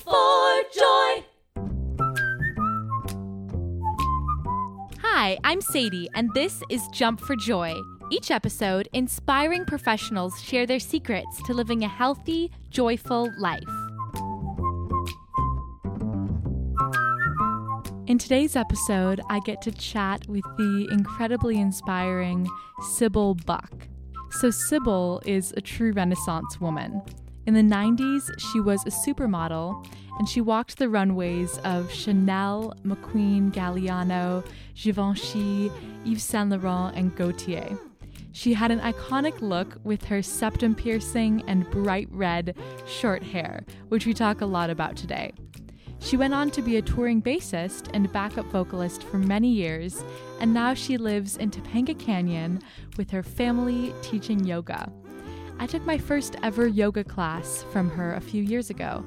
for 0.00 0.62
joy. 0.74 1.24
Hi, 5.02 5.38
I'm 5.44 5.60
Sadie, 5.60 6.08
and 6.14 6.32
this 6.34 6.62
is 6.70 6.86
Jump 6.92 7.20
for 7.20 7.36
Joy. 7.36 7.74
Each 8.10 8.30
episode, 8.30 8.88
inspiring 8.92 9.64
professionals 9.64 10.40
share 10.42 10.66
their 10.66 10.80
secrets 10.80 11.42
to 11.44 11.52
living 11.52 11.84
a 11.84 11.88
healthy, 11.88 12.50
joyful 12.70 13.30
life. 13.38 13.60
In 18.06 18.18
today's 18.18 18.56
episode, 18.56 19.20
I 19.28 19.40
get 19.40 19.62
to 19.62 19.70
chat 19.70 20.26
with 20.26 20.44
the 20.56 20.88
incredibly 20.90 21.60
inspiring 21.60 22.48
Sybil 22.94 23.34
Buck. 23.34 23.86
So, 24.30 24.50
Sybil 24.50 25.22
is 25.26 25.52
a 25.56 25.60
true 25.60 25.92
Renaissance 25.92 26.60
woman. 26.60 27.02
In 27.46 27.54
the 27.54 27.62
90s, 27.62 28.30
she 28.38 28.60
was 28.60 28.84
a 28.84 28.90
supermodel 28.90 29.86
and 30.18 30.28
she 30.28 30.42
walked 30.42 30.76
the 30.76 30.88
runways 30.88 31.58
of 31.64 31.90
Chanel, 31.90 32.74
McQueen, 32.84 33.50
Galliano, 33.50 34.46
Givenchy, 34.74 35.72
Yves 36.04 36.22
Saint 36.22 36.50
Laurent, 36.50 36.94
and 36.94 37.16
Gaultier. 37.16 37.78
She 38.32 38.52
had 38.52 38.70
an 38.70 38.80
iconic 38.80 39.40
look 39.40 39.78
with 39.82 40.04
her 40.04 40.22
septum 40.22 40.74
piercing 40.74 41.42
and 41.48 41.68
bright 41.70 42.08
red 42.10 42.54
short 42.86 43.22
hair, 43.22 43.64
which 43.88 44.06
we 44.06 44.12
talk 44.12 44.42
a 44.42 44.46
lot 44.46 44.70
about 44.70 44.96
today. 44.96 45.32
She 46.00 46.16
went 46.16 46.34
on 46.34 46.50
to 46.52 46.62
be 46.62 46.76
a 46.76 46.82
touring 46.82 47.20
bassist 47.20 47.90
and 47.92 48.12
backup 48.12 48.46
vocalist 48.46 49.02
for 49.02 49.18
many 49.18 49.48
years, 49.48 50.02
and 50.40 50.54
now 50.54 50.74
she 50.74 50.96
lives 50.96 51.36
in 51.36 51.50
Topanga 51.50 51.98
Canyon 51.98 52.62
with 52.96 53.10
her 53.10 53.22
family 53.22 53.94
teaching 54.02 54.44
yoga. 54.44 54.90
I 55.60 55.66
took 55.66 55.84
my 55.84 55.98
first 55.98 56.36
ever 56.42 56.66
yoga 56.66 57.04
class 57.04 57.64
from 57.70 57.90
her 57.90 58.14
a 58.14 58.20
few 58.22 58.42
years 58.42 58.70
ago 58.70 59.04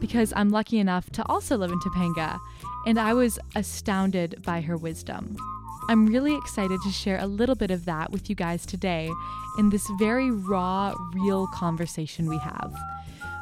because 0.00 0.34
I'm 0.36 0.50
lucky 0.50 0.78
enough 0.78 1.08
to 1.12 1.26
also 1.30 1.56
live 1.56 1.72
in 1.72 1.80
Topanga, 1.80 2.38
and 2.86 3.00
I 3.00 3.14
was 3.14 3.38
astounded 3.56 4.42
by 4.44 4.60
her 4.60 4.76
wisdom. 4.76 5.34
I'm 5.88 6.04
really 6.04 6.36
excited 6.36 6.78
to 6.84 6.90
share 6.90 7.18
a 7.20 7.26
little 7.26 7.54
bit 7.54 7.70
of 7.70 7.86
that 7.86 8.12
with 8.12 8.28
you 8.28 8.36
guys 8.36 8.66
today 8.66 9.10
in 9.58 9.70
this 9.70 9.88
very 9.98 10.30
raw, 10.30 10.94
real 11.14 11.46
conversation 11.54 12.28
we 12.28 12.36
have. 12.36 12.76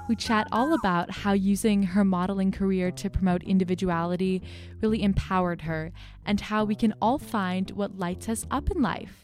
We 0.08 0.14
chat 0.14 0.46
all 0.52 0.72
about 0.72 1.10
how 1.10 1.32
using 1.32 1.82
her 1.82 2.04
modeling 2.04 2.52
career 2.52 2.92
to 2.92 3.10
promote 3.10 3.42
individuality 3.42 4.40
really 4.80 5.02
empowered 5.02 5.62
her, 5.62 5.90
and 6.24 6.40
how 6.40 6.64
we 6.64 6.76
can 6.76 6.94
all 7.02 7.18
find 7.18 7.72
what 7.72 7.98
lights 7.98 8.28
us 8.28 8.46
up 8.52 8.70
in 8.70 8.80
life, 8.80 9.21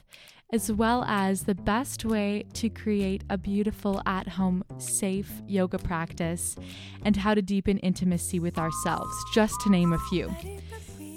as 0.51 0.73
well 0.73 1.05
as 1.07 1.43
the 1.43 1.55
best 1.55 2.07
way 2.07 2.43
to 2.55 2.71
create 2.71 3.23
a 3.29 3.37
beautiful 3.37 4.01
at 4.07 4.27
home, 4.27 4.65
safe 4.79 5.31
yoga 5.47 5.79
practice, 5.79 6.57
and 7.05 7.17
how 7.17 7.35
to 7.35 7.43
deepen 7.43 7.77
intimacy 7.79 8.41
with 8.41 8.57
ourselves, 8.57 9.13
just 9.35 9.55
to 9.61 9.71
name 9.71 9.93
a 9.93 9.99
few. 10.11 10.35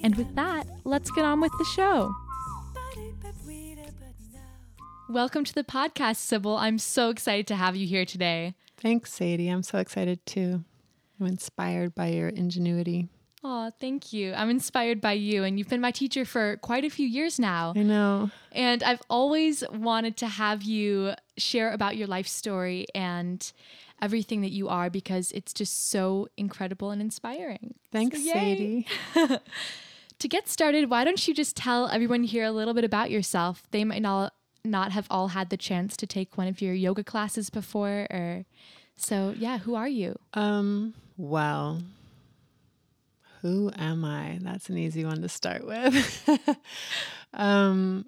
And 0.04 0.16
with 0.16 0.36
that, 0.36 0.68
let's 0.84 1.10
get 1.12 1.23
on 1.23 1.40
with 1.40 1.54
the 1.58 1.64
show. 1.64 2.14
Welcome 5.10 5.45
to 5.45 5.54
the 5.54 5.64
podcast, 5.64 6.18
Sybil. 6.18 6.58
I'm 6.58 6.78
so 6.78 7.10
excited 7.10 7.48
to 7.48 7.56
have 7.56 7.76
you 7.76 7.88
here 7.88 8.06
today. 8.06 8.56
Thanks, 8.76 9.14
Sadie. 9.14 9.48
I'm 9.48 9.64
so 9.64 9.78
excited 9.78 10.26
too. 10.26 10.66
I'm 11.20 11.28
inspired 11.28 11.95
by 11.95 12.08
your 12.08 12.30
ingenuity. 12.30 13.08
Oh, 13.44 13.72
thank 13.80 14.14
you. 14.14 14.34
I'm 14.34 14.50
inspired 14.52 15.02
by 15.02 15.14
you, 15.14 15.44
and 15.44 15.58
you've 15.58 15.70
been 15.70 15.81
my 15.81 15.92
teacher 15.92 16.25
for 16.25 16.58
quite 16.58 16.86
a 16.86 16.89
few 16.89 17.08
years 17.08 17.39
now. 17.39 17.73
I 17.75 17.81
know. 17.83 18.30
And 18.52 18.83
I've 18.83 19.02
always 19.09 19.64
wanted 19.72 20.16
to 20.17 20.28
have 20.28 20.61
you 20.61 21.14
share 21.38 21.72
about 21.72 21.98
your 21.98 22.08
life 22.08 22.28
story 22.28 22.86
and 22.94 23.52
everything 24.02 24.42
that 24.42 24.52
you 24.52 24.67
are 24.70 24.89
because 24.89 25.31
it's 25.31 25.53
just 25.53 25.89
so 25.89 26.28
incredible 26.38 26.92
and 26.92 27.02
inspiring. 27.02 27.73
Thanks, 27.92 28.23
So. 28.23 28.31
Sadie. 28.33 28.88
To 30.20 30.28
get 30.28 30.48
started, 30.48 30.92
why 30.92 31.03
don't 31.03 31.28
you 31.28 31.33
just 31.33 31.55
tell 31.55 31.88
everyone 31.88 32.22
here 32.22 32.44
a 32.44 32.52
little 32.52 32.76
bit 32.76 32.83
about 32.83 33.10
yourself? 33.10 33.64
They 33.71 33.83
might 33.83 34.04
not 34.04 34.33
not 34.64 34.92
have 34.92 35.08
all 35.10 35.30
had 35.30 35.49
the 35.49 35.58
chance 35.58 35.98
to 35.98 36.05
take 36.05 36.37
one 36.37 36.48
of 36.48 36.61
your 36.61 36.76
yoga 36.76 37.04
classes 37.04 37.49
before 37.49 38.05
or 38.11 38.45
so 38.95 39.33
yeah, 39.36 39.58
who 39.58 39.73
are 39.73 39.87
you? 39.87 40.20
Um, 40.36 40.93
well, 41.17 41.82
who 43.42 43.72
am 43.76 44.06
I? 44.06 44.40
That's 44.42 44.70
an 44.70 44.78
easy 44.78 45.04
one 45.04 45.22
to 45.22 45.30
start 45.30 45.66
with. 45.66 46.30
um, 47.34 48.06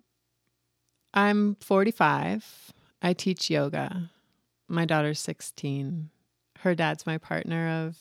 I'm 1.13 1.55
45. 1.55 2.73
I 3.01 3.13
teach 3.13 3.49
yoga. 3.49 4.09
My 4.67 4.85
daughter's 4.85 5.19
16. 5.19 6.09
Her 6.59 6.75
dad's 6.75 7.05
my 7.05 7.17
partner 7.17 7.87
of 7.87 7.97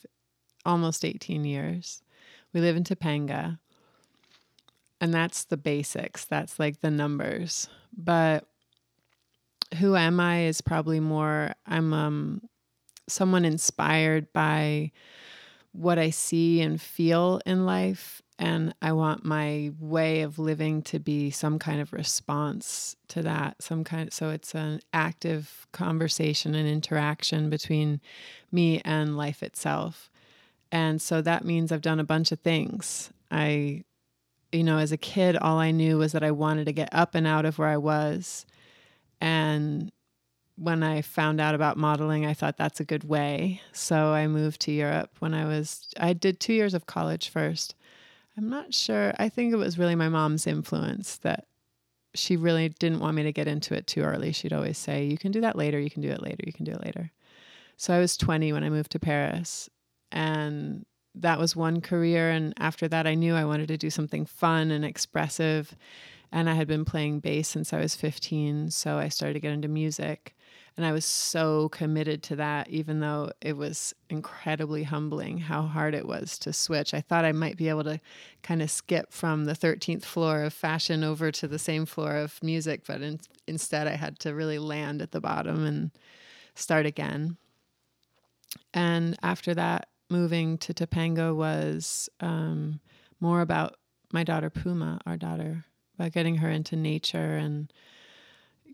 almost 0.65 1.05
18 1.05 1.45
years. 1.45 2.03
We 2.53 2.61
live 2.61 2.77
in 2.77 2.85
Topanga. 2.85 3.59
And 5.01 5.13
that's 5.13 5.45
the 5.45 5.57
basics. 5.57 6.25
That's 6.25 6.59
like 6.59 6.81
the 6.81 6.91
numbers. 6.91 7.69
But 7.97 8.47
who 9.79 9.97
am 9.97 10.21
I 10.21 10.45
is 10.45 10.61
probably 10.61 11.01
more 11.01 11.55
I'm 11.67 11.93
um 11.93 12.43
someone 13.09 13.45
inspired 13.45 14.33
by 14.33 14.93
what 15.73 15.99
I 15.99 16.11
see 16.11 16.61
and 16.61 16.81
feel 16.81 17.41
in 17.45 17.67
life. 17.67 18.23
And 18.39 18.75
I 18.83 18.93
want 18.93 19.25
my 19.25 19.73
way 19.79 20.23
of 20.23 20.39
living 20.39 20.83
to 20.83 20.99
be 20.99 21.31
some 21.31 21.59
kind 21.59 21.81
of 21.81 21.93
response 21.93 22.97
to 23.09 23.23
that. 23.23 23.63
Some 23.63 23.85
kind 23.85 24.13
so 24.13 24.31
it's 24.31 24.55
an 24.55 24.81
active 24.93 25.67
conversation 25.73 26.55
and 26.55 26.69
interaction 26.69 27.51
between 27.51 28.01
me 28.51 28.81
and 28.85 29.17
life 29.17 29.43
itself. 29.43 30.11
And 30.73 31.01
so 31.01 31.21
that 31.21 31.45
means 31.45 31.71
I've 31.71 31.83
done 31.83 32.01
a 32.01 32.05
bunch 32.05 32.33
of 32.33 32.41
things. 32.41 33.11
I, 33.31 33.85
you 34.51 34.65
know, 34.65 34.79
as 34.79 34.91
a 34.91 34.97
kid, 34.97 35.37
all 35.37 35.59
I 35.59 35.71
knew 35.71 35.99
was 35.99 36.13
that 36.13 36.25
I 36.25 36.31
wanted 36.31 36.65
to 36.65 36.73
get 36.73 36.89
up 36.93 37.15
and 37.15 37.27
out 37.27 37.45
of 37.45 37.59
where 37.59 37.69
I 37.69 37.77
was. 37.77 38.47
And 39.21 39.93
when 40.57 40.83
I 40.83 41.03
found 41.03 41.41
out 41.41 41.55
about 41.55 41.77
modeling, 41.77 42.27
I 42.27 42.35
thought 42.35 42.57
that's 42.57 42.81
a 42.81 42.85
good 42.85 43.05
way. 43.05 43.61
So 43.73 44.09
I 44.13 44.27
moved 44.27 44.61
to 44.63 44.73
Europe 44.73 45.11
when 45.19 45.35
I 45.35 45.45
was, 45.47 45.89
I 45.99 46.13
did 46.13 46.41
two 46.41 46.53
years 46.53 46.75
of 46.75 46.87
college 46.87 47.29
first. 47.29 47.75
I'm 48.37 48.49
not 48.49 48.73
sure. 48.73 49.13
I 49.19 49.29
think 49.29 49.53
it 49.53 49.57
was 49.57 49.79
really 49.79 49.95
my 49.95 50.09
mom's 50.09 50.47
influence 50.47 51.17
that 51.19 51.47
she 52.15 52.37
really 52.37 52.69
didn't 52.69 53.01
want 53.01 53.17
me 53.17 53.23
to 53.23 53.33
get 53.33 53.49
into 53.49 53.75
it 53.75 53.87
too 53.87 54.03
early. 54.03 54.33
She'd 54.33 54.53
always 54.53 54.79
say, 54.79 55.05
You 55.05 55.19
can 55.19 55.33
do 55.33 55.41
that 55.41 55.57
later, 55.57 55.81
you 55.81 55.91
can 55.91 56.03
do 56.03 56.11
it 56.11 56.23
later, 56.23 56.43
you 56.47 56.53
can 56.53 56.65
do 56.65 56.73
it 56.73 56.85
later. 56.85 57.11
So 57.77 57.95
I 57.95 57.99
was 57.99 58.17
20 58.17 58.53
when 58.53 58.65
I 58.65 58.71
moved 58.71 58.93
to 58.93 58.99
Paris. 58.99 59.69
And 60.11 60.85
that 61.15 61.39
was 61.39 61.57
one 61.57 61.81
career. 61.81 62.31
And 62.31 62.55
after 62.59 62.89
that, 62.89 63.07
I 63.07 63.15
knew 63.15 63.35
I 63.35 63.45
wanted 63.45 63.69
to 63.69 63.77
do 63.77 63.91
something 63.91 64.27
fun 64.27 64.71
and 64.71 64.85
expressive. 64.85 65.75
And 66.31 66.49
I 66.49 66.55
had 66.55 66.69
been 66.69 66.85
playing 66.85 67.21
bass 67.21 67.49
since 67.49 67.73
I 67.73 67.81
was 67.81 67.95
15. 67.95 68.71
So 68.71 68.99
I 68.99 69.09
started 69.09 69.35
to 69.35 69.41
get 69.41 69.53
into 69.53 69.69
music. 69.69 70.35
And 70.77 70.87
I 70.87 70.93
was 70.93 71.05
so 71.05 71.69
committed 71.69 72.23
to 72.25 72.37
that, 72.37 72.69
even 72.69 73.01
though 73.01 73.31
it 73.43 73.57
was 73.57 73.95
incredibly 74.09 74.85
humbling 74.85 75.39
how 75.39 75.63
hard 75.63 75.95
it 75.95 76.07
was 76.07 76.39
to 76.41 76.53
switch. 76.53 76.95
I 76.95 77.03
thought 77.03 77.27
I 77.27 77.33
might 77.33 77.59
be 77.59 77.69
able 77.69 77.85
to 77.85 78.01
kind 78.43 78.63
of 78.63 78.71
skip 78.71 79.13
from 79.13 79.45
the 79.45 79.53
13th 79.53 80.05
floor 80.05 80.45
of 80.45 80.55
fashion 80.55 81.05
over 81.05 81.31
to 81.31 81.47
the 81.47 81.59
same 81.59 81.85
floor 81.85 82.17
of 82.17 82.43
music, 82.43 82.83
but 82.87 83.03
in, 83.03 83.21
instead 83.47 83.87
I 83.87 83.97
had 83.97 84.19
to 84.21 84.35
really 84.35 84.59
land 84.59 85.03
at 85.03 85.13
the 85.13 85.21
bottom 85.21 85.67
and 85.67 85.91
start 86.55 86.87
again. 86.87 87.37
And 88.73 89.19
after 89.23 89.55
that, 89.55 89.89
moving 90.09 90.57
to 90.59 90.73
Topanga 90.73 91.35
was 91.35 92.09
um, 92.21 92.81
more 93.21 93.43
about 93.43 93.77
my 94.11 94.25
daughter 94.25 94.51
Puma, 94.51 95.01
our 95.05 95.17
daughter, 95.17 95.65
about 95.99 96.13
getting 96.13 96.37
her 96.37 96.51
into 96.51 96.77
nature 96.77 97.37
and 97.37 97.73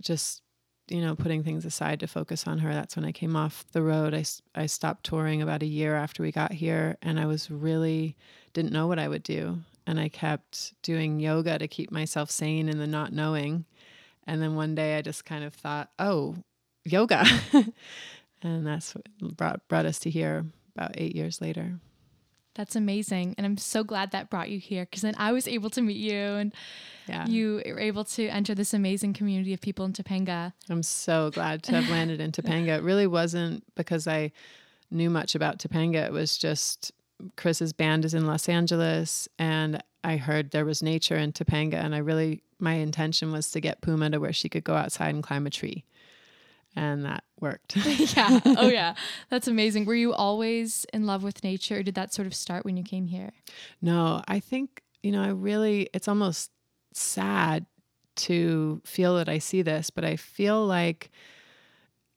just 0.01 0.43
you 0.91 1.01
know 1.01 1.15
putting 1.15 1.43
things 1.43 1.65
aside 1.65 2.01
to 2.01 2.07
focus 2.07 2.47
on 2.47 2.59
her 2.59 2.73
that's 2.73 2.97
when 2.97 3.05
i 3.05 3.13
came 3.13 3.37
off 3.37 3.65
the 3.73 3.83
road. 3.83 4.15
I, 4.15 4.25
I 4.55 4.67
stopped 4.67 5.05
touring 5.05 5.43
about 5.43 5.63
a 5.63 5.67
year 5.67 5.97
after 5.97 6.23
we 6.23 6.33
got 6.33 6.53
here 6.53 6.97
and 7.03 7.19
i 7.19 7.27
was 7.27 7.51
really 7.51 8.17
didn't 8.53 8.73
know 8.73 8.87
what 8.87 8.99
i 8.99 9.09
would 9.09 9.23
do. 9.23 9.59
And 9.87 9.99
i 9.99 10.09
kept 10.09 10.75
doing 10.83 11.21
yoga 11.21 11.59
to 11.59 11.69
keep 11.69 11.91
myself 11.91 12.31
sane 12.31 12.69
in 12.69 12.79
the 12.79 12.87
not 12.87 13.13
knowing. 13.13 13.65
And 14.27 14.43
then 14.43 14.55
one 14.55 14.75
day 14.75 14.97
i 14.97 15.03
just 15.03 15.25
kind 15.25 15.45
of 15.45 15.55
thought 15.55 15.91
oh 15.99 16.37
yoga. 16.85 17.25
And 18.41 18.65
that's 18.65 18.95
what 18.95 19.37
brought, 19.37 19.67
brought 19.67 19.85
us 19.85 19.99
to 20.01 20.11
here 20.11 20.47
about 20.77 20.93
eight 20.95 21.17
years 21.17 21.41
later 21.41 21.81
That's 22.59 22.75
amazing. 22.75 23.37
And 23.39 23.47
I'm 23.47 23.57
so 23.57 23.85
glad 23.85 24.11
that 24.11 24.31
brought 24.31 24.51
you 24.51 24.59
here 24.59 24.85
because 24.85 25.03
then 25.03 25.15
I 25.17 25.31
was 25.31 25.47
able 25.47 25.71
to 25.71 25.81
meet 25.81 25.97
you 25.97 26.17
and 26.17 26.53
yeah 27.07 27.25
you 27.27 27.63
were 27.65 27.79
able 27.79 28.05
to 28.05 28.27
enter 28.27 28.53
this 28.53 28.75
amazing 28.75 29.13
community 29.15 29.55
of 29.55 29.61
people 29.61 29.85
in 29.85 29.93
Topanga. 29.93 30.53
I'm 30.69 30.83
so 30.83 31.31
glad 31.31 31.63
to 31.63 31.77
have 31.77 31.89
landed 31.89 32.21
in 32.21 32.33
Topanga. 32.33 32.79
It 32.79 32.83
really 32.83 33.07
wasn't 33.07 33.63
because 33.77 34.09
I 34.09 34.33
knew 34.91 35.09
much 35.09 35.37
about 35.37 35.61
Topanga. 35.61 36.05
It 36.05 36.13
was 36.13 36.37
just 36.37 36.91
Chris's 37.37 37.73
band 37.73 38.05
is 38.05 38.13
in 38.13 38.27
Los 38.27 38.49
Angeles 38.49 39.29
and 39.39 39.81
I 40.03 40.17
heard 40.17 40.51
there 40.51 40.65
was 40.65 40.83
nature 40.83 41.17
in 41.17 41.33
Topanga 41.33 41.75
and 41.75 41.95
I 41.95 41.99
really 41.99 42.43
my 42.59 42.75
intention 42.75 43.31
was 43.31 43.53
to 43.53 43.61
get 43.61 43.83
Puma 43.83 44.11
to 44.11 44.19
where 44.19 44.33
she 44.33 44.49
could 44.49 44.65
go 44.65 44.75
outside 44.75 45.15
and 45.15 45.23
climb 45.23 45.47
a 45.47 45.51
tree. 45.51 45.85
And 46.79 47.05
that 47.05 47.25
worked. 47.41 47.77
yeah. 48.17 48.41
Oh, 48.45 48.69
yeah. 48.69 48.95
That's 49.31 49.49
amazing. 49.49 49.85
Were 49.85 49.97
you 49.97 50.13
always 50.13 50.87
in 50.93 51.07
love 51.07 51.25
with 51.25 51.43
nature? 51.43 51.79
Or 51.79 51.83
did 51.83 51.97
that 51.97 52.15
sort 52.15 52.27
of 52.27 52.35
start 52.35 52.65
when 52.65 52.77
you 52.77 52.85
came 52.85 53.09
here? 53.09 53.33
No, 53.83 54.23
I 54.29 54.39
think, 54.39 54.83
you 55.03 55.11
know, 55.11 55.23
I 55.23 55.31
really, 55.31 55.89
it's 55.93 56.07
almost 56.07 56.53
sad 56.93 57.67
to 58.17 58.81
feel 58.85 59.17
that 59.17 59.29
I 59.29 59.39
see 59.39 59.63
this, 59.63 59.91
but 59.91 60.05
I 60.05 60.15
feel 60.17 60.65
like 60.65 61.11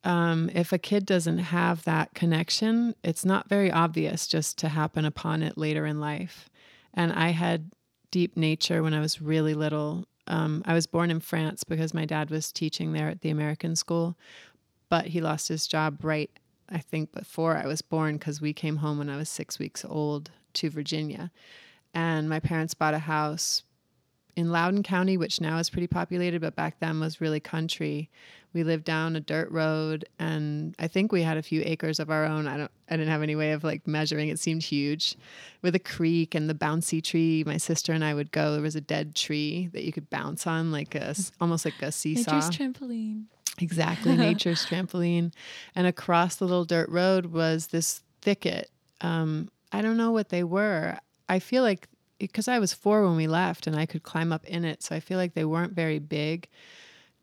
um, 0.03 0.49
if 0.53 0.71
a 0.71 0.77
kid 0.77 1.05
doesn't 1.05 1.39
have 1.39 1.83
that 1.85 2.13
connection, 2.13 2.95
it's 3.03 3.25
not 3.25 3.49
very 3.49 3.71
obvious 3.71 4.27
just 4.27 4.59
to 4.59 4.69
happen 4.69 5.05
upon 5.05 5.41
it 5.41 5.57
later 5.57 5.87
in 5.87 5.99
life. 5.99 6.49
And 6.93 7.11
I 7.13 7.29
had 7.29 7.71
deep 8.11 8.37
nature 8.37 8.83
when 8.83 8.93
I 8.93 8.99
was 8.99 9.21
really 9.21 9.53
little. 9.53 10.05
Um, 10.27 10.63
I 10.65 10.73
was 10.73 10.87
born 10.87 11.09
in 11.11 11.19
France 11.19 11.63
because 11.63 11.93
my 11.93 12.05
dad 12.05 12.29
was 12.29 12.51
teaching 12.51 12.93
there 12.93 13.09
at 13.09 13.21
the 13.21 13.29
American 13.29 13.75
school, 13.75 14.17
but 14.91 15.07
he 15.07 15.21
lost 15.21 15.47
his 15.47 15.67
job 15.67 16.03
right, 16.03 16.29
I 16.67 16.79
think, 16.79 17.13
before 17.13 17.55
I 17.55 17.65
was 17.65 17.81
born 17.81 18.17
because 18.17 18.41
we 18.41 18.51
came 18.51 18.75
home 18.75 18.97
when 18.97 19.09
I 19.09 19.15
was 19.15 19.29
six 19.29 19.57
weeks 19.57 19.85
old 19.87 20.31
to 20.55 20.69
Virginia. 20.69 21.31
And 21.93 22.27
my 22.27 22.41
parents 22.41 22.73
bought 22.73 22.93
a 22.93 22.99
house 22.99 23.63
in 24.35 24.51
Loudoun 24.51 24.83
County, 24.83 25.15
which 25.15 25.39
now 25.39 25.59
is 25.59 25.69
pretty 25.69 25.87
populated, 25.87 26.41
but 26.41 26.57
back 26.57 26.81
then 26.81 26.99
was 26.99 27.21
really 27.21 27.39
country. 27.39 28.09
We 28.51 28.65
lived 28.65 28.83
down 28.83 29.15
a 29.15 29.21
dirt 29.21 29.49
road, 29.49 30.03
and 30.19 30.75
I 30.77 30.89
think 30.89 31.13
we 31.13 31.21
had 31.21 31.37
a 31.37 31.41
few 31.41 31.61
acres 31.65 31.97
of 32.01 32.09
our 32.09 32.25
own. 32.25 32.45
I 32.45 32.57
don't, 32.57 32.71
I 32.89 32.97
didn't 32.97 33.11
have 33.11 33.23
any 33.23 33.37
way 33.37 33.53
of 33.53 33.63
like 33.63 33.87
measuring. 33.87 34.27
It 34.27 34.39
seemed 34.39 34.63
huge, 34.63 35.15
with 35.61 35.73
a 35.73 35.79
creek 35.79 36.35
and 36.35 36.49
the 36.49 36.53
bouncy 36.53 37.01
tree. 37.01 37.45
My 37.47 37.55
sister 37.55 37.93
and 37.93 38.03
I 38.03 38.13
would 38.13 38.33
go. 38.33 38.51
There 38.51 38.61
was 38.61 38.75
a 38.75 38.81
dead 38.81 39.15
tree 39.15 39.69
that 39.71 39.85
you 39.85 39.93
could 39.93 40.09
bounce 40.09 40.45
on, 40.45 40.69
like 40.73 40.95
a 40.95 41.15
almost 41.39 41.63
like 41.63 41.81
a 41.81 41.93
seesaw. 41.93 42.33
Nature's 42.33 42.49
trampoline. 42.49 43.27
Exactly, 43.61 44.15
nature's 44.17 44.65
trampoline. 44.65 45.33
And 45.75 45.87
across 45.87 46.35
the 46.35 46.45
little 46.45 46.65
dirt 46.65 46.89
road 46.89 47.27
was 47.27 47.67
this 47.67 48.01
thicket. 48.21 48.69
Um, 49.01 49.49
I 49.71 49.81
don't 49.81 49.97
know 49.97 50.11
what 50.11 50.29
they 50.29 50.43
were. 50.43 50.97
I 51.29 51.39
feel 51.39 51.63
like 51.63 51.87
because 52.19 52.47
I 52.47 52.59
was 52.59 52.73
four 52.73 53.03
when 53.05 53.15
we 53.15 53.27
left 53.27 53.65
and 53.65 53.75
I 53.75 53.85
could 53.85 54.03
climb 54.03 54.31
up 54.31 54.45
in 54.45 54.63
it. 54.63 54.83
So 54.83 54.95
I 54.95 54.99
feel 54.99 55.17
like 55.17 55.33
they 55.33 55.45
weren't 55.45 55.73
very 55.73 55.97
big 55.97 56.47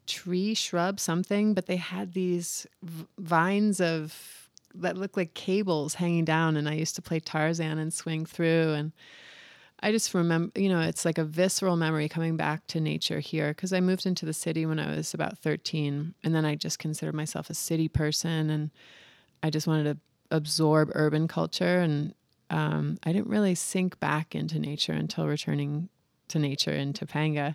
tree, 0.07 0.55
shrub, 0.55 0.99
something, 0.99 1.55
but 1.55 1.67
they 1.67 1.77
had 1.77 2.15
these 2.15 2.67
v- 2.83 3.07
vines 3.19 3.81
of 3.81 4.49
that 4.75 4.97
looked 4.97 5.17
like 5.17 5.35
cables 5.35 5.95
hanging 5.95 6.25
down. 6.25 6.57
And 6.57 6.69
I 6.69 6.75
used 6.75 6.97
to 6.97 7.03
play 7.03 7.21
Tarzan 7.21 7.79
and 7.79 7.93
swing 7.93 8.27
through. 8.27 8.73
And 8.73 8.93
I 9.81 9.93
just 9.93 10.13
remember, 10.13 10.59
you 10.61 10.69
know, 10.69 10.81
it's 10.81 11.05
like 11.05 11.19
a 11.19 11.25
visceral 11.25 11.77
memory 11.77 12.09
coming 12.09 12.37
back 12.37 12.67
to 12.69 12.81
nature 12.81 13.21
here 13.21 13.49
because 13.49 13.73
I 13.73 13.81
moved 13.81 14.07
into 14.07 14.27
the 14.27 14.33
city 14.33 14.67
when 14.67 14.79
I 14.79 14.95
was 14.95 15.15
about 15.15 15.39
13. 15.39 16.15
And 16.25 16.35
then 16.35 16.45
I 16.45 16.57
just 16.57 16.79
considered 16.79 17.15
myself 17.15 17.49
a 17.49 17.55
city 17.55 17.89
person 17.89 18.51
and 18.51 18.71
I 19.43 19.51
just 19.51 19.67
wanted 19.67 19.85
to 19.85 19.99
absorb 20.37 20.91
urban 20.95 21.29
culture. 21.29 21.79
And 21.79 22.15
um, 22.51 22.99
I 23.05 23.13
didn't 23.13 23.29
really 23.29 23.55
sink 23.55 24.01
back 24.01 24.35
into 24.35 24.59
nature 24.59 24.93
until 24.93 25.27
returning 25.27 25.89
to 26.29 26.39
nature 26.41 26.73
in 26.73 26.93
Topanga. 26.93 27.55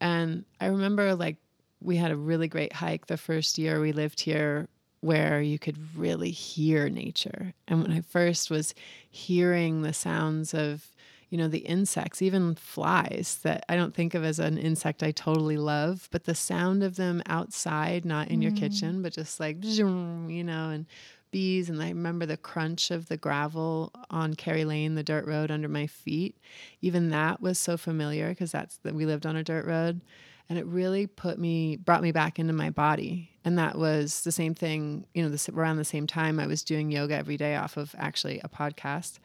And 0.00 0.44
I 0.60 0.66
remember 0.66 1.14
like 1.16 1.36
we 1.80 1.96
had 1.96 2.12
a 2.12 2.16
really 2.16 2.48
great 2.48 2.72
hike 2.72 3.06
the 3.06 3.16
first 3.16 3.58
year 3.58 3.80
we 3.80 3.92
lived 3.92 4.20
here 4.20 4.68
where 5.00 5.40
you 5.40 5.58
could 5.58 5.78
really 5.96 6.30
hear 6.30 6.88
nature. 6.88 7.52
And 7.66 7.82
when 7.82 7.92
I 7.92 8.00
first 8.00 8.50
was 8.50 8.74
hearing 9.10 9.82
the 9.82 9.92
sounds 9.92 10.54
of, 10.54 10.90
you 11.30 11.36
know, 11.36 11.48
the 11.48 11.58
insects, 11.58 12.22
even 12.22 12.54
flies 12.54 13.40
that 13.42 13.64
I 13.68 13.76
don't 13.76 13.94
think 13.94 14.14
of 14.14 14.24
as 14.24 14.38
an 14.38 14.56
insect 14.56 15.02
I 15.02 15.10
totally 15.10 15.58
love, 15.58 16.08
but 16.10 16.24
the 16.24 16.34
sound 16.34 16.82
of 16.82 16.96
them 16.96 17.22
outside, 17.26 18.04
not 18.04 18.28
in 18.28 18.40
mm. 18.40 18.44
your 18.44 18.52
kitchen, 18.52 19.02
but 19.02 19.12
just 19.12 19.38
like, 19.38 19.62
you 19.62 20.44
know, 20.44 20.70
and 20.70 20.86
bees 21.30 21.68
and 21.68 21.82
I 21.82 21.88
remember 21.88 22.26
the 22.26 22.36
crunch 22.36 22.90
of 22.90 23.08
the 23.08 23.16
gravel 23.16 23.92
on 24.10 24.34
Kerry 24.34 24.64
Lane, 24.64 24.94
the 24.94 25.02
dirt 25.02 25.26
road 25.26 25.50
under 25.50 25.68
my 25.68 25.86
feet. 25.86 26.36
Even 26.80 27.10
that 27.10 27.40
was 27.40 27.58
so 27.58 27.76
familiar 27.76 28.30
because 28.30 28.52
that's 28.52 28.78
that 28.78 28.94
we 28.94 29.06
lived 29.06 29.26
on 29.26 29.36
a 29.36 29.44
dirt 29.44 29.66
road. 29.66 30.00
And 30.48 30.58
it 30.58 30.64
really 30.64 31.06
put 31.06 31.38
me 31.38 31.76
brought 31.76 32.02
me 32.02 32.12
back 32.12 32.38
into 32.38 32.54
my 32.54 32.70
body. 32.70 33.30
And 33.44 33.58
that 33.58 33.76
was 33.76 34.22
the 34.22 34.32
same 34.32 34.54
thing, 34.54 35.06
you 35.14 35.22
know, 35.22 35.28
this 35.28 35.48
around 35.48 35.76
the 35.76 35.84
same 35.84 36.06
time 36.06 36.40
I 36.40 36.46
was 36.46 36.62
doing 36.62 36.90
yoga 36.90 37.14
every 37.14 37.36
day 37.36 37.56
off 37.56 37.76
of 37.76 37.94
actually 37.98 38.40
a 38.42 38.48
podcast. 38.48 39.18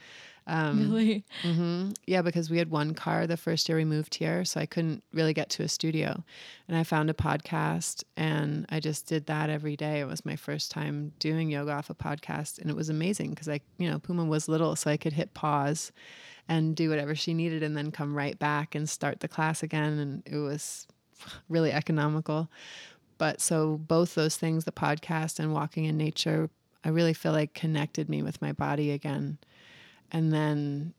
Um, 0.45 0.92
really? 0.92 1.24
Mm-hmm. 1.44 1.92
Yeah, 2.06 2.22
because 2.22 2.50
we 2.50 2.57
had 2.57 2.69
one 2.69 2.94
car 2.94 3.28
the 3.28 3.38
first 3.38 3.68
year 3.69 3.78
we 3.78 3.86
moved 3.86 4.16
here, 4.16 4.44
so 4.44 4.60
I 4.60 4.66
couldn't 4.66 5.04
really 5.13 5.34
get 5.34 5.50
to 5.51 5.63
a 5.63 5.68
studio. 5.68 6.24
And 6.68 6.75
I 6.78 6.84
found 6.84 7.10
a 7.10 7.13
podcast, 7.13 8.04
and 8.18 8.66
I 8.69 8.80
just 8.80 9.07
did 9.07 9.28
that 9.28 9.50
every 9.50 9.75
day. 9.75 10.00
It 10.00 10.07
was 10.07 10.25
my 10.25 10.36
first 10.36 10.72
time 10.72 11.13
doing 11.19 11.50
yoga 11.50 11.72
off 11.72 11.90
a 11.90 11.95
podcast, 11.95 12.60
and 12.60 12.69
it 12.69 12.75
was 12.75 12.90
amazing 12.90 13.30
because 13.30 13.48
I, 13.48 13.62
you 13.78 13.90
know, 13.90 14.00
Puma 14.00 14.25
was 14.25 14.48
little, 14.48 14.75
so 14.75 14.90
I 14.90 14.98
could 14.98 15.13
hit 15.13 15.34
pause 15.34 15.92
and 16.50 16.75
do 16.75 16.90
whatever 16.90 17.16
she 17.16 17.34
needed, 17.34 17.63
and 17.63 17.78
then 17.78 17.92
come 17.92 18.16
right 18.16 18.38
back 18.38 18.75
and 18.75 18.90
start 18.90 19.22
the 19.22 19.30
class 19.30 19.63
again. 19.63 19.98
And 20.00 20.24
it 20.25 20.38
was 20.38 20.88
really 21.50 21.72
economical. 21.72 22.50
But 23.18 23.40
so 23.40 23.78
both 23.78 24.16
those 24.16 24.36
things, 24.36 24.66
the 24.66 24.72
podcast 24.72 25.40
and 25.40 25.54
walking 25.54 25.86
in 25.86 25.98
nature, 25.98 26.50
I 26.84 26.90
really 26.90 27.13
feel 27.13 27.31
like 27.31 27.54
connected 27.54 28.10
me 28.10 28.22
with 28.22 28.42
my 28.42 28.51
body 28.51 28.92
again 28.92 29.38
and 30.13 30.31
then 30.31 30.94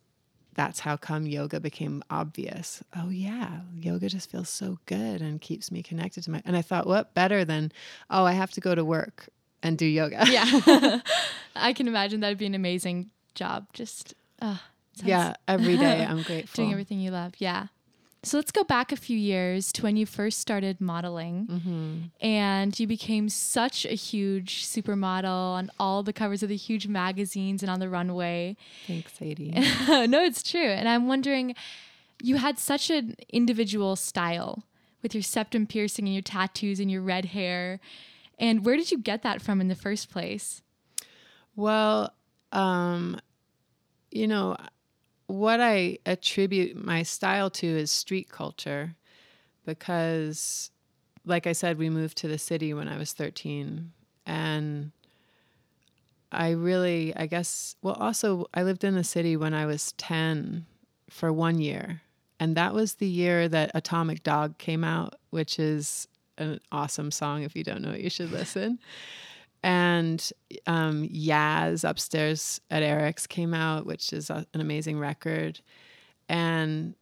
that's 0.55 0.81
how 0.81 0.97
come 0.97 1.27
yoga 1.27 1.61
became 1.61 2.03
obvious. 2.11 2.83
Oh 2.97 3.09
yeah, 3.09 3.61
yoga 3.75 4.09
just 4.09 4.31
feels 4.31 4.49
so 4.49 4.79
good 4.87 5.23
and 5.23 5.41
keeps 5.41 5.71
me 5.71 5.83
connected 5.83 6.25
to 6.25 6.31
my 6.31 6.43
and 6.45 6.57
I 6.57 6.63
thought 6.63 6.87
what 6.87 7.15
better 7.15 7.45
than 7.45 7.73
oh 8.11 8.25
I 8.25 8.33
have 8.33 8.51
to 8.53 8.61
go 8.61 8.75
to 8.75 8.85
work 8.85 9.29
and 9.63 9.79
do 9.79 9.87
yoga. 9.87 10.25
Yeah. 10.29 11.01
I 11.57 11.73
can 11.73 11.89
imagine 11.89 12.21
that'd 12.21 12.39
be 12.39 12.47
an 12.47 12.55
amazing 12.55 13.11
job 13.35 13.67
just 13.73 14.15
uh, 14.43 14.57
yeah, 15.03 15.35
every 15.49 15.77
day 15.77 16.05
I'm 16.09 16.23
grateful. 16.23 16.63
Doing 16.63 16.73
everything 16.73 17.01
you 17.01 17.11
love. 17.11 17.33
Yeah. 17.39 17.69
So 18.25 18.39
let's 18.39 18.51
go 18.51 18.65
back 18.65 18.91
a 18.91 18.97
few 18.97 19.19
years 19.19 19.71
to 19.73 19.83
when 19.83 19.97
you 19.97 20.07
first 20.07 20.39
started 20.39 20.81
modeling 20.81 21.47
mm-hmm. 21.47 22.27
and 22.27 22.79
you 22.79 22.87
became 22.87 23.29
such 23.29 23.85
a 23.85 23.91
huge 23.91 24.65
supermodel 24.65 25.27
on 25.27 25.71
all 25.79 26.03
the 26.03 26.13
covers 26.13 26.43
of 26.43 26.49
the 26.49 26.57
huge 26.57 26.89
magazines 26.89 27.63
and 27.63 27.71
on 27.71 27.81
the 27.81 27.89
runway. 27.89 28.57
Thanks, 28.87 29.13
Sadie. 29.19 29.51
no, 29.89 30.25
it's 30.25 30.43
true. 30.43 30.67
And 30.67 30.89
I'm 30.89 31.07
wondering, 31.07 31.55
you 32.23 32.37
had 32.37 32.59
such 32.59 32.91
an 32.91 33.17
individual 33.29 33.95
style 33.95 34.65
with 35.03 35.15
your 35.15 35.23
septum 35.23 35.67
piercing 35.67 36.07
and 36.07 36.15
your 36.15 36.23
tattoos 36.23 36.81
and 36.81 36.91
your 36.91 37.03
red 37.03 37.27
hair. 37.27 37.79
And 38.39 38.65
where 38.65 38.77
did 38.77 38.91
you 38.91 38.99
get 38.99 39.23
that 39.23 39.43
from 39.43 39.61
in 39.61 39.69
the 39.69 39.75
first 39.75 40.11
place? 40.11 40.63
Well, 41.55 42.15
um, 42.53 43.21
you 44.11 44.27
know, 44.27 44.57
what 45.27 45.61
I 45.61 45.99
attribute 46.05 46.77
my 46.77 47.03
style 47.03 47.51
to 47.51 47.67
is 47.67 47.91
street 47.91 48.29
culture 48.29 48.95
because, 49.65 50.71
like 51.25 51.47
I 51.47 51.53
said, 51.53 51.79
we 51.79 51.89
moved 51.89 52.19
to 52.19 52.29
the 52.29 52.39
city 52.39 52.75
when 52.75 52.89
I 52.89 52.99
was 52.99 53.13
13. 53.13 53.93
And 54.27 54.93
I 56.31 56.51
really, 56.51 57.15
I 57.17 57.27
guess, 57.27 57.77
well, 57.83 57.95
also, 57.95 58.47
I 58.53 58.63
lived 58.63 58.85
in 58.85 58.95
the 58.95 59.05
city 59.05 59.37
when 59.37 59.55
I 59.55 59.67
was 59.67 59.93
10 59.93 60.67
for 61.09 61.33
one 61.33 61.61
year. 61.61 62.03
And 62.41 62.57
that 62.57 62.75
was 62.75 62.95
the 62.95 63.07
year 63.07 63.49
that 63.49 63.71
Atomic 63.75 64.23
Dog 64.23 64.59
came 64.59 64.85
out, 64.85 65.15
which 65.31 65.59
is 65.59 66.09
an 66.37 66.61
awesome 66.73 67.11
song. 67.11 67.43
If 67.43 67.55
you 67.57 67.65
don't 67.65 67.81
know 67.81 67.93
it, 67.93 68.01
you 68.01 68.11
should 68.11 68.33
listen 68.33 68.79
and 69.65 70.31
um, 70.67 71.09
Yaz 71.09 71.89
upstairs 71.89 72.61
at 72.71 72.83
Eric's 72.83 73.27
came 73.27 73.55
out, 73.55 73.87
which 73.87 74.13
is 74.13 74.29
a, 74.29 74.47
an 74.53 74.61
amazing 74.61 74.99
record. 74.99 75.61
And 76.29 76.95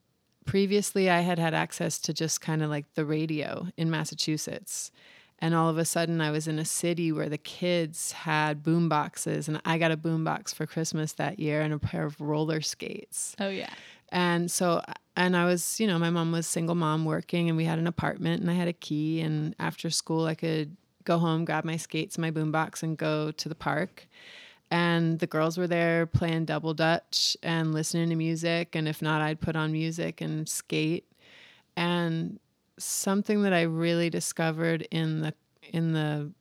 previously, 0.45 1.11
I 1.11 1.21
had 1.21 1.40
had 1.40 1.54
access 1.54 1.99
to 1.99 2.14
just 2.14 2.40
kind 2.40 2.62
of 2.62 2.71
like 2.71 2.87
the 2.95 3.04
radio 3.04 3.66
in 3.76 3.90
Massachusetts. 3.90 4.92
And 5.40 5.57
all 5.57 5.69
of 5.69 5.76
a 5.76 5.85
sudden, 5.85 6.21
I 6.21 6.31
was 6.31 6.47
in 6.47 6.61
a 6.61 6.64
city 6.64 7.11
where 7.11 7.28
the 7.28 7.37
kids 7.37 8.12
had 8.12 8.62
boom 8.62 8.88
boxes, 8.88 9.49
and 9.49 9.61
I 9.64 9.76
got 9.76 9.90
a 9.90 9.97
boom 9.97 10.23
box 10.23 10.52
for 10.52 10.64
Christmas 10.64 11.14
that 11.14 11.40
year 11.40 11.62
and 11.62 11.75
a 11.75 11.81
pair 11.81 12.04
of 12.04 12.21
roller 12.21 12.61
skates. 12.61 13.35
Oh, 13.40 13.49
yeah. 13.49 13.71
And 14.11 14.49
so, 14.49 14.83
and 15.16 15.37
I 15.37 15.47
was, 15.47 15.81
you 15.81 15.88
know, 15.88 15.99
my 15.99 16.11
mom 16.11 16.31
was 16.31 16.47
single 16.47 16.76
mom 16.76 17.07
working, 17.07 17.49
and 17.49 17.57
we 17.57 17.64
had 17.64 17.81
an 17.81 17.88
apartment, 17.88 18.40
and 18.40 18.49
I 18.49 18.54
had 18.54 18.69
a 18.69 18.73
key. 18.73 19.21
And 19.21 19.57
after 19.59 19.90
school, 19.90 20.26
I 20.26 20.37
could 20.37 20.76
go 21.04 21.18
home, 21.18 21.44
grab 21.44 21.64
my 21.64 21.76
skates, 21.76 22.18
my 22.18 22.30
boombox, 22.30 22.82
and 22.82 22.97
go 22.97 23.30
to 23.32 23.49
the 23.49 23.54
park. 23.54 24.09
And 24.71 25.18
the 25.18 25.26
girls 25.26 25.59
were 25.59 25.66
there 25.66 26.06
playing 26.06 26.47
double 26.47 26.73
dutch 26.73 27.37
and 27.42 27.75
listening 27.75 28.09
to 28.09 28.16
music. 28.16 28.75
And 28.75 28.88
if 28.88 29.02
not, 29.02 29.21
I'd 29.21 29.40
put 29.40 29.54
on 29.54 29.71
music 29.71 30.21
and 30.21 30.49
skate. 30.49 31.04
And 31.76 32.38
something 32.78 33.42
that 33.42 33.52
I 33.52 33.62
really 33.62 34.09
discovered 34.09 34.88
in 34.90 35.21
the 35.21 35.35
in 35.73 35.92
the 35.92 36.32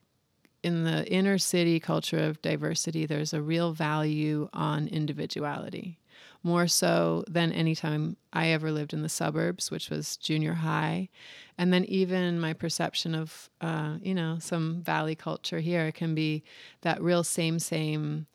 in 0.64 0.84
the 0.84 1.06
inner 1.12 1.38
city 1.38 1.80
culture 1.80 2.20
of 2.20 2.42
diversity, 2.42 3.06
there's 3.06 3.34
a 3.34 3.42
real 3.42 3.74
value 3.74 4.48
on 4.54 4.88
individuality. 4.88 5.98
More 6.44 6.68
so 6.68 7.24
than 7.28 7.52
any 7.52 7.76
time 7.76 8.18
I 8.34 8.48
ever 8.48 8.72
lived 8.72 8.94
in 8.94 9.04
the 9.04 9.10
suburbs, 9.10 9.70
which 9.70 9.90
was 9.90 10.18
junior 10.18 10.54
high. 10.54 11.10
And 11.58 11.72
then 11.72 11.86
even 11.86 12.40
my 12.40 12.54
perception 12.54 13.14
of, 13.14 13.50
uh, 13.62 13.98
you 14.02 14.16
know, 14.16 14.38
some 14.40 14.82
valley 14.82 15.16
culture 15.16 15.60
here 15.60 15.92
can 15.92 16.16
be 16.16 16.44
that 16.82 17.02
real 17.02 17.24
same, 17.24 17.60
same, 17.60 18.26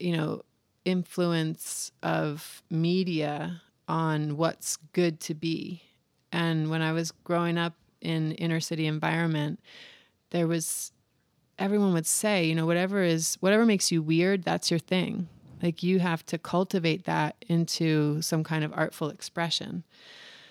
you 0.00 0.16
know, 0.16 0.42
influence 0.84 1.92
of 2.02 2.62
media 2.70 3.62
on 3.86 4.36
what's 4.36 4.76
good 4.92 5.20
to 5.20 5.34
be. 5.34 5.82
And 6.32 6.70
when 6.70 6.82
I 6.82 6.92
was 6.92 7.12
growing 7.24 7.58
up 7.58 7.74
in 8.00 8.32
inner 8.32 8.60
city 8.60 8.86
environment, 8.86 9.60
there 10.30 10.46
was 10.46 10.92
everyone 11.58 11.92
would 11.92 12.06
say, 12.06 12.44
you 12.44 12.54
know, 12.54 12.66
whatever 12.66 13.02
is 13.02 13.36
whatever 13.40 13.66
makes 13.66 13.92
you 13.92 14.02
weird, 14.02 14.42
that's 14.42 14.70
your 14.70 14.80
thing. 14.80 15.28
Like 15.62 15.82
you 15.82 15.98
have 15.98 16.24
to 16.26 16.38
cultivate 16.38 17.04
that 17.04 17.36
into 17.48 18.22
some 18.22 18.44
kind 18.44 18.64
of 18.64 18.72
artful 18.74 19.08
expression. 19.10 19.84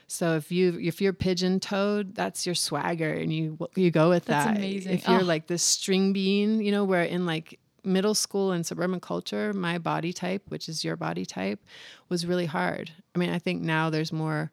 So 0.07 0.35
if 0.35 0.51
you 0.51 0.79
if 0.81 1.01
you're 1.01 1.13
pigeon 1.13 1.59
toed, 1.59 2.15
that's 2.15 2.45
your 2.45 2.55
swagger, 2.55 3.11
and 3.11 3.31
you 3.31 3.57
you 3.75 3.91
go 3.91 4.09
with 4.09 4.25
that's 4.25 4.47
that. 4.47 4.57
Amazing. 4.57 4.93
If 4.93 5.07
you're 5.07 5.21
oh. 5.21 5.23
like 5.23 5.47
this 5.47 5.61
string 5.61 6.13
bean, 6.13 6.61
you 6.61 6.71
know, 6.71 6.83
where 6.83 7.03
in 7.03 7.25
like 7.25 7.59
middle 7.83 8.15
school 8.15 8.51
and 8.51 8.65
suburban 8.65 8.99
culture, 8.99 9.53
my 9.53 9.77
body 9.77 10.11
type, 10.11 10.43
which 10.49 10.67
is 10.67 10.83
your 10.83 10.95
body 10.95 11.25
type, 11.25 11.63
was 12.09 12.25
really 12.25 12.47
hard. 12.47 12.91
I 13.15 13.19
mean, 13.19 13.29
I 13.29 13.39
think 13.39 13.61
now 13.61 13.89
there's 13.89 14.11
more 14.11 14.51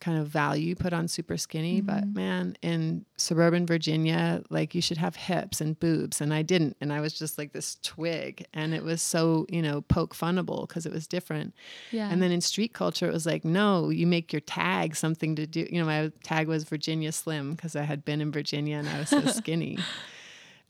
kind 0.00 0.18
of 0.18 0.28
value 0.28 0.74
put 0.74 0.92
on 0.92 1.08
super 1.08 1.36
skinny 1.36 1.80
mm-hmm. 1.80 1.86
but 1.86 2.06
man 2.08 2.56
in 2.62 3.04
suburban 3.16 3.66
virginia 3.66 4.42
like 4.50 4.74
you 4.74 4.82
should 4.82 4.98
have 4.98 5.16
hips 5.16 5.60
and 5.60 5.80
boobs 5.80 6.20
and 6.20 6.34
i 6.34 6.42
didn't 6.42 6.76
and 6.80 6.92
i 6.92 7.00
was 7.00 7.12
just 7.12 7.38
like 7.38 7.52
this 7.52 7.78
twig 7.82 8.44
and 8.52 8.74
it 8.74 8.84
was 8.84 9.00
so 9.00 9.46
you 9.48 9.62
know 9.62 9.80
poke 9.82 10.14
funnable 10.14 10.68
because 10.68 10.86
it 10.86 10.92
was 10.92 11.06
different. 11.06 11.54
Yeah. 11.90 12.10
And 12.10 12.22
then 12.22 12.30
in 12.30 12.40
street 12.40 12.72
culture 12.72 13.06
it 13.06 13.12
was 13.12 13.26
like 13.26 13.44
no 13.44 13.90
you 13.90 14.06
make 14.06 14.32
your 14.32 14.40
tag 14.40 14.96
something 14.96 15.36
to 15.36 15.46
do 15.46 15.66
you 15.70 15.80
know 15.80 15.86
my 15.86 16.12
tag 16.22 16.48
was 16.48 16.64
virginia 16.64 17.12
slim 17.12 17.54
because 17.54 17.76
i 17.76 17.82
had 17.82 18.04
been 18.04 18.20
in 18.20 18.30
virginia 18.30 18.76
and 18.76 18.88
i 18.88 18.98
was 18.98 19.08
so 19.08 19.20
skinny. 19.26 19.78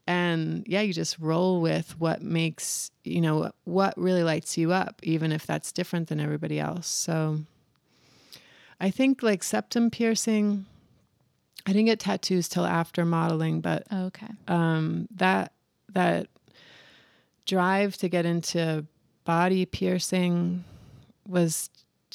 And 0.07 0.65
yeah 0.69 0.83
you 0.83 0.93
just 0.93 1.19
roll 1.19 1.61
with 1.61 1.99
what 1.99 2.23
makes 2.23 2.91
you 3.05 3.21
know 3.21 3.51
what 3.65 3.97
really 3.97 4.23
lights 4.23 4.57
you 4.57 4.73
up 4.73 5.01
even 5.03 5.33
if 5.33 5.47
that's 5.47 5.73
different 5.73 6.09
than 6.09 6.21
everybody 6.21 6.61
else. 6.61 6.87
So 6.87 7.41
I 8.81 8.91
think 8.91 9.23
like 9.23 9.43
septum 9.43 9.91
piercing. 9.91 10.67
I 11.67 11.73
didn't 11.73 11.87
get 11.87 12.01
tattoos 12.01 12.49
till 12.49 12.67
after 12.67 13.05
modeling, 13.05 13.61
but 13.61 13.87
oh, 13.91 14.07
okay. 14.07 14.29
Um, 14.47 15.09
that 15.17 15.53
that 15.93 16.29
drive 17.47 17.97
to 17.99 18.09
get 18.09 18.27
into 18.27 18.85
body 19.25 19.67
piercing 19.67 20.65
was 21.27 21.71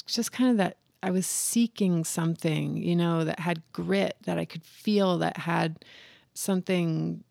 just 0.06 0.32
kind 0.32 0.52
of 0.52 0.58
that 0.58 0.78
I 1.04 1.12
was 1.12 1.26
seeking 1.26 2.04
something, 2.04 2.78
you 2.78 2.96
know, 2.96 3.24
that 3.24 3.40
had 3.40 3.62
grit, 3.74 4.16
that 4.26 4.38
I 4.38 4.46
could 4.46 4.64
feel, 4.64 5.18
that 5.18 5.38
had 5.38 5.84
something 6.34 7.24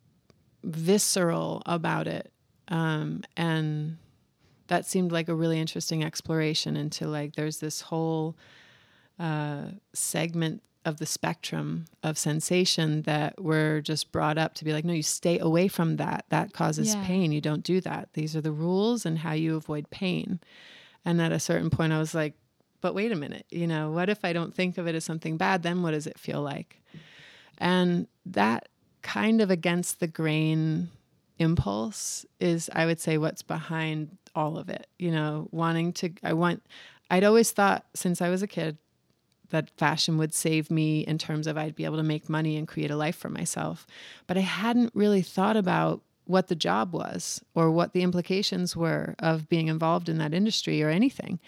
visceral 0.65 1.63
about 1.67 2.07
it. 2.07 2.33
Um, 2.69 3.23
and 3.37 3.97
that 4.67 4.87
seemed 4.87 5.13
like 5.13 5.29
a 5.29 5.35
really 5.35 5.61
interesting 5.61 6.05
exploration 6.05 6.77
into 6.77 7.09
like 7.09 7.35
there's 7.35 7.59
this 7.59 7.81
whole 7.81 8.37
uh, 9.21 9.65
segment 9.93 10.63
of 10.87 10.97
the 10.97 11.07
spectrum 11.07 11.85
of 12.03 12.17
sensation 12.17 13.03
that 13.03 13.41
we're 13.43 13.83
just 13.83 14.11
brought 14.13 14.39
up 14.39 14.55
to 14.55 14.65
be 14.65 14.73
like, 14.73 14.85
no, 14.85 14.95
you 14.95 15.03
stay 15.03 15.39
away 15.39 15.69
from 15.69 15.97
that. 15.97 16.25
That 16.31 16.55
causes 16.55 16.95
yeah. 16.95 17.05
pain. 17.05 17.33
You 17.33 17.43
don't 17.43 17.63
do 17.63 17.83
that. 17.83 18.09
These 18.15 18.35
are 18.35 18.41
the 18.41 18.51
rules 18.51 19.05
and 19.05 19.19
how 19.19 19.33
you 19.33 19.57
avoid 19.57 19.91
pain. 19.91 20.41
And 21.05 21.21
at 21.21 21.33
a 21.33 21.39
certain 21.39 21.69
point, 21.69 21.93
I 21.93 21.99
was 21.99 22.15
like, 22.15 22.35
but 22.81 22.95
wait 22.95 23.13
a 23.13 23.17
minute, 23.17 23.45
you 23.51 23.67
know, 23.67 23.91
what 23.91 24.09
if 24.09 24.25
I 24.25 24.33
don't 24.33 24.55
think 24.55 24.79
of 24.79 24.87
it 24.87 24.95
as 24.95 25.05
something 25.05 25.37
bad? 25.37 25.63
Then 25.63 25.83
what 25.83 25.91
does 25.91 26.07
it 26.07 26.19
feel 26.19 26.41
like? 26.41 26.81
And 27.59 28.07
that 28.25 28.71
kind 29.03 29.43
of 29.43 29.51
against 29.51 30.01
the 30.01 30.07
grain 30.07 30.89
impulse 31.39 32.25
is, 32.39 32.71
I 32.73 32.87
would 32.87 33.01
say, 33.01 33.19
what's 33.19 33.43
behind 33.43 34.17
all 34.35 34.57
of 34.57 34.71
it. 34.71 34.87
You 34.99 35.11
know, 35.11 35.49
wanting 35.51 35.93
to, 35.95 36.11
I 36.23 36.33
want, 36.33 36.63
I'd 37.11 37.25
always 37.25 37.51
thought 37.51 37.85
since 37.95 38.23
I 38.23 38.31
was 38.31 38.43
a 38.43 38.47
kid 38.47 38.79
that 39.51 39.71
fashion 39.77 40.19
would 40.19 40.35
save 40.35 40.71
me 40.71 41.01
in 41.01 41.19
terms 41.19 41.47
of 41.47 41.57
I'd 41.57 41.77
be 41.77 41.85
able 41.85 41.97
to 41.97 42.03
make 42.03 42.29
money 42.29 42.57
and 42.57 42.67
create 42.67 42.91
a 42.91 42.97
life 42.97 43.17
for 43.17 43.29
myself. 43.29 43.87
But 44.27 44.37
I 44.37 44.41
hadn't 44.41 44.93
really 44.95 45.23
thought 45.23 45.57
about 45.57 46.03
what 46.25 46.49
the 46.49 46.55
job 46.55 46.95
was 46.95 47.43
or 47.55 47.71
what 47.71 47.93
the 47.93 48.03
implications 48.03 48.77
were 48.77 49.15
of 49.19 49.49
being 49.49 49.69
involved 49.69 50.09
in 50.09 50.19
that 50.19 50.33
industry 50.33 50.83
or 50.83 50.89
anything. 50.89 51.41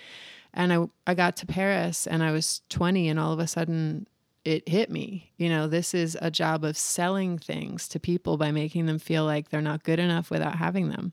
And 0.52 0.73
I, 0.73 0.87
I 1.06 1.14
got 1.14 1.37
to 1.37 1.47
Paris 1.47 2.06
and 2.06 2.23
I 2.23 2.32
was 2.32 2.62
20, 2.68 3.09
and 3.09 3.18
all 3.18 3.32
of 3.32 3.38
a 3.38 3.47
sudden 3.47 4.06
it 4.44 4.68
hit 4.68 4.90
me. 4.90 5.30
You 5.37 5.49
know, 5.49 5.66
this 5.68 5.94
is 5.94 6.18
a 6.21 6.30
job 6.30 6.64
of 6.64 6.76
selling 6.76 7.38
things 7.38 7.88
to 7.88 8.00
people 8.00 8.37
by 8.37 8.50
making 8.50 8.87
them 8.87 8.99
feel 8.99 9.25
like 9.25 9.49
they're 9.49 9.62
not 9.62 9.85
good 9.85 9.99
enough 9.99 10.30
without 10.30 10.56
having 10.56 10.88
them. 10.88 11.12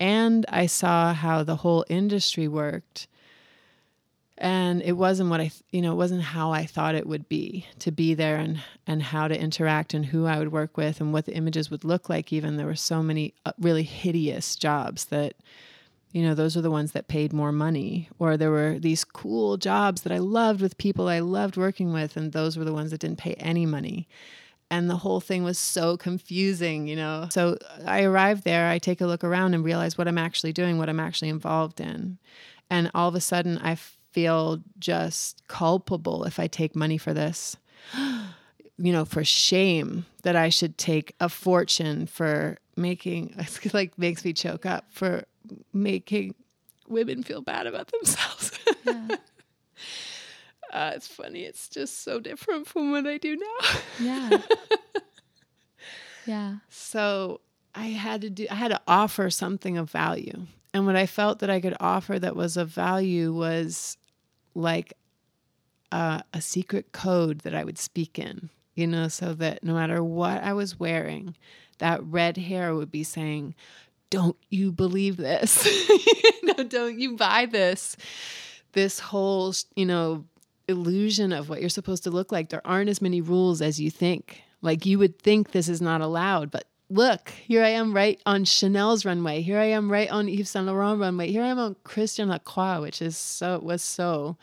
And 0.00 0.46
I 0.48 0.66
saw 0.66 1.12
how 1.12 1.44
the 1.44 1.56
whole 1.56 1.84
industry 1.88 2.48
worked 2.48 3.06
and 4.42 4.82
it 4.82 4.94
wasn't 4.94 5.30
what 5.30 5.40
I, 5.40 5.52
you 5.70 5.80
know, 5.80 5.92
it 5.92 5.96
wasn't 5.96 6.20
how 6.20 6.50
I 6.50 6.66
thought 6.66 6.96
it 6.96 7.06
would 7.06 7.28
be 7.28 7.64
to 7.78 7.92
be 7.92 8.12
there 8.12 8.36
and 8.38 8.60
and 8.88 9.00
how 9.00 9.28
to 9.28 9.40
interact 9.40 9.94
and 9.94 10.04
who 10.04 10.26
I 10.26 10.38
would 10.40 10.50
work 10.50 10.76
with 10.76 11.00
and 11.00 11.12
what 11.12 11.26
the 11.26 11.34
images 11.34 11.70
would 11.70 11.84
look 11.84 12.08
like. 12.08 12.32
Even 12.32 12.56
there 12.56 12.66
were 12.66 12.74
so 12.74 13.04
many 13.04 13.34
uh, 13.46 13.52
really 13.60 13.84
hideous 13.84 14.56
jobs 14.56 15.04
that, 15.06 15.34
you 16.10 16.22
know, 16.24 16.34
those 16.34 16.56
are 16.56 16.60
the 16.60 16.72
ones 16.72 16.90
that 16.90 17.06
paid 17.06 17.32
more 17.32 17.52
money. 17.52 18.08
Or 18.18 18.36
there 18.36 18.50
were 18.50 18.80
these 18.80 19.04
cool 19.04 19.58
jobs 19.58 20.02
that 20.02 20.12
I 20.12 20.18
loved 20.18 20.60
with 20.60 20.76
people 20.76 21.06
I 21.08 21.20
loved 21.20 21.56
working 21.56 21.92
with, 21.92 22.16
and 22.16 22.32
those 22.32 22.56
were 22.56 22.64
the 22.64 22.74
ones 22.74 22.90
that 22.90 23.00
didn't 23.00 23.18
pay 23.18 23.34
any 23.34 23.64
money. 23.64 24.08
And 24.72 24.90
the 24.90 24.96
whole 24.96 25.20
thing 25.20 25.44
was 25.44 25.58
so 25.58 25.96
confusing, 25.96 26.88
you 26.88 26.96
know. 26.96 27.28
So 27.30 27.58
I 27.86 28.02
arrived 28.02 28.42
there, 28.42 28.68
I 28.68 28.78
take 28.78 29.00
a 29.00 29.06
look 29.06 29.22
around 29.22 29.54
and 29.54 29.64
realize 29.64 29.96
what 29.96 30.08
I'm 30.08 30.18
actually 30.18 30.52
doing, 30.52 30.78
what 30.78 30.88
I'm 30.88 30.98
actually 30.98 31.28
involved 31.28 31.80
in. 31.80 32.18
And 32.68 32.90
all 32.92 33.08
of 33.08 33.14
a 33.14 33.20
sudden, 33.20 33.58
I 33.58 33.76
feel 34.12 34.62
just 34.78 35.46
culpable 35.48 36.24
if 36.24 36.38
I 36.38 36.46
take 36.46 36.76
money 36.76 36.98
for 36.98 37.12
this. 37.12 37.56
you 38.78 38.92
know, 38.92 39.04
for 39.04 39.24
shame 39.24 40.06
that 40.22 40.36
I 40.36 40.48
should 40.48 40.78
take 40.78 41.14
a 41.20 41.28
fortune 41.28 42.06
for 42.06 42.58
making, 42.76 43.34
it's 43.38 43.74
like 43.74 43.98
makes 43.98 44.24
me 44.24 44.32
choke 44.32 44.66
up 44.66 44.86
for 44.90 45.24
making 45.72 46.34
women 46.88 47.22
feel 47.22 47.40
bad 47.40 47.66
about 47.66 47.90
themselves. 47.90 48.52
Yeah. 48.84 49.16
uh, 50.72 50.92
it's 50.96 51.06
funny. 51.06 51.42
It's 51.44 51.68
just 51.68 52.02
so 52.02 52.18
different 52.18 52.66
from 52.66 52.90
what 52.90 53.06
I 53.06 53.16
do 53.16 53.36
now. 53.36 53.68
Yeah. 54.00 54.38
yeah. 56.26 56.54
So 56.68 57.42
I 57.76 57.86
had 57.86 58.22
to 58.22 58.30
do, 58.30 58.48
I 58.50 58.56
had 58.56 58.72
to 58.72 58.80
offer 58.88 59.30
something 59.30 59.78
of 59.78 59.88
value. 59.88 60.46
And 60.74 60.84
what 60.84 60.96
I 60.96 61.06
felt 61.06 61.38
that 61.38 61.50
I 61.50 61.60
could 61.60 61.76
offer 61.78 62.18
that 62.18 62.34
was 62.34 62.56
of 62.56 62.70
value 62.70 63.32
was 63.32 63.96
like 64.54 64.94
a, 65.90 66.22
a 66.32 66.40
secret 66.40 66.92
code 66.92 67.40
that 67.40 67.54
I 67.54 67.64
would 67.64 67.78
speak 67.78 68.18
in, 68.18 68.50
you 68.74 68.86
know, 68.86 69.08
so 69.08 69.34
that 69.34 69.62
no 69.62 69.74
matter 69.74 70.02
what 70.02 70.42
I 70.42 70.52
was 70.52 70.78
wearing, 70.78 71.36
that 71.78 72.02
red 72.04 72.36
hair 72.36 72.74
would 72.74 72.90
be 72.90 73.04
saying, 73.04 73.54
Don't 74.10 74.36
you 74.50 74.72
believe 74.72 75.16
this? 75.16 75.66
you 75.88 76.54
know, 76.54 76.64
don't 76.64 76.98
you 76.98 77.16
buy 77.16 77.46
this? 77.46 77.96
This 78.72 78.98
whole, 78.98 79.54
you 79.76 79.84
know, 79.84 80.24
illusion 80.68 81.32
of 81.32 81.48
what 81.48 81.60
you're 81.60 81.68
supposed 81.68 82.04
to 82.04 82.10
look 82.10 82.32
like. 82.32 82.48
There 82.48 82.66
aren't 82.66 82.90
as 82.90 83.02
many 83.02 83.20
rules 83.20 83.60
as 83.60 83.80
you 83.80 83.90
think. 83.90 84.42
Like 84.62 84.86
you 84.86 84.98
would 84.98 85.18
think 85.18 85.50
this 85.50 85.68
is 85.68 85.82
not 85.82 86.00
allowed, 86.00 86.50
but 86.50 86.64
look, 86.92 87.30
here 87.30 87.64
I 87.64 87.70
am 87.70 87.94
right 87.94 88.20
on 88.26 88.44
Chanel's 88.44 89.04
runway. 89.04 89.40
Here 89.40 89.58
I 89.58 89.64
am 89.64 89.90
right 89.90 90.10
on 90.10 90.28
Yves 90.28 90.50
Saint 90.50 90.66
Laurent 90.66 91.00
runway. 91.00 91.30
Here 91.30 91.42
I 91.42 91.48
am 91.48 91.58
on 91.58 91.76
Christian 91.84 92.28
Lacroix, 92.28 92.80
which 92.80 93.00
is 93.00 93.16
so 93.16 93.58
was 93.60 93.82
so, 93.82 94.36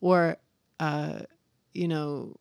or, 0.00 0.36
uh, 0.78 1.20
you 1.72 1.88
know, 1.88 2.36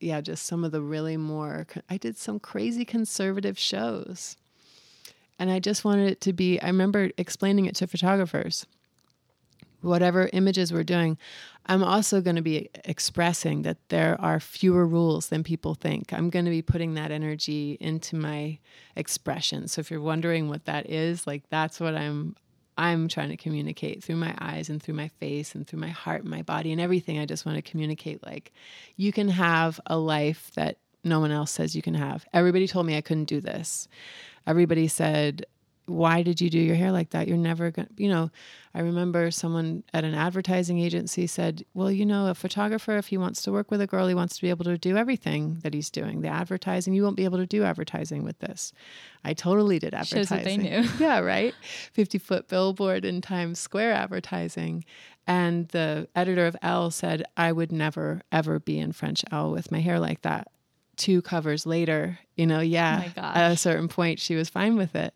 yeah, 0.00 0.20
just 0.20 0.46
some 0.46 0.64
of 0.64 0.72
the 0.72 0.82
really 0.82 1.16
more. 1.16 1.66
I 1.88 1.96
did 1.96 2.16
some 2.16 2.40
crazy 2.40 2.84
conservative 2.84 3.58
shows, 3.58 4.36
and 5.38 5.50
I 5.50 5.60
just 5.60 5.84
wanted 5.84 6.10
it 6.10 6.20
to 6.22 6.32
be. 6.32 6.60
I 6.60 6.66
remember 6.66 7.10
explaining 7.16 7.66
it 7.66 7.76
to 7.76 7.86
photographers 7.86 8.66
whatever 9.80 10.28
images 10.32 10.72
we're 10.72 10.82
doing, 10.82 11.16
I'm 11.68 11.84
also 11.84 12.22
going 12.22 12.36
to 12.36 12.42
be 12.42 12.70
expressing 12.86 13.62
that 13.62 13.76
there 13.88 14.18
are 14.20 14.40
fewer 14.40 14.86
rules 14.86 15.28
than 15.28 15.44
people 15.44 15.74
think. 15.74 16.14
I'm 16.14 16.30
going 16.30 16.46
to 16.46 16.50
be 16.50 16.62
putting 16.62 16.94
that 16.94 17.10
energy 17.10 17.76
into 17.78 18.16
my 18.16 18.58
expression. 18.96 19.68
So 19.68 19.80
if 19.80 19.90
you're 19.90 20.00
wondering 20.00 20.48
what 20.48 20.64
that 20.64 20.88
is, 20.88 21.26
like 21.26 21.42
that's 21.50 21.78
what 21.78 21.94
I'm 21.94 22.36
I'm 22.78 23.08
trying 23.08 23.30
to 23.30 23.36
communicate 23.36 24.04
through 24.04 24.16
my 24.16 24.34
eyes 24.38 24.70
and 24.70 24.80
through 24.80 24.94
my 24.94 25.08
face 25.08 25.56
and 25.56 25.66
through 25.66 25.80
my 25.80 25.88
heart 25.88 26.22
and 26.22 26.30
my 26.30 26.42
body 26.42 26.70
and 26.70 26.80
everything. 26.80 27.18
I 27.18 27.26
just 27.26 27.44
want 27.44 27.56
to 27.56 27.70
communicate 27.70 28.24
like 28.24 28.52
you 28.96 29.12
can 29.12 29.28
have 29.28 29.80
a 29.86 29.98
life 29.98 30.52
that 30.54 30.78
no 31.02 31.18
one 31.18 31.32
else 31.32 31.50
says 31.50 31.74
you 31.74 31.82
can 31.82 31.94
have. 31.94 32.24
Everybody 32.32 32.68
told 32.68 32.86
me 32.86 32.96
I 32.96 33.00
couldn't 33.00 33.24
do 33.24 33.40
this. 33.40 33.88
Everybody 34.46 34.86
said 34.86 35.44
why 35.88 36.22
did 36.22 36.40
you 36.40 36.50
do 36.50 36.58
your 36.58 36.76
hair 36.76 36.92
like 36.92 37.10
that? 37.10 37.28
You're 37.28 37.36
never 37.36 37.70
going 37.70 37.88
to, 37.88 38.02
you 38.02 38.08
know, 38.08 38.30
I 38.74 38.80
remember 38.80 39.30
someone 39.30 39.82
at 39.94 40.04
an 40.04 40.14
advertising 40.14 40.78
agency 40.78 41.26
said, 41.26 41.64
well, 41.74 41.90
you 41.90 42.04
know, 42.04 42.28
a 42.28 42.34
photographer, 42.34 42.96
if 42.96 43.08
he 43.08 43.18
wants 43.18 43.42
to 43.42 43.52
work 43.52 43.70
with 43.70 43.80
a 43.80 43.86
girl, 43.86 44.06
he 44.06 44.14
wants 44.14 44.36
to 44.36 44.42
be 44.42 44.50
able 44.50 44.64
to 44.66 44.76
do 44.76 44.96
everything 44.96 45.58
that 45.62 45.74
he's 45.74 45.90
doing. 45.90 46.20
The 46.20 46.28
advertising, 46.28 46.94
you 46.94 47.02
won't 47.02 47.16
be 47.16 47.24
able 47.24 47.38
to 47.38 47.46
do 47.46 47.64
advertising 47.64 48.22
with 48.22 48.38
this. 48.40 48.72
I 49.24 49.32
totally 49.32 49.78
did 49.78 49.94
advertising. 49.94 50.22
Shows 50.22 50.30
what 50.30 50.44
they 50.44 50.56
knew. 50.56 50.88
yeah, 50.98 51.20
right. 51.20 51.54
50 51.92 52.18
foot 52.18 52.48
billboard 52.48 53.04
in 53.04 53.20
Times 53.20 53.58
Square 53.58 53.94
advertising. 53.94 54.84
And 55.26 55.68
the 55.68 56.08
editor 56.14 56.46
of 56.46 56.56
Elle 56.62 56.90
said, 56.90 57.24
I 57.36 57.52
would 57.52 57.72
never, 57.72 58.22
ever 58.30 58.60
be 58.60 58.78
in 58.78 58.92
French 58.92 59.24
Elle 59.32 59.50
with 59.50 59.72
my 59.72 59.80
hair 59.80 59.98
like 59.98 60.22
that 60.22 60.48
two 60.98 61.22
covers 61.22 61.64
later, 61.64 62.18
you 62.36 62.46
know, 62.46 62.60
yeah, 62.60 63.10
Oh 63.16 63.22
at 63.22 63.52
a 63.52 63.56
certain 63.56 63.88
point, 63.88 64.18
she 64.18 64.34
was 64.34 64.50
fine 64.50 64.76
with 64.76 64.94
it. 64.94 65.14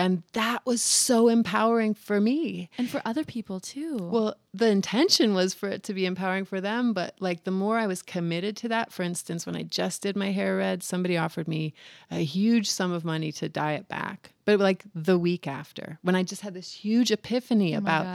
And 0.00 0.22
that 0.32 0.64
was 0.64 0.82
so 0.82 1.28
empowering 1.28 1.94
for 1.94 2.20
me. 2.20 2.70
And 2.78 2.88
for 2.88 3.02
other 3.04 3.24
people 3.24 3.60
too. 3.60 3.96
Well, 4.00 4.36
the 4.52 4.68
intention 4.68 5.34
was 5.34 5.54
for 5.54 5.68
it 5.68 5.82
to 5.84 5.94
be 5.94 6.06
empowering 6.06 6.44
for 6.44 6.60
them, 6.60 6.92
but 6.92 7.14
like 7.20 7.44
the 7.44 7.50
more 7.50 7.78
I 7.78 7.86
was 7.86 8.02
committed 8.02 8.56
to 8.58 8.68
that, 8.68 8.92
for 8.92 9.02
instance, 9.02 9.46
when 9.46 9.56
I 9.56 9.62
just 9.62 10.02
did 10.02 10.16
my 10.16 10.32
hair 10.32 10.56
red, 10.56 10.82
somebody 10.82 11.16
offered 11.16 11.46
me 11.46 11.74
a 12.10 12.24
huge 12.24 12.70
sum 12.70 12.92
of 12.92 13.04
money 13.04 13.32
to 13.32 13.48
dye 13.48 13.74
it 13.74 13.88
back. 13.88 14.32
But 14.44 14.58
like 14.58 14.84
the 14.94 15.18
week 15.18 15.46
after, 15.46 15.98
when 16.02 16.16
I 16.16 16.22
just 16.22 16.42
had 16.42 16.54
this 16.54 16.72
huge 16.72 17.10
epiphany 17.10 17.74
oh 17.74 17.78
about 17.78 18.06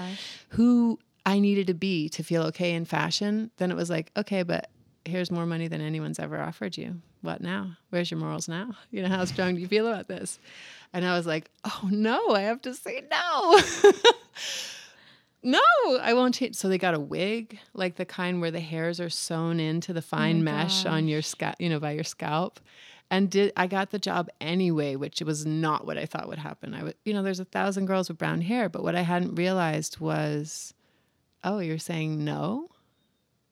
who 0.49 0.99
I 1.25 1.39
needed 1.39 1.67
to 1.67 1.73
be 1.73 2.09
to 2.09 2.23
feel 2.23 2.43
okay 2.43 2.73
in 2.73 2.85
fashion, 2.85 3.51
then 3.57 3.71
it 3.71 3.77
was 3.77 3.89
like, 3.89 4.11
okay, 4.17 4.43
but 4.43 4.69
here's 5.05 5.31
more 5.31 5.45
money 5.45 5.67
than 5.67 5.81
anyone's 5.81 6.19
ever 6.19 6.39
offered 6.41 6.77
you. 6.77 7.01
What 7.25 7.41
now? 7.41 7.77
Where's 7.89 8.12
your 8.12 8.20
morals 8.20 8.48
now? 8.48 8.75
You 8.91 9.01
know, 9.01 9.10
how 9.10 9.25
strong 9.25 9.55
do 9.55 9.62
you 9.62 9.67
feel 9.67 9.88
about 9.88 10.08
this? 10.08 10.39
And 10.94 11.05
I 11.05 11.17
was 11.17 11.25
like, 11.25 11.50
oh 11.65 11.89
no, 11.91 12.34
I 12.36 12.41
have 12.41 12.62
to 12.62 12.74
say 12.74 13.03
no. 13.12 13.60
no, 15.44 16.00
I 16.00 16.13
won't 16.13 16.36
change. 16.36 16.55
So 16.55 16.70
they 16.70 16.77
got 16.77 16.94
a 16.94 17.00
wig, 17.00 17.60
like 17.74 17.96
the 17.96 18.05
kind 18.05 18.39
where 18.39 18.51
the 18.51 18.62
hairs 18.62 19.01
are 19.01 19.10
sewn 19.10 19.60
into 19.60 19.91
the 19.91 20.00
oh 20.00 20.01
fine 20.01 20.44
my 20.44 20.51
mesh 20.51 20.86
on 20.86 21.08
your 21.08 21.22
scalp, 21.22 21.55
you 21.60 21.67
know, 21.67 21.79
by 21.79 21.91
your 21.91 22.05
scalp. 22.05 22.60
And 23.12 23.29
did 23.29 23.51
I 23.58 23.67
got 23.67 23.91
the 23.91 24.00
job 24.00 24.29
anyway, 24.39 24.96
which 24.96 25.22
was 25.22 25.46
not 25.46 25.86
what 25.86 25.98
I 25.98 26.05
thought 26.05 26.27
would 26.27 26.39
happen. 26.39 26.74
I 26.74 26.84
would, 26.84 26.96
you 27.03 27.13
know, 27.13 27.24
there's 27.24 27.39
a 27.39 27.46
thousand 27.46 27.88
girls 27.88 28.08
with 28.08 28.17
brown 28.17 28.41
hair, 28.41 28.70
but 28.70 28.84
what 28.84 28.96
I 28.96 29.01
hadn't 29.01 29.36
realized 29.36 30.00
was, 30.00 30.74
oh, 31.44 31.60
you're 31.60 31.77
saying 31.77 32.24
no? 32.24 32.70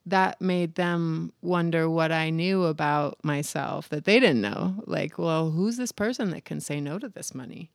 That 0.06 0.42
made 0.42 0.76
them 0.76 1.32
wonder 1.42 1.90
what 1.90 2.12
I 2.12 2.30
knew 2.30 2.66
about 2.66 3.24
myself 3.24 3.88
that 3.90 4.04
they 4.04 4.20
didn't 4.20 4.42
know. 4.42 4.84
Like, 4.86 5.18
well, 5.18 5.52
who's 5.52 5.78
this 5.78 5.94
person 5.94 6.32
that 6.32 6.44
can 6.44 6.60
say 6.60 6.82
no 6.82 7.00
to 7.00 7.08
this 7.08 7.34
money? 7.34 7.72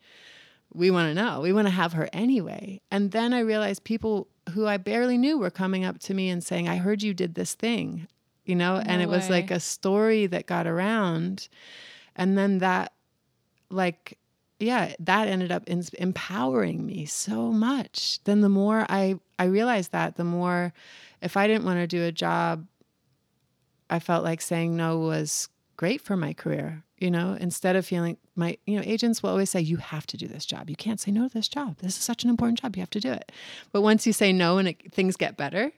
We 0.73 0.91
want 0.91 1.09
to 1.09 1.15
know. 1.15 1.41
We 1.41 1.55
want 1.55 1.67
to 1.67 1.73
have 1.73 1.95
her 1.95 2.11
anyway. 2.13 2.83
And 2.91 3.13
then 3.13 3.33
I 3.33 3.41
realized 3.41 3.85
people 3.85 4.29
who 4.51 4.67
I 4.67 4.77
barely 4.77 5.17
knew 5.17 5.39
were 5.39 5.51
coming 5.51 5.85
up 5.85 5.99
to 6.01 6.15
me 6.15 6.29
and 6.29 6.45
saying, 6.45 6.69
I 6.69 6.77
heard 6.77 7.03
you 7.03 7.15
did 7.15 7.35
this 7.35 7.55
thing, 7.55 8.09
you 8.45 8.55
know? 8.55 8.77
and 8.77 9.01
No 9.01 9.05
it 9.05 9.09
was 9.09 9.31
like 9.31 9.51
a 9.51 9.61
story 9.61 10.27
that 10.27 10.47
got 10.47 10.67
around. 10.67 11.49
And 12.15 12.37
then 12.37 12.59
that, 12.59 12.93
like, 13.71 14.19
yeah, 14.59 14.95
that 14.99 15.29
ended 15.29 15.53
up 15.53 15.67
in, 15.67 15.85
empowering 15.99 16.85
me 16.85 17.07
so 17.07 17.53
much. 17.53 18.23
Then 18.25 18.41
the 18.41 18.49
more 18.49 18.85
I 18.89 19.19
I 19.39 19.45
realized 19.45 19.93
that, 19.93 20.17
the 20.17 20.25
more 20.25 20.73
if 21.23 21.37
I 21.37 21.47
didn't 21.47 21.65
want 21.65 21.79
to 21.81 21.87
do 21.87 22.05
a 22.05 22.13
job, 22.13 22.67
I 23.91 23.99
felt 23.99 24.25
like 24.25 24.41
saying 24.41 24.77
no 24.77 24.99
was 24.99 25.49
great 25.77 26.01
for 26.01 26.17
my 26.17 26.33
career. 26.33 26.85
You 26.99 27.11
know, 27.13 27.37
instead 27.41 27.77
of 27.77 27.87
feeling 27.87 28.17
my 28.35 28.59
you 28.67 28.77
know 28.77 28.83
agents 28.85 29.23
will 29.23 29.31
always 29.31 29.51
say 29.51 29.61
you 29.61 29.77
have 29.77 30.07
to 30.09 30.17
do 30.17 30.27
this 30.27 30.45
job. 30.45 30.69
You 30.69 30.75
can't 30.77 30.99
say 30.99 31.13
no 31.13 31.29
to 31.29 31.33
this 31.35 31.47
job. 31.49 31.79
This 31.79 31.97
is 31.97 32.03
such 32.03 32.25
an 32.25 32.31
important 32.31 32.61
job. 32.61 32.77
You 32.77 32.83
have 32.83 32.91
to 32.91 33.01
do 33.01 33.13
it. 33.13 33.31
But 33.73 33.83
once 33.83 34.05
you 34.07 34.13
say 34.13 34.33
no 34.33 34.59
and 34.59 34.69
it, 34.69 34.93
things 34.93 35.17
get 35.17 35.37
better, 35.37 35.71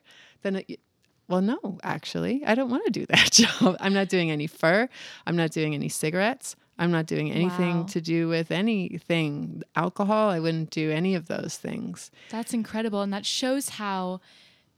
then 0.42 0.56
it, 0.56 0.80
well, 1.28 1.42
no, 1.42 1.78
actually, 1.82 2.42
I 2.46 2.54
don't 2.54 2.70
want 2.70 2.86
to 2.86 2.90
do 2.90 3.04
that 3.10 3.30
job. 3.32 3.76
I'm 3.80 3.92
not 3.92 4.08
doing 4.08 4.30
any 4.30 4.46
fur. 4.46 4.88
I'm 5.26 5.36
not 5.36 5.50
doing 5.50 5.74
any 5.74 5.90
cigarettes. 5.90 6.56
I'm 6.78 6.90
not 6.90 7.04
doing 7.04 7.30
anything 7.30 7.80
Wow. 7.80 7.86
to 7.90 8.00
do 8.00 8.26
with 8.28 8.50
anything 8.50 9.62
alcohol. 9.76 10.30
I 10.30 10.40
wouldn't 10.40 10.70
do 10.70 10.90
any 10.90 11.14
of 11.14 11.28
those 11.28 11.58
things. 11.58 12.10
That's 12.30 12.54
incredible. 12.54 13.02
And 13.02 13.12
that 13.12 13.26
shows 13.26 13.68
how 13.70 14.22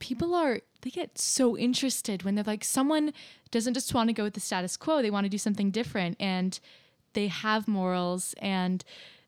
people 0.03 0.35
are, 0.35 0.59
they 0.81 0.89
get 0.89 1.17
so 1.17 1.57
interested 1.57 2.23
when 2.23 2.35
they're 2.35 2.43
like, 2.43 2.65
someone 2.65 3.13
doesn't 3.51 3.73
just 3.73 3.93
want 3.93 4.09
to 4.09 4.13
go 4.13 4.23
with 4.23 4.33
the 4.33 4.41
status 4.41 4.75
quo, 4.75 5.01
they 5.01 5.09
want 5.09 5.23
to 5.23 5.29
do 5.29 5.37
something 5.37 5.71
different. 5.71 6.17
And 6.19 6.59
they 7.13 7.27
have 7.27 7.69
morals. 7.69 8.35
And 8.39 8.83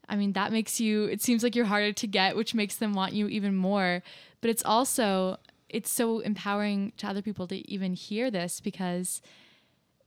I 0.10 0.18
mean, 0.18 0.34
that 0.34 0.52
makes 0.52 0.82
you, 0.82 1.06
it 1.06 1.22
seems 1.22 1.44
like 1.44 1.56
you're 1.56 1.66
harder 1.66 1.94
to 1.94 2.08
get, 2.08 2.36
which 2.36 2.54
makes 2.54 2.76
them 2.76 2.94
want 2.94 3.14
you 3.14 3.30
even 3.30 3.56
more. 3.56 4.04
But 4.42 4.50
it's 4.50 4.66
also, 4.66 5.38
it's 5.70 5.90
so 5.90 6.20
empowering 6.20 6.92
to 6.98 7.08
other 7.08 7.22
people 7.22 7.48
to 7.48 7.72
even 7.72 7.94
hear 7.94 8.30
this 8.30 8.60
because 8.60 9.22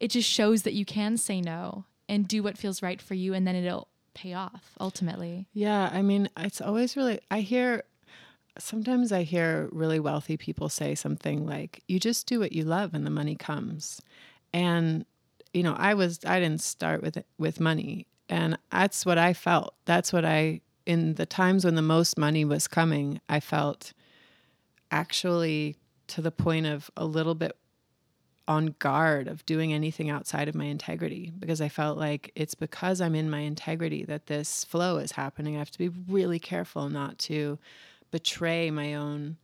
it 0.01 0.09
just 0.09 0.29
shows 0.29 0.65
that 0.65 0.75
you 0.75 0.85
can 0.85 1.17
say 1.17 1.41
no 1.41 1.87
and 2.11 2.29
do 2.29 2.43
what 2.43 2.59
feels 2.59 2.83
right 2.83 3.01
for 3.01 3.15
you. 3.15 3.33
And 3.33 3.47
then 3.47 3.57
it'll 3.57 3.89
pay 4.13 4.35
off 4.35 4.75
ultimately. 4.79 5.47
Yeah, 5.55 5.89
I 5.91 6.03
mean, 6.03 6.29
it's 6.37 6.61
always 6.61 6.95
really, 6.95 7.21
I 7.31 7.41
hear, 7.41 7.85
sometimes 8.59 9.13
I 9.13 9.23
hear 9.23 9.69
really 9.73 10.01
wealthy 10.01 10.37
people 10.37 10.69
say 10.69 10.95
something 10.95 11.47
like, 11.47 11.83
you 11.89 11.99
just 11.99 12.27
do 12.27 12.41
what 12.41 12.53
you 12.53 12.65
love 12.65 12.95
and 12.95 13.07
the 13.07 13.11
money 13.11 13.37
comes. 13.37 14.01
And, 14.53 15.05
you 15.53 15.63
know, 15.63 15.75
I 15.77 15.95
was, 15.95 16.21
I 16.27 16.41
didn't 16.41 16.63
start 16.63 17.03
with, 17.03 17.23
with 17.39 17.61
money. 17.61 18.07
And 18.29 18.59
that's 18.71 19.07
what 19.07 19.19
I 19.19 19.33
felt. 19.33 19.75
That's 19.85 20.13
what 20.13 20.25
I, 20.25 20.61
in 20.87 21.15
the 21.15 21.27
times 21.27 21.65
when 21.65 21.75
the 21.75 21.83
most 21.83 22.19
money 22.19 22.45
was 22.45 22.69
coming, 22.69 23.21
I 23.29 23.41
felt 23.41 23.93
actually 24.91 25.77
to 26.09 26.23
the 26.23 26.31
point 26.31 26.67
of 26.67 26.91
a 26.97 27.05
little 27.05 27.35
bit 27.35 27.57
on 28.49 28.75
guard 28.79 29.29
of 29.29 29.45
doing 29.45 29.75
anything 29.75 30.09
outside 30.09 30.49
of 30.49 30.55
my 30.55 30.65
integrity 30.65 31.31
because 31.39 31.61
I 31.61 31.69
felt 31.69 31.99
like 31.99 32.33
it's 32.35 32.55
because 32.55 33.01
I'm 33.01 33.15
in 33.15 33.29
my 33.29 33.41
integrity 33.41 34.05
that 34.07 34.27
this 34.27 34.65
flow 34.65 34.97
is 34.97 35.13
happening. 35.13 35.57
I 35.57 35.59
have 35.59 35.71
to 35.73 35.79
be 35.79 35.91
really 36.09 36.39
careful 36.39 36.89
not 36.89 37.19
to 37.21 37.59
betray 38.11 38.71
my 38.71 38.95
own 38.95 39.37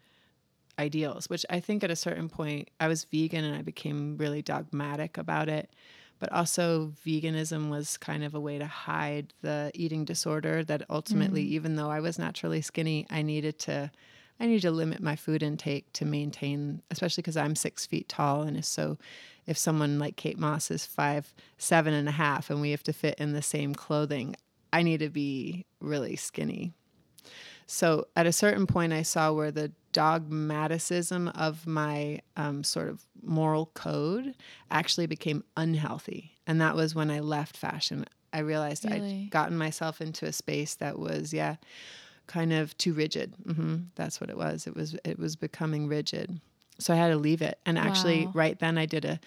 ideals, 0.79 1.29
which 1.29 1.47
I 1.51 1.61
think 1.61 1.85
at 1.85 1.91
a 1.91 1.97
certain 1.97 2.29
point 2.29 2.69
I 2.81 2.89
was 2.89 3.05
vegan 3.05 3.45
and 3.45 3.57
I 3.57 3.63
became 3.63 4.17
really 4.17 4.43
dogmatic 4.43 5.19
about 5.19 5.49
it. 5.49 5.71
But 6.21 6.33
also, 6.33 6.93
veganism 7.05 7.69
was 7.69 7.97
kind 7.97 8.25
of 8.25 8.35
a 8.35 8.41
way 8.41 8.59
to 8.59 8.67
hide 8.67 9.35
the 9.43 9.71
eating 9.75 10.05
disorder 10.05 10.65
that 10.65 10.85
ultimately, 10.89 11.45
mm. 11.45 11.49
even 11.49 11.77
though 11.77 11.91
I 11.91 12.01
was 12.01 12.19
naturally 12.19 12.63
skinny, 12.63 13.07
I 13.11 13.23
needed 13.23 13.59
to 13.61 13.91
I 14.41 14.47
need 14.47 14.63
to 14.63 14.71
limit 14.71 15.01
my 15.01 15.17
food 15.17 15.43
intake 15.43 15.93
to 15.95 16.05
maintain, 16.05 16.83
especially 16.91 17.23
because 17.23 17.37
I'm 17.37 17.55
six 17.55 17.87
feet 17.87 18.09
tall. 18.09 18.43
And 18.43 18.65
so, 18.65 18.99
if 19.47 19.57
someone 19.57 19.99
like 19.99 20.17
Kate 20.17 20.39
Moss 20.39 20.71
is 20.71 20.87
five, 20.87 21.33
seven 21.59 21.95
and 21.95 22.09
a 22.09 22.13
half, 22.13 22.51
and 22.51 22.61
we 22.61 22.71
have 22.71 22.83
to 22.85 22.93
fit 22.93 23.17
in 23.19 23.33
the 23.33 23.43
same 23.43 23.75
clothing, 23.75 24.35
I 24.73 24.83
need 24.83 25.01
to 25.01 25.11
be 25.11 25.67
really 25.81 26.17
skinny. 26.17 26.73
So, 27.67 28.07
at 28.15 28.27
a 28.27 28.33
certain 28.33 28.67
point, 28.67 28.93
I 28.93 29.03
saw 29.03 29.33
where 29.33 29.51
the 29.51 29.73
dogmaticism 29.93 31.29
of 31.29 31.67
my 31.67 32.21
um, 32.37 32.65
sort 32.65 32.89
of 32.89 33.05
moral 33.23 33.67
code 33.75 34.35
actually 34.71 35.07
became 35.07 35.45
unhealthy. 35.57 36.33
And 36.47 36.61
that 36.61 36.75
was 36.77 36.95
when 36.95 37.11
I 37.11 37.21
left 37.21 37.57
fashion. 37.57 38.05
I 38.33 38.41
realized 38.41 38.85
Really? 38.85 39.25
I'd 39.27 39.31
gotten 39.31 39.57
myself 39.57 40.01
into 40.01 40.27
a 40.27 40.33
space 40.33 40.75
that 40.77 40.99
was, 40.99 41.33
yeah, 41.33 41.57
kind 42.27 42.53
of 42.53 42.77
too 42.77 42.93
rigid. 42.93 43.35
hmm 43.47 43.77
That's 43.95 44.21
what 44.21 44.31
it 44.31 44.37
was. 44.37 44.67
It 44.67 44.75
was 44.75 44.97
it 45.05 45.19
was 45.19 45.37
becoming 45.37 45.87
rigid. 45.89 46.41
So 46.79 46.93
I 46.93 46.97
had 46.97 47.09
to 47.09 47.17
leave 47.17 47.43
it. 47.43 47.59
And 47.65 47.79
actually, 47.79 48.27
Wow. 48.27 48.33
right 48.35 48.59
then, 48.59 48.77
I 48.79 48.87
did 48.87 49.05
a 49.05 49.21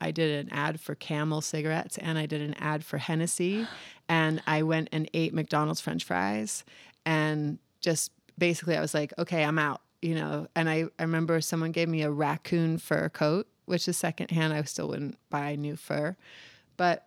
I 0.00 0.10
did 0.10 0.44
an 0.46 0.52
ad 0.52 0.80
for 0.80 0.94
Camel 0.94 1.40
cigarettes 1.40 1.96
and 1.98 2.18
I 2.18 2.26
did 2.26 2.40
an 2.42 2.54
ad 2.54 2.84
for 2.84 2.98
Hennessy, 2.98 3.68
and 4.08 4.42
I 4.46 4.62
went 4.62 4.88
and 4.92 5.08
ate 5.14 5.32
McDonald's 5.32 5.80
French 5.80 6.04
fries, 6.04 6.64
and 7.06 7.58
just 7.84 8.10
basically 8.38 8.76
I 8.76 8.80
was 8.80 8.94
like, 8.94 9.12
okay, 9.18 9.44
I'm 9.44 9.58
out, 9.58 9.80
you 10.02 10.14
know. 10.14 10.48
And 10.56 10.68
I, 10.68 10.84
I 10.98 11.02
remember 11.02 11.40
someone 11.40 11.70
gave 11.70 11.88
me 11.88 12.02
a 12.02 12.10
raccoon 12.10 12.78
fur 12.78 13.08
coat, 13.10 13.46
which 13.66 13.86
is 13.86 13.96
secondhand. 13.96 14.52
I 14.54 14.62
still 14.62 14.88
wouldn't 14.88 15.18
buy 15.30 15.54
new 15.54 15.76
fur, 15.76 16.16
but 16.76 17.06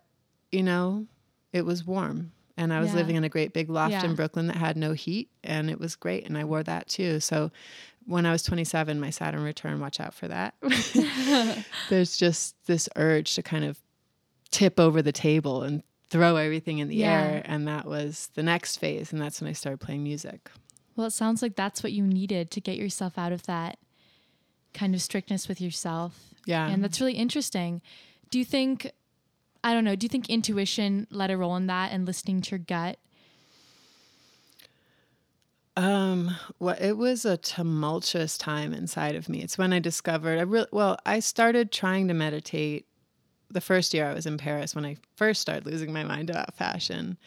you 0.52 0.62
know, 0.62 1.06
it 1.52 1.66
was 1.66 1.84
warm. 1.84 2.32
And 2.56 2.72
I 2.72 2.80
was 2.80 2.90
Yeah. 2.90 2.96
living 2.96 3.16
in 3.16 3.24
a 3.24 3.28
great 3.28 3.52
big 3.52 3.68
loft 3.70 3.92
Yeah. 3.92 4.04
in 4.04 4.14
Brooklyn 4.14 4.46
that 4.46 4.56
had 4.56 4.76
no 4.76 4.92
heat, 4.92 5.28
and 5.44 5.68
it 5.70 5.78
was 5.78 5.94
great. 5.96 6.24
And 6.26 6.38
I 6.38 6.44
wore 6.44 6.62
that 6.62 6.88
too. 6.88 7.20
So 7.20 7.50
when 8.06 8.24
I 8.26 8.32
was 8.32 8.42
27, 8.42 8.98
my 8.98 9.10
Saturn 9.10 9.42
return, 9.42 9.78
watch 9.80 10.00
out 10.00 10.14
for 10.14 10.26
that. 10.28 10.54
There's 11.88 12.16
just 12.16 12.56
this 12.66 12.88
urge 12.96 13.34
to 13.34 13.42
kind 13.42 13.64
of 13.64 13.78
tip 14.50 14.80
over 14.80 15.02
the 15.02 15.12
table 15.12 15.62
and 15.62 15.82
throw 16.10 16.36
everything 16.36 16.78
in 16.78 16.88
the 16.88 16.96
Yeah. 16.96 17.12
air. 17.12 17.42
And 17.44 17.68
that 17.68 17.84
was 17.86 18.30
the 18.34 18.42
next 18.42 18.78
phase. 18.78 19.12
And 19.12 19.20
that's 19.20 19.40
when 19.40 19.48
I 19.50 19.52
started 19.52 19.78
playing 19.78 20.02
music. 20.02 20.50
Well, 20.98 21.06
it 21.06 21.12
sounds 21.12 21.42
like 21.42 21.54
that's 21.54 21.84
what 21.84 21.92
you 21.92 22.02
needed 22.02 22.50
to 22.50 22.60
get 22.60 22.76
yourself 22.76 23.16
out 23.16 23.30
of 23.30 23.44
that 23.44 23.78
kind 24.74 24.96
of 24.96 25.00
strictness 25.00 25.46
with 25.46 25.60
yourself. 25.60 26.34
Yeah. 26.44 26.66
And 26.66 26.82
that's 26.82 27.00
really 27.00 27.12
interesting. 27.12 27.82
Do 28.30 28.38
you 28.40 28.44
think, 28.44 28.90
I 29.62 29.74
don't 29.74 29.84
know, 29.84 29.94
do 29.94 30.06
you 30.06 30.08
think 30.08 30.28
intuition 30.28 31.06
led 31.12 31.30
a 31.30 31.36
role 31.36 31.54
in 31.54 31.68
that 31.68 31.92
and 31.92 32.04
listening 32.04 32.40
to 32.42 32.50
your 32.50 32.58
gut? 32.58 32.98
Um, 35.76 36.34
well, 36.58 36.76
it 36.80 36.96
was 36.96 37.24
a 37.24 37.36
tumultuous 37.36 38.36
time 38.36 38.74
inside 38.74 39.14
of 39.14 39.28
me. 39.28 39.40
It's 39.40 39.56
when 39.56 39.72
I 39.72 39.78
discovered 39.78 40.40
I 40.40 40.42
really 40.42 40.66
well, 40.72 40.98
I 41.06 41.20
started 41.20 41.70
trying 41.70 42.08
to 42.08 42.14
meditate 42.14 42.86
the 43.48 43.60
first 43.60 43.94
year 43.94 44.06
I 44.06 44.14
was 44.14 44.26
in 44.26 44.36
Paris 44.36 44.74
when 44.74 44.84
I 44.84 44.96
first 45.14 45.40
started 45.40 45.64
losing 45.64 45.92
my 45.92 46.02
mind 46.02 46.28
about 46.28 46.56
fashion. 46.56 47.18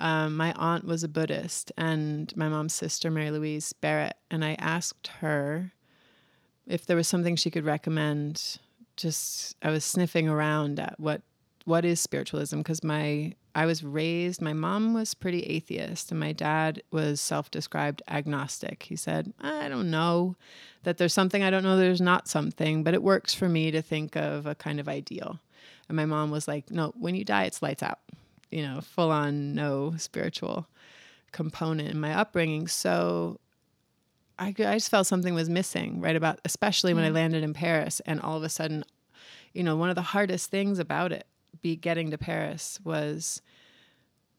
Um, 0.00 0.34
my 0.34 0.54
aunt 0.54 0.86
was 0.86 1.04
a 1.04 1.08
Buddhist 1.08 1.70
and 1.76 2.34
my 2.34 2.48
mom's 2.48 2.72
sister, 2.72 3.10
Mary 3.10 3.30
Louise 3.30 3.74
Barrett, 3.74 4.16
and 4.30 4.42
I 4.42 4.54
asked 4.54 5.08
her 5.20 5.72
if 6.66 6.86
there 6.86 6.96
was 6.96 7.06
something 7.06 7.36
she 7.36 7.50
could 7.50 7.66
recommend. 7.66 8.58
Just 8.96 9.56
I 9.62 9.70
was 9.70 9.84
sniffing 9.84 10.26
around 10.26 10.80
at 10.80 10.98
what 10.98 11.20
what 11.66 11.84
is 11.84 12.00
spiritualism 12.00 12.58
because 12.58 12.82
my 12.82 13.34
I 13.54 13.66
was 13.66 13.84
raised 13.84 14.40
my 14.40 14.54
mom 14.54 14.94
was 14.94 15.12
pretty 15.12 15.42
atheist 15.42 16.10
and 16.10 16.18
my 16.18 16.32
dad 16.32 16.82
was 16.90 17.20
self-described 17.20 18.02
agnostic. 18.08 18.84
He 18.84 18.96
said, 18.96 19.34
"I 19.38 19.68
don't 19.68 19.90
know 19.90 20.36
that 20.84 20.96
there's 20.96 21.12
something 21.12 21.42
I 21.42 21.50
don't 21.50 21.62
know 21.62 21.76
there's 21.76 22.00
not 22.00 22.26
something, 22.26 22.82
but 22.82 22.94
it 22.94 23.02
works 23.02 23.34
for 23.34 23.50
me 23.50 23.70
to 23.70 23.82
think 23.82 24.16
of 24.16 24.46
a 24.46 24.54
kind 24.54 24.80
of 24.80 24.88
ideal." 24.88 25.40
And 25.88 25.96
my 25.96 26.06
mom 26.06 26.30
was 26.30 26.48
like, 26.48 26.70
"No, 26.70 26.94
when 26.98 27.14
you 27.14 27.24
die 27.24 27.44
it's 27.44 27.60
lights 27.60 27.82
out." 27.82 27.98
You 28.50 28.62
know, 28.62 28.80
full 28.80 29.10
on 29.10 29.54
no 29.54 29.94
spiritual 29.96 30.66
component 31.32 31.90
in 31.90 32.00
my 32.00 32.14
upbringing. 32.14 32.66
So 32.66 33.38
I, 34.38 34.48
I 34.48 34.74
just 34.74 34.90
felt 34.90 35.06
something 35.06 35.34
was 35.34 35.48
missing 35.48 36.00
right 36.00 36.16
about, 36.16 36.40
especially 36.44 36.94
when 36.94 37.04
I 37.04 37.10
mm. 37.10 37.14
landed 37.14 37.44
in 37.44 37.54
Paris. 37.54 38.00
And 38.06 38.20
all 38.20 38.36
of 38.36 38.42
a 38.42 38.48
sudden, 38.48 38.84
you 39.52 39.62
know, 39.62 39.76
one 39.76 39.90
of 39.90 39.96
the 39.96 40.02
hardest 40.02 40.50
things 40.50 40.78
about 40.78 41.12
it, 41.12 41.26
be 41.62 41.76
getting 41.76 42.10
to 42.10 42.18
Paris, 42.18 42.80
was 42.82 43.42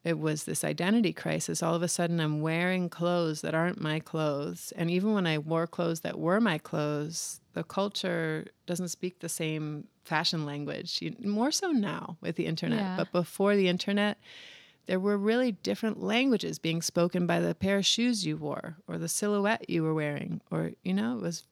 it 0.03 0.17
was 0.17 0.43
this 0.43 0.63
identity 0.63 1.13
crisis. 1.13 1.61
All 1.61 1.75
of 1.75 1.83
a 1.83 1.87
sudden, 1.87 2.19
I'm 2.19 2.41
wearing 2.41 2.89
clothes 2.89 3.41
that 3.41 3.53
aren't 3.53 3.79
my 3.79 3.99
clothes. 3.99 4.73
And 4.75 4.89
even 4.89 5.13
when 5.13 5.27
I 5.27 5.37
wore 5.37 5.67
clothes 5.67 6.01
that 6.01 6.17
were 6.17 6.39
my 6.39 6.57
clothes, 6.57 7.39
the 7.53 7.63
culture 7.63 8.47
doesn't 8.65 8.87
speak 8.87 9.19
the 9.19 9.29
same 9.29 9.87
fashion 10.03 10.45
language. 10.45 11.03
More 11.19 11.51
so 11.51 11.71
now 11.71 12.17
with 12.19 12.35
the 12.35 12.47
internet. 12.47 12.79
Yeah. 12.79 12.95
But 12.97 13.11
before 13.11 13.55
the 13.55 13.67
internet, 13.67 14.17
there 14.87 14.99
were 14.99 15.17
really 15.17 15.51
different 15.51 16.01
languages 16.01 16.57
being 16.57 16.81
spoken 16.81 17.27
by 17.27 17.39
the 17.39 17.53
pair 17.53 17.77
of 17.77 17.85
shoes 17.85 18.25
you 18.25 18.37
wore 18.37 18.77
or 18.87 18.97
the 18.97 19.07
silhouette 19.07 19.69
you 19.69 19.83
were 19.83 19.93
wearing. 19.93 20.41
Or, 20.49 20.71
you 20.83 20.93
know, 20.93 21.17
it 21.17 21.21
was 21.21 21.43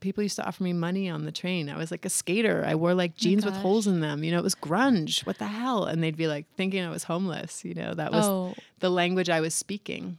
people 0.00 0.22
used 0.22 0.36
to 0.36 0.46
offer 0.46 0.62
me 0.62 0.72
money 0.72 1.08
on 1.08 1.24
the 1.24 1.32
train. 1.32 1.68
I 1.68 1.76
was 1.76 1.90
like 1.90 2.04
a 2.04 2.10
skater. 2.10 2.64
I 2.66 2.74
wore 2.74 2.94
like 2.94 3.16
jeans 3.16 3.44
oh 3.44 3.48
with 3.48 3.56
holes 3.56 3.86
in 3.86 4.00
them. 4.00 4.24
You 4.24 4.32
know, 4.32 4.38
it 4.38 4.44
was 4.44 4.54
grunge. 4.54 5.26
What 5.26 5.38
the 5.38 5.46
hell? 5.46 5.84
And 5.84 6.02
they'd 6.02 6.16
be 6.16 6.26
like 6.26 6.46
thinking 6.56 6.84
I 6.84 6.90
was 6.90 7.04
homeless. 7.04 7.64
You 7.64 7.74
know, 7.74 7.94
that 7.94 8.12
was 8.12 8.26
oh. 8.26 8.54
the 8.80 8.90
language 8.90 9.28
I 9.30 9.40
was 9.40 9.54
speaking 9.54 10.18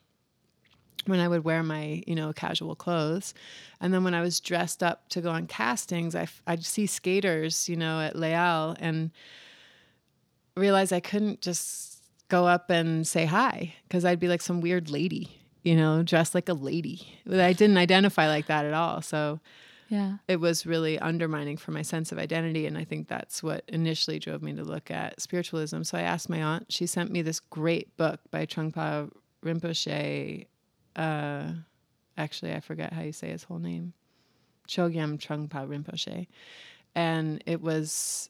when 1.05 1.19
I 1.19 1.27
would 1.27 1.43
wear 1.43 1.63
my, 1.63 2.03
you 2.05 2.15
know, 2.15 2.33
casual 2.33 2.75
clothes. 2.75 3.33
And 3.79 3.93
then 3.93 4.03
when 4.03 4.13
I 4.13 4.21
was 4.21 4.39
dressed 4.39 4.83
up 4.83 5.07
to 5.09 5.21
go 5.21 5.31
on 5.31 5.47
castings, 5.47 6.15
I, 6.15 6.27
I'd 6.45 6.65
see 6.65 6.85
skaters, 6.85 7.69
you 7.69 7.75
know, 7.75 8.01
at 8.01 8.15
Les 8.15 8.33
Halles 8.33 8.77
and 8.79 9.11
realize 10.55 10.91
I 10.91 10.99
couldn't 10.99 11.41
just 11.41 12.03
go 12.27 12.45
up 12.45 12.69
and 12.69 13.07
say 13.07 13.25
hi 13.25 13.73
because 13.87 14.05
I'd 14.05 14.19
be 14.19 14.27
like 14.27 14.41
some 14.41 14.61
weird 14.61 14.89
lady 14.89 15.38
you 15.63 15.75
know, 15.75 16.03
dressed 16.03 16.35
like 16.35 16.49
a 16.49 16.53
lady. 16.53 17.19
I 17.29 17.53
didn't 17.53 17.77
identify 17.77 18.27
like 18.27 18.47
that 18.47 18.65
at 18.65 18.73
all. 18.73 19.01
So 19.01 19.39
yeah. 19.89 20.17
It 20.27 20.39
was 20.39 20.67
really 20.67 20.99
undermining 20.99 21.57
for 21.57 21.71
my 21.71 21.81
sense 21.81 22.11
of 22.11 22.19
identity. 22.19 22.67
And 22.67 22.77
I 22.77 22.83
think 22.83 23.07
that's 23.07 23.41
what 23.41 23.63
initially 23.67 24.19
drove 24.19 24.43
me 24.43 24.53
to 24.53 24.63
look 24.63 24.91
at 24.91 25.19
spiritualism. 25.19 25.81
So 25.81 25.97
I 25.97 26.01
asked 26.01 26.29
my 26.29 26.41
aunt, 26.41 26.71
she 26.71 26.85
sent 26.85 27.11
me 27.11 27.23
this 27.23 27.39
great 27.39 27.97
book 27.97 28.19
by 28.29 28.45
Trungpa 28.45 29.11
Rinpoche. 29.43 30.45
Uh, 30.95 31.51
actually, 32.17 32.53
I 32.53 32.59
forget 32.59 32.93
how 32.93 33.01
you 33.01 33.11
say 33.11 33.29
his 33.29 33.43
whole 33.43 33.57
name. 33.57 33.93
Chogyam 34.67 35.17
Trungpa 35.19 35.67
Rinpoche. 35.67 36.27
And 36.93 37.43
it 37.47 37.61
was 37.61 38.29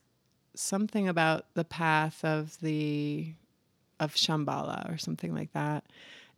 something 0.55 1.09
about 1.09 1.45
the 1.55 1.65
path 1.65 2.23
of 2.23 2.57
the 2.61 3.33
of 3.99 4.13
Shambhala 4.13 4.89
or 4.93 4.97
something 4.97 5.35
like 5.35 5.51
that 5.51 5.83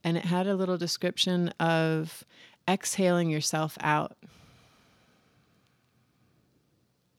and 0.03 0.17
it 0.17 0.25
had 0.25 0.47
a 0.47 0.55
little 0.55 0.77
description 0.77 1.49
of 1.59 2.23
exhaling 2.67 3.29
yourself 3.29 3.77
out. 3.81 4.17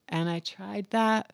And 0.08 0.28
I 0.28 0.40
tried 0.40 0.90
that 0.90 1.32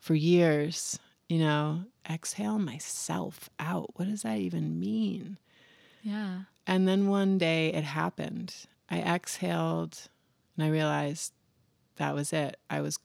for 0.00 0.14
years, 0.14 0.98
you 1.28 1.38
know, 1.38 1.84
exhale 2.08 2.58
myself 2.58 3.50
out. 3.58 3.90
What 3.96 4.08
does 4.08 4.22
that 4.22 4.38
even 4.38 4.78
mean? 4.78 5.38
Yeah. 6.02 6.40
And 6.66 6.88
then 6.88 7.08
one 7.08 7.38
day 7.38 7.68
it 7.68 7.84
happened. 7.84 8.54
I 8.90 9.00
exhaled 9.00 10.08
and 10.56 10.64
I 10.64 10.68
realized 10.68 11.32
that 11.96 12.14
was 12.14 12.32
it. 12.32 12.56
I 12.70 12.80
was 12.80 12.98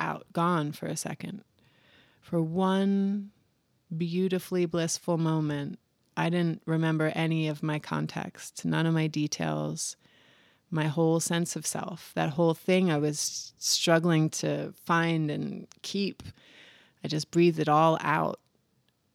out, 0.00 0.26
gone 0.32 0.72
for 0.72 0.86
a 0.86 0.96
second. 0.96 1.42
For 2.20 2.40
one 2.40 3.30
beautifully 3.96 4.66
blissful 4.66 5.18
moment, 5.18 5.78
I 6.16 6.28
didn't 6.28 6.62
remember 6.66 7.12
any 7.14 7.48
of 7.48 7.62
my 7.62 7.78
context, 7.78 8.64
none 8.64 8.86
of 8.86 8.94
my 8.94 9.06
details, 9.06 9.96
my 10.70 10.84
whole 10.84 11.20
sense 11.20 11.56
of 11.56 11.66
self. 11.66 12.12
That 12.14 12.30
whole 12.30 12.54
thing 12.54 12.90
I 12.90 12.98
was 12.98 13.52
struggling 13.58 14.30
to 14.30 14.72
find 14.84 15.30
and 15.30 15.66
keep. 15.82 16.22
I 17.04 17.08
just 17.08 17.30
breathed 17.30 17.58
it 17.58 17.68
all 17.68 17.98
out. 18.00 18.40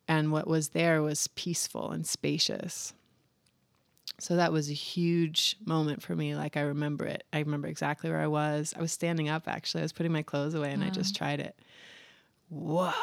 And 0.07 0.31
what 0.31 0.47
was 0.47 0.69
there 0.69 1.01
was 1.01 1.27
peaceful 1.27 1.91
and 1.91 2.07
spacious. 2.07 2.93
So 4.19 4.35
that 4.35 4.51
was 4.53 4.69
a 4.69 4.73
huge 4.73 5.57
moment 5.65 6.01
for 6.01 6.15
me. 6.15 6.35
Like 6.35 6.57
I 6.57 6.61
remember 6.61 7.05
it. 7.05 7.23
I 7.33 7.39
remember 7.39 7.67
exactly 7.67 8.09
where 8.09 8.21
I 8.21 8.27
was. 8.27 8.73
I 8.77 8.81
was 8.81 8.91
standing 8.91 9.29
up 9.29 9.47
actually. 9.47 9.81
I 9.81 9.83
was 9.83 9.93
putting 9.93 10.13
my 10.13 10.23
clothes 10.23 10.53
away 10.53 10.71
and 10.71 10.83
I 10.83 10.89
just 10.89 11.13
mm. 11.13 11.17
tried 11.17 11.39
it. 11.39 11.55
Whoa 12.49 12.93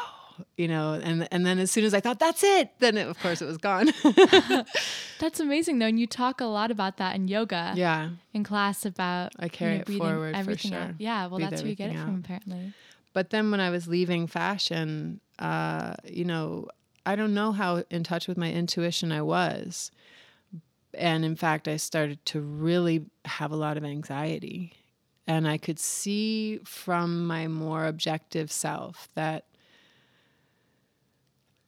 you 0.57 0.67
know, 0.67 0.99
and 1.01 1.27
and 1.31 1.45
then 1.45 1.59
as 1.59 1.71
soon 1.71 1.85
as 1.85 1.93
I 1.93 1.99
thought 1.99 2.19
that's 2.19 2.43
it, 2.43 2.71
then 2.79 2.97
it, 2.97 3.07
of 3.07 3.19
course 3.19 3.41
it 3.41 3.45
was 3.45 3.57
gone. 3.57 3.91
that's 5.19 5.39
amazing 5.39 5.79
though, 5.79 5.87
and 5.87 5.99
you 5.99 6.07
talk 6.07 6.41
a 6.41 6.45
lot 6.45 6.71
about 6.71 6.97
that 6.97 7.15
in 7.15 7.27
yoga. 7.27 7.73
Yeah, 7.75 8.09
in 8.33 8.43
class 8.43 8.85
about 8.85 9.33
I 9.39 9.49
carry 9.49 9.73
you 9.73 9.77
know, 9.79 9.95
it 9.95 9.97
forward 9.97 10.35
everything 10.35 10.71
for 10.71 10.77
sure. 10.77 10.87
Out. 10.87 10.95
Yeah, 10.99 11.27
well, 11.27 11.37
Breathe 11.37 11.49
that's 11.49 11.61
where 11.61 11.69
you 11.69 11.75
get 11.75 11.91
it 11.91 11.97
out. 11.97 12.05
from 12.05 12.19
apparently. 12.23 12.73
But 13.13 13.29
then 13.29 13.49
when 13.49 13.61
I 13.61 13.69
was 13.69 13.87
leaving 13.87 14.27
fashion, 14.27 15.21
uh, 15.39 15.95
you 16.03 16.25
know, 16.25 16.67
I 17.05 17.15
don't 17.15 17.33
know 17.33 17.51
how 17.51 17.83
in 17.89 18.03
touch 18.03 18.27
with 18.27 18.37
my 18.37 18.51
intuition 18.51 19.11
I 19.11 19.21
was. 19.21 19.91
And 20.93 21.23
in 21.23 21.35
fact, 21.35 21.67
I 21.67 21.77
started 21.77 22.25
to 22.27 22.41
really 22.41 23.05
have 23.25 23.51
a 23.51 23.55
lot 23.55 23.77
of 23.77 23.83
anxiety. 23.83 24.73
And 25.27 25.47
I 25.47 25.57
could 25.57 25.79
see 25.79 26.59
from 26.65 27.25
my 27.25 27.47
more 27.47 27.85
objective 27.85 28.51
self 28.51 29.09
that 29.15 29.45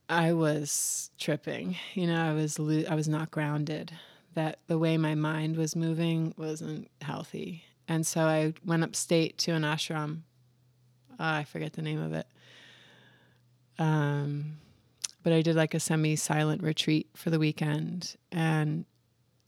I 0.09 0.33
was 0.33 1.11
tripping. 1.17 1.75
You 1.93 2.07
know, 2.07 2.21
I 2.21 2.33
was 2.33 2.59
lo- 2.59 2.85
I 2.89 2.95
was 2.95 3.07
not 3.07 3.31
grounded. 3.31 3.91
That 4.35 4.59
the 4.67 4.77
way 4.77 4.97
my 4.97 5.15
mind 5.15 5.57
was 5.57 5.75
moving 5.75 6.33
wasn't 6.37 6.89
healthy. 7.01 7.63
And 7.87 8.05
so 8.05 8.21
I 8.21 8.53
went 8.65 8.83
upstate 8.83 9.37
to 9.39 9.51
an 9.51 9.63
ashram. 9.63 10.21
Uh, 11.13 11.41
I 11.41 11.43
forget 11.43 11.73
the 11.73 11.81
name 11.81 12.01
of 12.01 12.13
it. 12.13 12.27
Um, 13.79 14.57
but 15.23 15.33
I 15.33 15.41
did 15.41 15.55
like 15.55 15.73
a 15.73 15.79
semi-silent 15.79 16.61
retreat 16.61 17.09
for 17.15 17.29
the 17.29 17.39
weekend, 17.39 18.15
and 18.31 18.85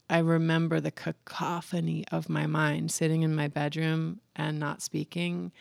I 0.08 0.18
remember 0.18 0.80
the 0.80 0.90
cacophony 0.90 2.04
of 2.10 2.28
my 2.28 2.46
mind 2.46 2.90
sitting 2.90 3.22
in 3.22 3.34
my 3.34 3.48
bedroom 3.48 4.20
and 4.36 4.58
not 4.58 4.82
speaking, 4.82 5.52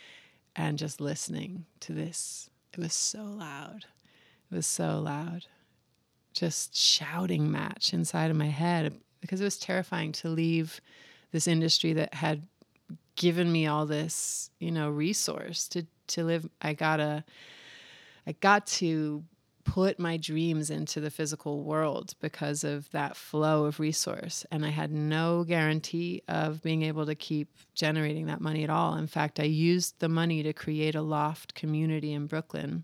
and 0.56 0.78
just 0.78 1.00
listening 1.00 1.66
to 1.82 1.94
this. 1.94 2.50
It 2.74 2.80
was 2.80 2.94
so 2.94 3.24
loud 3.24 3.86
it 4.52 4.56
was 4.56 4.68
so 4.68 5.00
loud. 5.00 5.46
Just 6.34 6.76
shouting 6.76 7.52
match 7.52 7.94
inside 7.94 8.32
of 8.32 8.38
my 8.38 8.48
head 8.48 8.94
because 9.22 9.42
it 9.42 9.46
was 9.46 9.58
terrifying 9.58 10.12
to 10.14 10.30
leave 10.30 10.80
this 11.32 11.48
industry 11.48 11.94
that 11.94 12.14
had 12.14 12.48
given 13.16 13.52
me 13.52 13.68
all 13.68 13.86
this, 13.86 14.50
you 14.60 14.72
know, 14.72 14.90
resource 14.90 15.68
to 15.70 15.86
to 16.08 16.24
live. 16.24 16.50
I 16.62 16.74
gotta 16.74 17.24
I 18.26 18.34
got 18.34 18.68
to 18.68 19.24
put 19.66 20.00
my 20.00 20.18
dreams 20.18 20.72
into 20.72 21.00
the 21.00 21.12
physical 21.12 21.64
world 21.64 22.16
because 22.22 22.64
of 22.64 22.90
that 22.90 23.16
flow 23.16 23.66
of 23.66 23.80
resource. 23.80 24.46
And 24.52 24.66
I 24.66 24.70
had 24.70 24.92
no 24.92 25.44
guarantee 25.44 26.24
of 26.28 26.64
being 26.64 26.82
able 26.82 27.06
to 27.06 27.14
keep 27.14 27.50
generating 27.76 28.26
that 28.28 28.42
money 28.42 28.64
at 28.64 28.72
all. 28.72 28.96
In 28.96 29.06
fact, 29.06 29.40
I 29.40 29.44
used 29.44 30.00
the 30.00 30.10
money 30.10 30.42
to 30.42 30.54
create 30.54 30.96
a 30.96 31.04
loft 31.04 31.54
community 31.54 32.14
in 32.14 32.26
Brooklyn 32.26 32.84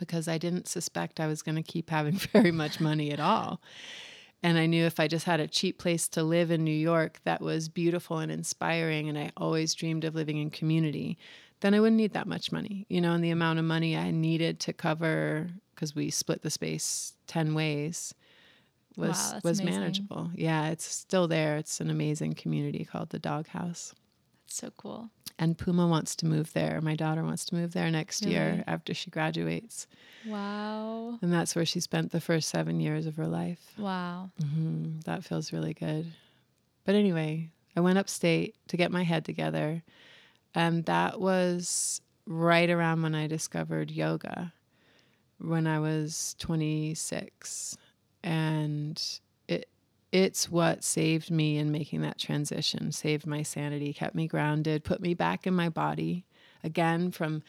because 0.00 0.26
I 0.26 0.38
didn't 0.38 0.66
suspect 0.66 1.20
I 1.20 1.28
was 1.28 1.42
going 1.42 1.54
to 1.56 1.62
keep 1.62 1.90
having 1.90 2.14
very 2.32 2.50
much 2.50 2.80
money 2.80 3.12
at 3.12 3.20
all. 3.20 3.60
And 4.42 4.58
I 4.58 4.64
knew 4.66 4.86
if 4.86 4.98
I 4.98 5.06
just 5.06 5.26
had 5.26 5.38
a 5.38 5.46
cheap 5.46 5.78
place 5.78 6.08
to 6.08 6.22
live 6.24 6.50
in 6.50 6.64
New 6.64 6.70
York 6.72 7.20
that 7.24 7.42
was 7.42 7.68
beautiful 7.68 8.18
and 8.18 8.32
inspiring, 8.32 9.08
and 9.08 9.18
I 9.18 9.30
always 9.36 9.74
dreamed 9.74 10.04
of 10.04 10.14
living 10.14 10.38
in 10.38 10.48
community, 10.50 11.18
then 11.60 11.74
I 11.74 11.80
wouldn't 11.80 11.98
need 11.98 12.14
that 12.14 12.26
much 12.26 12.50
money. 12.50 12.86
You 12.88 13.02
know, 13.02 13.12
and 13.12 13.22
the 13.22 13.30
amount 13.30 13.58
of 13.58 13.66
money 13.66 13.96
I 13.98 14.10
needed 14.10 14.58
to 14.60 14.72
cover, 14.72 15.50
because 15.74 15.94
we 15.94 16.08
split 16.10 16.40
the 16.40 16.48
space 16.50 17.12
10 17.26 17.52
ways, 17.52 18.14
was 18.96 19.32
Wow, 19.34 19.40
was 19.44 19.60
amazing. 19.60 19.80
manageable. 19.80 20.30
Yeah, 20.34 20.70
it's 20.70 20.86
still 20.86 21.28
there. 21.28 21.58
It's 21.58 21.80
an 21.80 21.90
amazing 21.90 22.34
community 22.34 22.86
called 22.86 23.10
the 23.10 23.18
Doghouse. 23.18 23.92
That's 23.92 23.99
so 24.52 24.70
cool. 24.76 25.10
And 25.38 25.56
Puma 25.56 25.86
wants 25.86 26.14
to 26.16 26.26
move 26.26 26.52
there. 26.52 26.80
My 26.82 26.94
daughter 26.96 27.22
wants 27.24 27.44
to 27.46 27.54
move 27.54 27.72
there 27.72 27.90
next 27.90 28.22
Really? 28.22 28.34
year 28.34 28.64
after 28.66 28.92
she 28.92 29.10
graduates. 29.10 29.86
Wow. 30.24 31.18
And 31.22 31.32
that's 31.32 31.54
where 31.56 31.64
she 31.64 31.80
spent 31.80 32.12
the 32.12 32.20
first 32.20 32.48
seven 32.50 32.78
years 32.80 33.06
of 33.06 33.16
her 33.16 33.26
life. 33.26 33.72
Wow. 33.78 34.30
hmm 34.40 35.00
That 35.06 35.24
feels 35.24 35.52
really 35.52 35.72
good. 35.74 36.06
But 36.84 36.94
anyway, 36.94 37.48
I 37.76 37.80
went 37.80 37.98
upstate 37.98 38.54
to 38.68 38.76
get 38.76 38.90
my 38.92 39.02
head 39.02 39.24
together. 39.24 39.82
And 40.54 40.84
that 40.86 41.20
was 41.20 42.02
right 42.26 42.68
around 42.68 43.02
when 43.02 43.14
I 43.14 43.26
discovered 43.26 43.90
yoga 43.90 44.52
when 45.38 45.66
I 45.66 45.78
was 45.78 46.36
26. 46.38 47.78
And 48.22 49.02
it's 50.12 50.50
what 50.50 50.82
saved 50.82 51.30
me 51.30 51.58
in 51.58 51.70
making 51.70 52.02
that 52.02 52.18
transition, 52.18 52.92
saved 52.92 53.26
my 53.26 53.42
sanity, 53.42 53.92
kept 53.92 54.14
me 54.14 54.26
grounded, 54.26 54.84
put 54.84 55.00
me 55.00 55.14
back 55.14 55.46
in 55.46 55.54
my 55.54 55.68
body 55.68 56.26
again 56.64 57.10
from 57.10 57.42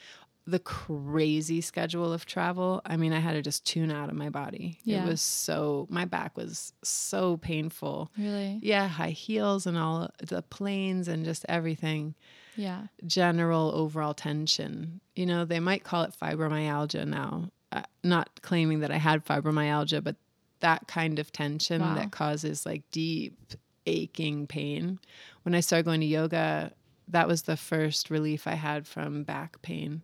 the 0.46 0.58
crazy 0.58 1.60
schedule 1.60 2.12
of 2.12 2.26
travel. 2.26 2.80
I 2.84 2.96
mean, 2.96 3.12
I 3.12 3.20
had 3.20 3.32
to 3.32 3.42
just 3.42 3.64
tune 3.64 3.92
out 3.92 4.08
of 4.08 4.16
my 4.16 4.28
body. 4.28 4.78
Yeah. 4.84 5.04
It 5.04 5.08
was 5.08 5.20
so 5.20 5.86
my 5.88 6.04
back 6.04 6.36
was 6.36 6.72
so 6.82 7.36
painful. 7.36 8.10
Really? 8.18 8.58
Yeah, 8.62 8.88
high 8.88 9.10
heels 9.10 9.66
and 9.66 9.78
all 9.78 10.10
the 10.20 10.42
planes 10.42 11.06
and 11.08 11.24
just 11.24 11.44
everything. 11.48 12.14
Yeah. 12.56 12.86
General 13.06 13.72
overall 13.74 14.14
tension. 14.14 15.00
You 15.14 15.26
know, 15.26 15.44
they 15.44 15.60
might 15.60 15.84
call 15.84 16.02
it 16.02 16.14
fibromyalgia 16.20 17.06
now. 17.06 17.50
Uh, 17.70 17.82
not 18.04 18.42
claiming 18.42 18.80
that 18.80 18.90
I 18.90 18.98
had 18.98 19.24
fibromyalgia, 19.24 20.02
but 20.04 20.16
that 20.62 20.88
kind 20.88 21.18
of 21.18 21.30
tension 21.30 21.80
Wow. 21.82 21.94
that 21.94 22.10
causes 22.10 22.64
like 22.66 22.82
deep 22.90 23.54
aching 23.86 24.46
pain. 24.46 24.98
When 25.42 25.54
I 25.54 25.60
started 25.60 25.84
going 25.84 26.00
to 26.00 26.06
yoga, 26.06 26.72
that 27.08 27.28
was 27.28 27.42
the 27.42 27.56
first 27.56 28.10
relief 28.10 28.46
I 28.46 28.54
had 28.54 28.86
from 28.86 29.22
back 29.22 29.60
pain. 29.62 30.02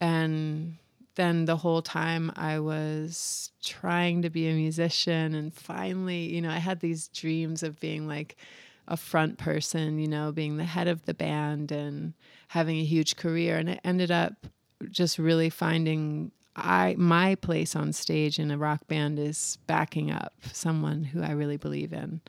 And 0.00 0.76
then 1.14 1.44
the 1.44 1.56
whole 1.56 1.82
time 1.82 2.32
I 2.36 2.58
was 2.58 3.52
trying 3.62 4.22
to 4.22 4.30
be 4.30 4.48
a 4.48 4.54
musician 4.54 5.34
and 5.34 5.52
finally, 5.52 6.34
you 6.34 6.40
know, 6.40 6.50
I 6.50 6.58
had 6.58 6.80
these 6.80 7.08
dreams 7.08 7.62
of 7.62 7.78
being 7.78 8.08
like 8.08 8.36
a 8.88 8.96
front 8.96 9.38
person, 9.38 9.98
you 9.98 10.08
know, 10.08 10.32
being 10.32 10.56
the 10.56 10.64
head 10.64 10.88
of 10.88 11.04
the 11.04 11.14
band 11.14 11.70
and 11.70 12.14
having 12.48 12.78
a 12.78 12.84
huge 12.84 13.16
career 13.16 13.56
and 13.58 13.68
it 13.68 13.80
ended 13.84 14.10
up 14.10 14.46
just 14.90 15.18
really 15.18 15.50
finding 15.50 16.32
I 16.54 16.94
my 16.98 17.34
place 17.36 17.74
on 17.74 17.92
stage 17.92 18.38
in 18.38 18.50
a 18.50 18.58
rock 18.58 18.86
band 18.86 19.18
is 19.18 19.58
backing 19.66 20.10
up 20.10 20.34
someone 20.52 21.04
who 21.04 21.22
I 21.22 21.32
really 21.32 21.56
believe 21.56 21.92
in. 21.92 22.20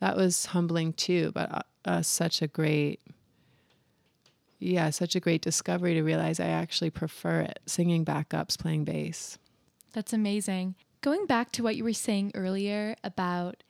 That 0.00 0.16
was 0.16 0.46
humbling 0.46 0.92
too, 0.92 1.32
but 1.32 1.50
uh, 1.50 1.62
uh, 1.84 2.02
such 2.02 2.42
a 2.42 2.46
great 2.46 3.00
yeah, 4.58 4.90
such 4.90 5.14
a 5.14 5.20
great 5.20 5.42
discovery 5.42 5.94
to 5.94 6.02
realize 6.02 6.40
I 6.40 6.46
actually 6.46 6.90
prefer 6.90 7.40
it 7.40 7.60
singing 7.66 8.04
backups, 8.04 8.58
playing 8.58 8.84
bass. 8.84 9.38
That's 9.92 10.12
amazing. 10.12 10.74
Going 11.02 11.26
back 11.26 11.52
to 11.52 11.62
what 11.62 11.76
you 11.76 11.84
were 11.84 11.92
saying 11.92 12.32
earlier 12.34 12.96
about 13.04 13.62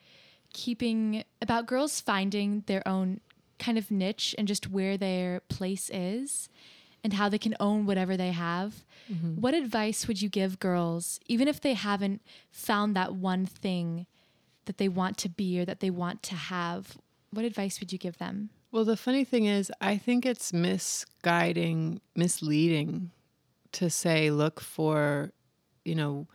keeping, 0.53 1.25
about 1.43 1.67
girls 1.67 2.01
finding 2.01 2.63
their 2.67 2.87
own 2.87 3.21
kind 3.59 3.79
of 3.79 3.91
niche 3.91 4.35
and 4.39 4.47
just 4.47 4.71
where 4.71 4.97
their 4.97 5.41
place 5.49 5.91
is 5.93 6.49
and 7.07 7.13
how 7.13 7.29
they 7.29 7.39
can 7.39 7.55
own 7.61 7.87
whatever 7.87 8.17
they 8.17 8.33
have. 8.33 8.85
Mm-hmm. 9.09 9.41
What 9.41 9.55
advice 9.55 10.09
would 10.09 10.21
you 10.21 10.29
give 10.29 10.59
girls, 10.59 11.21
even 11.29 11.47
if 11.47 11.61
they 11.61 11.75
haven't 11.75 12.21
found 12.51 12.97
that 12.97 13.15
one 13.15 13.47
thing 13.47 14.07
that 14.65 14.79
they 14.79 14.89
want 14.89 15.17
to 15.19 15.29
be 15.29 15.61
or 15.61 15.65
that 15.65 15.79
they 15.79 15.89
want 15.89 16.25
to 16.25 16.35
have? 16.35 16.99
What 17.31 17.45
advice 17.45 17.79
would 17.79 17.93
you 17.93 17.99
give 17.99 18.19
them? 18.19 18.51
Well, 18.73 18.85
the 18.85 18.97
funny 18.97 19.23
thing 19.23 19.45
is, 19.45 19.71
I 19.81 19.99
think 19.99 20.27
it's 20.27 20.53
misguiding, 20.53 22.01
misleading 22.17 23.13
to 23.71 23.89
say, 23.89 24.33
look 24.33 24.61
for, 24.61 25.31
you 25.85 25.95
know, 25.95 26.27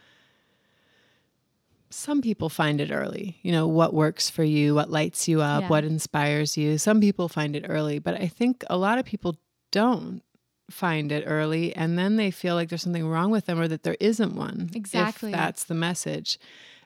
some 1.90 2.22
people 2.22 2.48
find 2.48 2.80
it 2.80 2.92
early, 2.94 3.40
you 3.42 3.52
know, 3.52 3.68
what 3.68 3.94
works 3.94 4.30
for 4.30 4.46
you, 4.46 4.74
what 4.74 4.90
lights 4.90 5.28
you 5.28 5.42
up, 5.42 5.64
Yeah. 5.64 5.68
what 5.68 5.84
inspires 5.84 6.56
you. 6.56 6.78
Some 6.78 7.02
people 7.02 7.28
find 7.28 7.58
it 7.58 7.66
early, 7.68 8.00
but 8.00 8.16
I 8.16 8.28
think 8.28 8.64
a 8.70 8.78
lot 8.78 8.98
of 9.00 9.04
people 9.04 9.36
don't 9.72 10.24
find 10.72 11.12
it 11.12 11.24
early 11.28 11.76
and 11.76 11.98
then 11.98 12.16
they 12.16 12.32
feel 12.32 12.56
like 12.56 12.70
there's 12.70 12.82
something 12.82 13.08
wrong 13.08 13.32
with 13.32 13.46
them 13.46 13.60
or 13.60 13.68
that 13.68 13.84
there 13.84 13.98
isn't 14.00 14.36
one. 14.36 14.70
Exactly. 14.74 15.32
that's 15.32 15.66
the 15.66 15.74
message. 15.74 16.40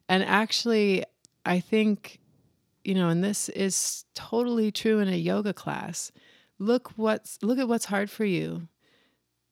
And 0.10 0.24
actually, 0.24 1.04
I 1.45 1.60
think 1.60 2.19
you 2.86 2.93
know, 2.93 3.10
and 3.10 3.24
this 3.24 3.50
is 3.50 4.06
totally 4.13 4.71
true 4.71 5.00
in 5.00 5.08
a 5.08 5.17
yoga 5.17 5.54
class. 5.54 6.12
Look 6.60 6.91
what's 6.95 7.39
look 7.41 7.58
at 7.58 7.67
what's 7.67 7.86
hard 7.86 8.12
for 8.12 8.24
you 8.24 8.67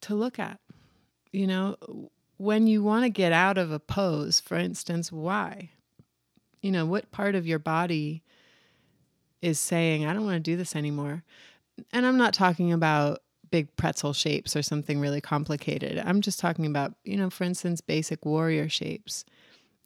to 0.02 0.15
look 0.15 0.38
at. 0.38 0.60
You 1.32 1.48
know, 1.48 1.76
when 2.38 2.67
you 2.67 2.84
want 2.84 3.06
to 3.06 3.10
get 3.10 3.34
out 3.34 3.58
of 3.58 3.72
a 3.72 3.80
pose, 3.80 4.39
for 4.39 4.56
instance, 4.56 5.12
why? 5.12 5.72
You 6.62 6.72
know, 6.72 6.86
what 6.86 7.12
part 7.12 7.34
of 7.34 7.48
your 7.48 7.60
body 7.60 8.22
is 9.41 9.60
saying, 9.60 10.06
I 10.06 10.13
don't 10.13 10.26
want 10.26 10.36
to 10.36 10.52
do 10.52 10.56
this 10.56 10.76
anymore? 10.76 11.24
And 11.91 12.06
I'm 12.06 12.17
not 12.17 12.36
talking 12.36 12.72
about 12.72 13.23
big 13.54 13.68
pretzel 13.76 14.13
shapes 14.13 14.56
or 14.56 14.63
something 14.63 15.00
really 15.00 15.22
complicated. 15.22 16.02
I'm 16.04 16.22
just 16.22 16.39
talking 16.39 16.66
about, 16.66 16.96
you 17.04 17.16
know, 17.16 17.30
for 17.30 17.44
instance, 17.44 17.82
basic 17.82 18.26
warrior 18.26 18.68
shapes, 18.68 19.26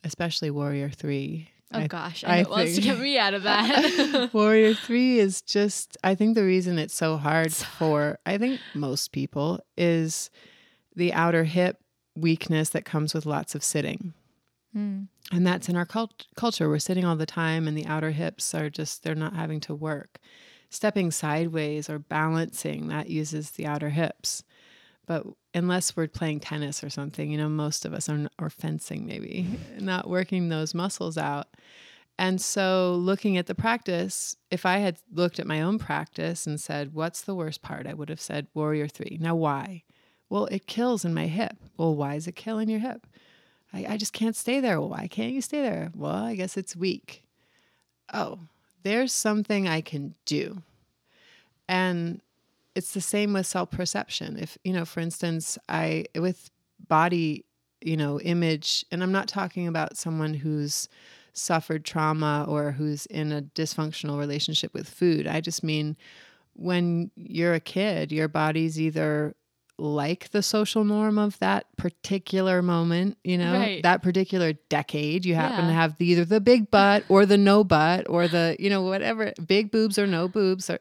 especially 0.05 0.49
warrior 0.49 0.89
3. 0.89 1.49
Oh 1.73 1.79
I- 1.79 1.87
gosh, 1.87 2.23
I 2.23 2.35
I 2.35 2.37
it 2.43 2.49
wants 2.49 2.75
to 2.75 2.81
get 2.81 2.97
me 2.97 3.17
out 3.19 3.33
of 3.33 3.43
that. 3.51 4.29
Warrior 4.33 4.73
3 4.73 5.19
is 5.19 5.41
just, 5.41 5.97
I 6.01 6.15
think 6.15 6.35
the 6.35 6.45
reason 6.45 6.79
it's 6.79 6.95
so 6.95 7.17
hard 7.17 7.51
for, 7.51 8.19
I 8.25 8.37
think 8.37 8.61
most 8.73 9.11
people, 9.11 9.59
is 9.75 10.29
the 10.95 11.11
outer 11.11 11.43
hip 11.43 11.81
weakness 12.15 12.69
that 12.69 12.85
comes 12.85 13.13
with 13.13 13.25
lots 13.25 13.53
of 13.53 13.65
sitting. 13.65 14.13
Hmm. 14.71 15.01
And 15.33 15.45
that's 15.45 15.67
in 15.67 15.75
our 15.75 15.85
cult- 15.85 16.27
culture. 16.37 16.69
We're 16.69 16.79
sitting 16.79 17.03
all 17.03 17.17
the 17.17 17.25
time, 17.25 17.67
and 17.67 17.77
the 17.77 17.85
outer 17.85 18.11
hips 18.11 18.55
are 18.55 18.69
just, 18.69 19.03
they're 19.03 19.13
not 19.13 19.35
having 19.35 19.59
to 19.67 19.75
work. 19.75 20.19
Stepping 20.69 21.11
sideways 21.11 21.89
or 21.89 21.99
balancing, 21.99 22.87
that 22.89 23.09
uses 23.09 23.51
the 23.51 23.65
outer 23.65 23.89
hips. 23.89 24.43
But 25.05 25.25
unless 25.53 25.95
we're 25.95 26.07
playing 26.07 26.41
tennis 26.41 26.83
or 26.83 26.89
something, 26.89 27.31
you 27.31 27.37
know, 27.37 27.47
most 27.47 27.85
of 27.85 27.93
us 27.93 28.09
are, 28.09 28.27
or 28.39 28.49
fencing 28.49 29.05
maybe, 29.05 29.47
not 29.79 30.09
working 30.09 30.49
those 30.49 30.73
muscles 30.73 31.17
out. 31.17 31.47
And 32.19 32.41
so, 32.41 32.95
looking 32.95 33.37
at 33.37 33.45
the 33.45 33.55
practice, 33.55 34.35
if 34.49 34.65
I 34.65 34.79
had 34.79 34.97
looked 35.13 35.39
at 35.39 35.45
my 35.45 35.61
own 35.61 35.77
practice 35.77 36.47
and 36.47 36.59
said, 36.59 36.93
What's 36.93 37.21
the 37.21 37.35
worst 37.35 37.61
part? 37.61 37.85
I 37.85 37.93
would 37.93 38.09
have 38.09 38.19
said 38.19 38.47
Warrior 38.55 38.87
Three. 38.87 39.17
Now, 39.21 39.35
why? 39.35 39.83
Well, 40.29 40.45
it 40.47 40.67
kills 40.67 41.05
in 41.05 41.13
my 41.13 41.27
hip. 41.27 41.57
Well, 41.77 41.95
why 41.95 42.15
is 42.15 42.27
it 42.27 42.35
killing 42.35 42.69
your 42.69 42.79
hip? 42.79 43.05
I, 43.71 43.85
I 43.89 43.97
just 43.97 44.13
can't 44.13 44.35
stay 44.35 44.59
there. 44.59 44.79
Well, 44.79 44.89
why 44.89 45.07
can't 45.07 45.33
you 45.33 45.41
stay 45.41 45.61
there? 45.61 45.91
Well, 45.95 46.11
I 46.11 46.35
guess 46.35 46.57
it's 46.57 46.75
weak. 46.75 47.23
Oh, 48.13 48.39
there's 48.83 49.13
something 49.13 49.67
I 49.67 49.81
can 49.81 50.15
do. 50.25 50.61
And 51.67 52.21
it's 52.75 52.93
the 52.93 53.01
same 53.01 53.33
with 53.33 53.45
self 53.45 53.71
perception. 53.71 54.37
If, 54.37 54.57
you 54.63 54.73
know, 54.73 54.85
for 54.85 54.99
instance, 54.99 55.57
I, 55.67 56.05
with 56.15 56.51
body, 56.87 57.45
you 57.81 57.97
know, 57.97 58.19
image, 58.21 58.85
and 58.91 59.03
I'm 59.03 59.11
not 59.11 59.27
talking 59.27 59.67
about 59.67 59.97
someone 59.97 60.33
who's 60.33 60.87
suffered 61.33 61.85
trauma 61.85 62.45
or 62.47 62.71
who's 62.71 63.05
in 63.07 63.31
a 63.31 63.41
dysfunctional 63.41 64.17
relationship 64.17 64.73
with 64.73 64.89
food. 64.89 65.27
I 65.27 65.41
just 65.41 65.63
mean 65.63 65.95
when 66.53 67.11
you're 67.15 67.53
a 67.53 67.59
kid, 67.59 68.11
your 68.11 68.27
body's 68.27 68.81
either 68.81 69.35
like 69.79 70.29
the 70.31 70.41
social 70.41 70.83
norm 70.83 71.17
of 71.17 71.37
that 71.39 71.65
particular 71.77 72.61
moment, 72.61 73.17
you 73.23 73.37
know, 73.37 73.53
Right. 73.53 73.83
that 73.83 74.01
particular 74.01 74.53
decade. 74.69 75.25
You 75.25 75.35
happen 75.35 75.65
Yeah. 75.65 75.67
to 75.67 75.73
have 75.73 75.97
the, 75.97 76.05
either 76.07 76.25
the 76.25 76.41
big 76.41 76.71
butt 76.71 77.03
or 77.09 77.25
the 77.25 77.37
no 77.37 77.63
butt 77.63 78.05
or 78.09 78.27
the, 78.27 78.55
you 78.59 78.69
know, 78.69 78.81
whatever, 78.81 79.33
big 79.45 79.69
boobs 79.71 79.99
or 79.99 80.07
no 80.07 80.27
boobs 80.27 80.69
or, 80.69 80.79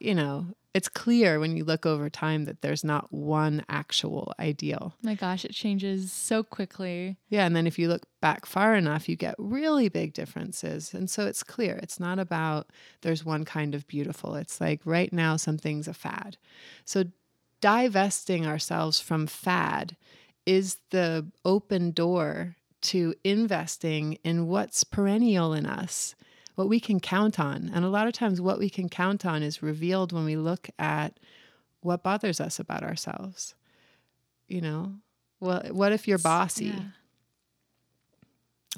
you 0.00 0.14
know, 0.14 0.46
it's 0.74 0.88
clear 0.88 1.40
when 1.40 1.56
you 1.56 1.64
look 1.64 1.86
over 1.86 2.10
time 2.10 2.44
that 2.44 2.60
there's 2.60 2.84
not 2.84 3.12
one 3.12 3.64
actual 3.68 4.32
ideal. 4.38 4.94
My 5.02 5.14
gosh, 5.14 5.44
it 5.44 5.52
changes 5.52 6.12
so 6.12 6.42
quickly. 6.42 7.16
Yeah. 7.30 7.46
And 7.46 7.56
then 7.56 7.66
if 7.66 7.78
you 7.78 7.88
look 7.88 8.02
back 8.20 8.46
far 8.46 8.74
enough, 8.76 9.08
you 9.08 9.16
get 9.16 9.34
really 9.38 9.88
big 9.88 10.12
differences. 10.12 10.92
And 10.92 11.08
so 11.10 11.26
it's 11.26 11.42
clear 11.42 11.76
it's 11.82 11.98
not 11.98 12.18
about 12.18 12.70
there's 13.00 13.24
one 13.24 13.44
kind 13.44 13.74
of 13.74 13.86
beautiful. 13.88 14.34
It's 14.34 14.60
like 14.60 14.80
right 14.84 15.12
now, 15.12 15.36
something's 15.36 15.88
a 15.88 15.94
fad. 15.94 16.36
So 16.84 17.04
divesting 17.60 18.46
ourselves 18.46 19.00
from 19.00 19.26
fad 19.26 19.96
is 20.46 20.78
the 20.90 21.26
open 21.44 21.90
door 21.90 22.56
to 22.80 23.14
investing 23.24 24.18
in 24.24 24.46
what's 24.46 24.84
perennial 24.84 25.52
in 25.52 25.66
us, 25.66 26.14
what 26.54 26.68
we 26.68 26.80
can 26.80 27.00
count 27.00 27.38
on. 27.38 27.70
And 27.74 27.84
a 27.84 27.88
lot 27.88 28.06
of 28.06 28.12
times, 28.12 28.40
what 28.40 28.58
we 28.58 28.70
can 28.70 28.88
count 28.88 29.26
on 29.26 29.42
is 29.42 29.62
revealed 29.62 30.12
when 30.12 30.24
we 30.24 30.36
look 30.36 30.70
at 30.78 31.18
what 31.80 32.02
bothers 32.02 32.40
us 32.40 32.58
about 32.58 32.82
ourselves. 32.82 33.54
You 34.46 34.60
know, 34.60 34.94
well, 35.40 35.62
what 35.70 35.92
if 35.92 36.08
you're 36.08 36.18
bossy? 36.18 36.66
Yeah. 36.66 36.82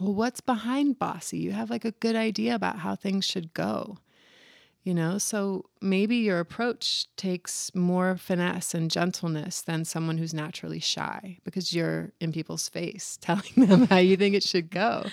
well, 0.01 0.14
what's 0.14 0.40
behind 0.40 0.99
bossy? 0.99 1.38
You 1.38 1.53
have 1.53 1.71
like 1.71 1.85
a 1.85 1.93
good 1.93 2.16
idea 2.16 2.55
about 2.55 2.81
how 2.81 2.97
things 2.97 3.25
should 3.25 3.55
go. 3.55 3.99
You 4.83 4.95
know, 4.95 5.19
so 5.19 5.66
maybe 5.83 6.16
your 6.16 6.40
approach 6.40 7.07
takes 7.16 7.71
more 7.75 8.16
finesse 8.16 8.73
and 8.73 8.90
gentleness 8.90 9.61
than 9.61 9.85
someone 9.85 10.16
who's 10.16 10.33
naturally 10.33 10.81
shy 10.81 11.37
because 11.45 11.75
you're 11.75 12.12
in 12.19 12.33
people's 12.33 12.69
face 12.69 13.19
telling 13.21 13.53
them 13.57 13.87
how 13.88 13.99
you 13.99 14.16
think 14.16 14.35
it 14.35 14.43
should 14.43 14.71
go 14.71 15.05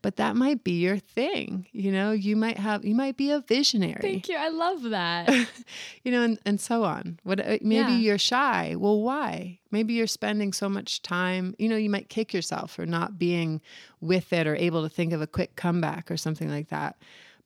but 0.00 0.16
that 0.16 0.36
might 0.36 0.62
be 0.62 0.80
your 0.80 0.98
thing. 0.98 1.66
You 1.72 1.90
know, 1.90 2.12
you 2.12 2.36
might 2.36 2.58
have, 2.58 2.84
you 2.84 2.94
might 2.94 3.16
be 3.16 3.30
a 3.30 3.40
visionary. 3.40 4.00
Thank 4.00 4.28
you. 4.28 4.36
I 4.36 4.48
love 4.48 4.82
that. 4.84 5.28
you 6.04 6.12
know, 6.12 6.22
and, 6.22 6.38
and 6.46 6.60
so 6.60 6.84
on. 6.84 7.18
What 7.24 7.40
uh, 7.40 7.58
maybe 7.62 7.92
yeah. 7.92 7.96
you're 7.96 8.18
shy. 8.18 8.76
Well, 8.76 9.00
why? 9.00 9.58
Maybe 9.70 9.94
you're 9.94 10.06
spending 10.06 10.52
so 10.52 10.68
much 10.68 11.02
time. 11.02 11.54
You 11.58 11.68
know, 11.68 11.76
you 11.76 11.90
might 11.90 12.08
kick 12.08 12.32
yourself 12.32 12.72
for 12.72 12.86
not 12.86 13.18
being 13.18 13.60
with 14.00 14.32
it 14.32 14.46
or 14.46 14.54
able 14.54 14.82
to 14.82 14.88
think 14.88 15.12
of 15.12 15.20
a 15.20 15.26
quick 15.26 15.56
comeback 15.56 16.10
or 16.10 16.16
something 16.16 16.48
like 16.48 16.68
that. 16.68 16.96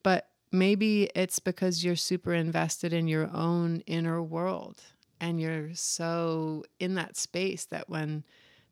But 0.03 0.29
maybe 0.53 1.11
it's 1.15 1.39
because 1.39 1.85
you're 1.85 1.97
super 1.97 2.35
invested 2.35 2.93
in 2.93 3.09
your 3.09 3.31
own 3.33 3.81
inner 3.87 4.23
world 4.23 4.83
and 5.21 5.41
you're 5.41 5.75
so 5.75 6.65
in 6.79 6.95
that 6.95 7.17
space 7.17 7.65
that 7.67 7.89
when 7.89 8.25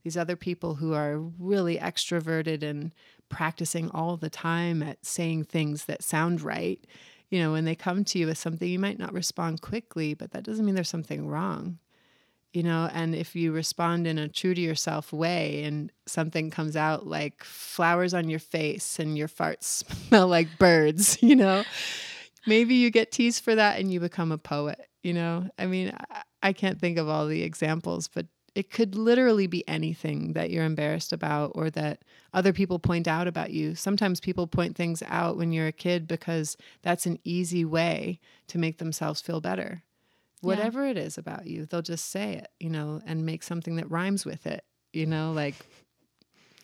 these 0.03 0.17
other 0.17 0.37
people 0.37 0.77
who 0.77 0.95
are 0.95 1.19
really 1.19 1.79
extroverted 1.79 2.63
and 2.63 2.93
practicing 3.29 3.91
all 3.91 4.17
the 4.17 4.31
time 4.31 4.83
at 4.83 5.05
saying 5.05 5.45
things 5.45 5.85
that 5.87 6.03
sound 6.03 6.41
right. 6.41 6.85
You 7.29 7.39
know, 7.41 7.53
when 7.53 7.65
they 7.65 7.75
come 7.75 8.05
to 8.05 8.19
you 8.19 8.27
with 8.27 8.39
something, 8.39 8.69
you 8.69 8.79
might 8.79 8.99
not 8.99 9.13
respond 9.13 9.61
quickly, 9.61 10.15
but 10.15 10.33
that 10.33 10.43
doesn't 10.43 10.65
mean 10.65 10.75
there's 10.75 10.89
something 10.89 11.29
wrong. 11.29 11.79
You 12.53 12.65
know, 12.65 12.91
and 12.93 13.15
if 13.15 13.37
you 13.37 13.53
respond 13.53 14.09
in 14.09 14.19
a 14.19 14.29
true 14.29 14.55
to 14.55 14.61
yourself 14.61 15.13
way 15.13 15.63
and 15.63 15.93
something 16.07 16.51
comes 16.51 16.75
out 16.75 17.07
like 17.07 17.45
flowers 17.45 18.13
on 18.13 18.29
your 18.29 18.41
face 18.41 18.99
and 18.99 19.17
your 19.17 19.29
farts 19.29 19.63
smell 20.09 20.27
like 20.27 20.59
birds, 20.59 21.19
you 21.23 21.37
know, 21.37 21.63
maybe 22.47 22.75
you 22.75 22.91
get 22.91 23.13
teased 23.13 23.45
for 23.45 23.55
that 23.55 23.79
and 23.79 23.93
you 23.93 24.01
become 24.01 24.33
a 24.33 24.39
poet. 24.39 24.89
You 25.03 25.15
know, 25.15 25.49
I 25.59 25.67
mean, 25.67 25.93
I 26.43 26.53
can't 26.53 26.81
think 26.81 26.99
of 26.99 27.09
all 27.09 27.27
the 27.27 27.43
examples, 27.43 28.09
but 28.09 28.27
it 28.55 28.71
could 28.71 28.95
literally 28.95 29.47
be 29.47 29.67
anything 29.69 30.33
that 30.33 30.51
you're 30.51 30.65
embarrassed 30.65 31.13
about 31.13 31.53
or 31.55 31.71
that 31.71 32.03
other 32.35 32.53
people 32.53 32.79
point 32.79 33.07
out 33.07 33.29
about 33.29 33.53
you. 33.53 33.75
Sometimes 33.75 34.21
people 34.21 34.47
point 34.47 34.77
things 34.77 35.03
out 35.07 35.37
when 35.37 35.53
you're 35.53 35.69
a 35.69 35.73
kid 35.73 36.09
because 36.09 36.57
that's 36.83 37.07
an 37.07 37.19
easy 37.25 37.65
way 37.65 38.19
to 38.49 38.59
make 38.59 38.79
themselves 38.79 39.21
feel 39.21 39.41
better. 39.41 39.83
Whatever 40.41 40.85
yeah. 40.85 40.93
it 40.93 40.97
is 40.99 41.19
about 41.19 41.47
you, 41.47 41.67
they'll 41.67 41.83
just 41.83 42.11
say 42.11 42.35
it, 42.35 42.49
you 42.59 42.71
know, 42.71 43.01
and 43.05 43.27
make 43.27 43.43
something 43.43 43.77
that 43.77 43.91
rhymes 43.91 44.25
with 44.25 44.47
it, 44.47 44.65
you 44.93 45.07
know, 45.07 45.33
like, 45.33 45.55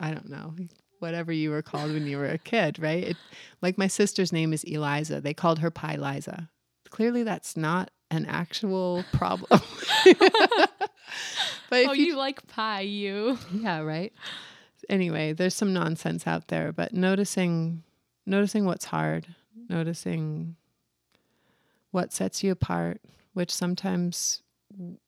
I 0.01 0.13
don't 0.13 0.31
know, 0.31 0.55
whatever 0.99 1.33
you 1.33 1.51
were 1.51 1.63
called 1.63 1.93
when 1.93 2.07
you 2.07 2.17
were 2.17 2.27
a 2.27 2.39
kid, 2.39 2.79
right? 2.79 3.05
It, 3.05 3.17
like 3.61 3.77
my 3.77 3.87
sister's 3.87 4.33
name 4.33 4.53
is 4.53 4.65
Eliza. 4.65 5.21
They 5.21 5.35
called 5.35 5.59
her 5.59 5.71
Pie 5.71 5.97
Liza. 5.97 6.49
Clearly, 6.91 7.23
that's 7.23 7.57
not 7.57 7.91
an 8.11 8.27
actual 8.27 9.05
problem. 9.13 9.61
but 10.19 11.87
oh, 11.87 11.93
you, 11.93 12.07
you 12.07 12.17
like 12.17 12.47
pie, 12.47 12.81
you. 12.81 13.39
Yeah, 13.53 13.81
right. 13.81 14.13
Anyway, 14.89 15.33
there's 15.33 15.55
some 15.55 15.73
nonsense 15.73 16.27
out 16.27 16.49
there, 16.49 16.73
but 16.73 16.95
noticing 16.95 17.83
noticing 18.25 18.65
what's 18.65 18.87
hard, 18.87 19.27
noticing 19.69 20.57
what 21.91 22.13
sets 22.13 22.43
you 22.43 22.53
apart, 22.53 23.01
which 23.37 23.55
sometimes 23.55 24.43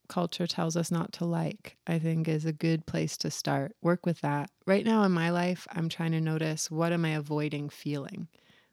culture 0.08 0.46
tells 0.46 0.76
us 0.76 0.90
not 0.90 1.12
to 1.14 1.24
like, 1.24 1.76
I 1.86 1.98
think 1.98 2.28
is 2.28 2.44
a 2.44 2.52
good 2.52 2.86
place 2.86 3.16
to 3.18 3.30
start. 3.30 3.74
Work 3.82 4.06
with 4.06 4.20
that. 4.20 4.50
Right 4.66 4.84
now 4.84 5.02
in 5.02 5.12
my 5.12 5.30
life, 5.30 5.66
I'm 5.72 5.88
trying 5.88 6.12
to 6.12 6.20
notice 6.20 6.70
what 6.70 6.92
am 6.92 7.04
I 7.04 7.10
avoiding 7.10 7.70
feeling, 7.70 8.28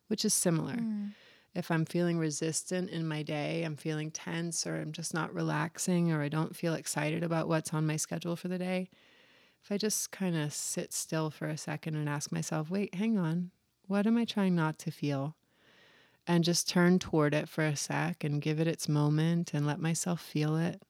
which 0.08 0.26
is 0.26 0.34
similar. 0.34 0.76
Mm 0.76 1.14
if 1.56 1.72
I'm 1.72 1.86
feeling 1.86 2.18
resistant 2.18 2.90
in 2.90 3.08
my 3.08 3.24
day, 3.24 3.64
I'm 3.64 3.78
feeling 3.78 4.12
tense, 4.12 4.68
or 4.68 4.76
I'm 4.76 4.92
just 4.92 5.14
not 5.14 5.34
relaxing, 5.34 6.12
or 6.12 6.22
I 6.22 6.28
don't 6.28 6.56
feel 6.56 6.74
excited 6.74 7.24
about 7.24 7.48
what's 7.48 7.74
on 7.74 7.88
my 7.88 7.96
schedule 7.96 8.36
for 8.36 8.50
the 8.50 8.58
day, 8.58 8.90
if 9.64 9.72
I 9.72 9.78
just 9.78 10.12
kind 10.12 10.36
of 10.36 10.54
sit 10.54 10.94
still 10.94 11.32
for 11.32 11.48
a 11.48 11.58
second 11.58 11.96
and 11.96 12.10
ask 12.10 12.32
myself, 12.32 12.70
wait, 12.70 12.94
hang 12.94 13.18
on, 13.18 13.52
what 13.88 14.06
am 14.06 14.18
I 14.18 14.26
trying 14.26 14.54
not 14.54 14.78
to 14.80 14.92
feel? 14.92 15.38
And 16.28 16.44
just 16.44 16.68
turn 16.68 16.98
toward 16.98 17.36
it 17.36 17.48
for 17.48 17.64
a 17.64 17.76
sec 17.76 18.24
and 18.24 18.42
give 18.42 18.60
it 18.60 18.68
its 18.68 18.90
moment 18.90 19.54
and 19.54 19.68
let 19.68 19.80
myself 19.80 20.20
feel 20.20 20.58
it 20.58 20.82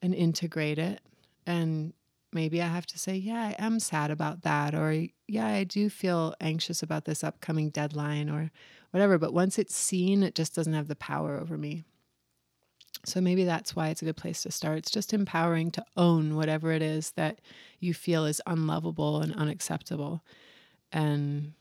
and 0.00 0.14
integrate 0.14 0.78
it. 0.78 1.00
And 1.46 1.92
maybe 2.32 2.62
I 2.62 2.66
have 2.66 2.86
to 2.86 2.98
say, 2.98 3.14
yeah, 3.14 3.52
I 3.58 3.62
am 3.62 3.78
sad 3.78 4.10
about 4.10 4.42
that, 4.42 4.74
or 4.74 5.06
yeah, 5.26 5.46
I 5.46 5.64
do 5.64 5.90
feel 5.90 6.34
anxious 6.40 6.82
about 6.82 7.04
this 7.04 7.22
upcoming 7.22 7.68
deadline, 7.70 8.30
or 8.30 8.50
whatever. 8.90 9.18
But 9.18 9.34
once 9.34 9.58
it's 9.58 9.76
seen, 9.76 10.22
it 10.22 10.34
just 10.34 10.54
doesn't 10.54 10.72
have 10.72 10.88
the 10.88 10.96
power 10.96 11.38
over 11.38 11.58
me. 11.58 11.84
So 13.04 13.20
maybe 13.20 13.44
that's 13.44 13.76
why 13.76 13.88
it's 13.88 14.02
a 14.02 14.06
good 14.06 14.16
place 14.16 14.42
to 14.42 14.50
start. 14.50 14.78
It's 14.78 14.90
just 14.90 15.12
empowering 15.12 15.70
to 15.72 15.84
own 15.96 16.36
whatever 16.36 16.72
it 16.72 16.82
is 16.82 17.12
that 17.12 17.40
you 17.80 17.94
feel 17.94 18.24
is 18.24 18.42
unlovable 18.46 19.20
and 19.20 19.34
unacceptable. 19.34 20.22
And 20.90 21.52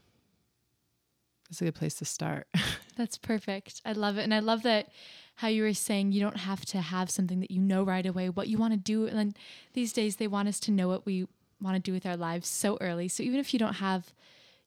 it's 1.50 1.62
a 1.62 1.66
good 1.66 1.76
place 1.76 1.96
to 1.96 2.06
start. 2.06 2.48
That's 2.98 3.18
perfect. 3.18 3.82
I 3.86 3.94
love 3.94 4.18
it. 4.18 4.24
And 4.24 4.34
I 4.34 4.40
love 4.40 4.64
that 4.64 4.90
how 5.36 5.48
you 5.48 5.64
were 5.64 5.74
saying 5.74 6.12
you 6.12 6.20
don't 6.20 6.38
have 6.38 6.66
to 6.66 6.82
have 6.82 7.10
something 7.10 7.40
that 7.42 7.52
you 7.52 7.62
know 7.62 7.84
right 7.84 8.06
away 8.06 8.30
what 8.30 8.48
you 8.48 8.58
want 8.58 8.74
to 8.74 8.78
do. 8.78 9.08
And 9.08 9.38
these 9.74 9.94
days 9.94 10.16
they 10.16 10.28
want 10.28 10.48
us 10.48 10.60
to 10.62 10.72
know 10.72 10.88
what 10.88 11.06
we 11.06 11.28
want 11.62 11.76
to 11.76 11.82
do 11.82 11.94
with 11.94 12.06
our 12.06 12.18
lives 12.18 12.48
so 12.48 12.78
early. 12.82 13.08
So 13.08 13.24
even 13.24 13.40
if 13.40 13.54
you 13.54 13.60
don't 13.60 13.76
have 13.76 14.14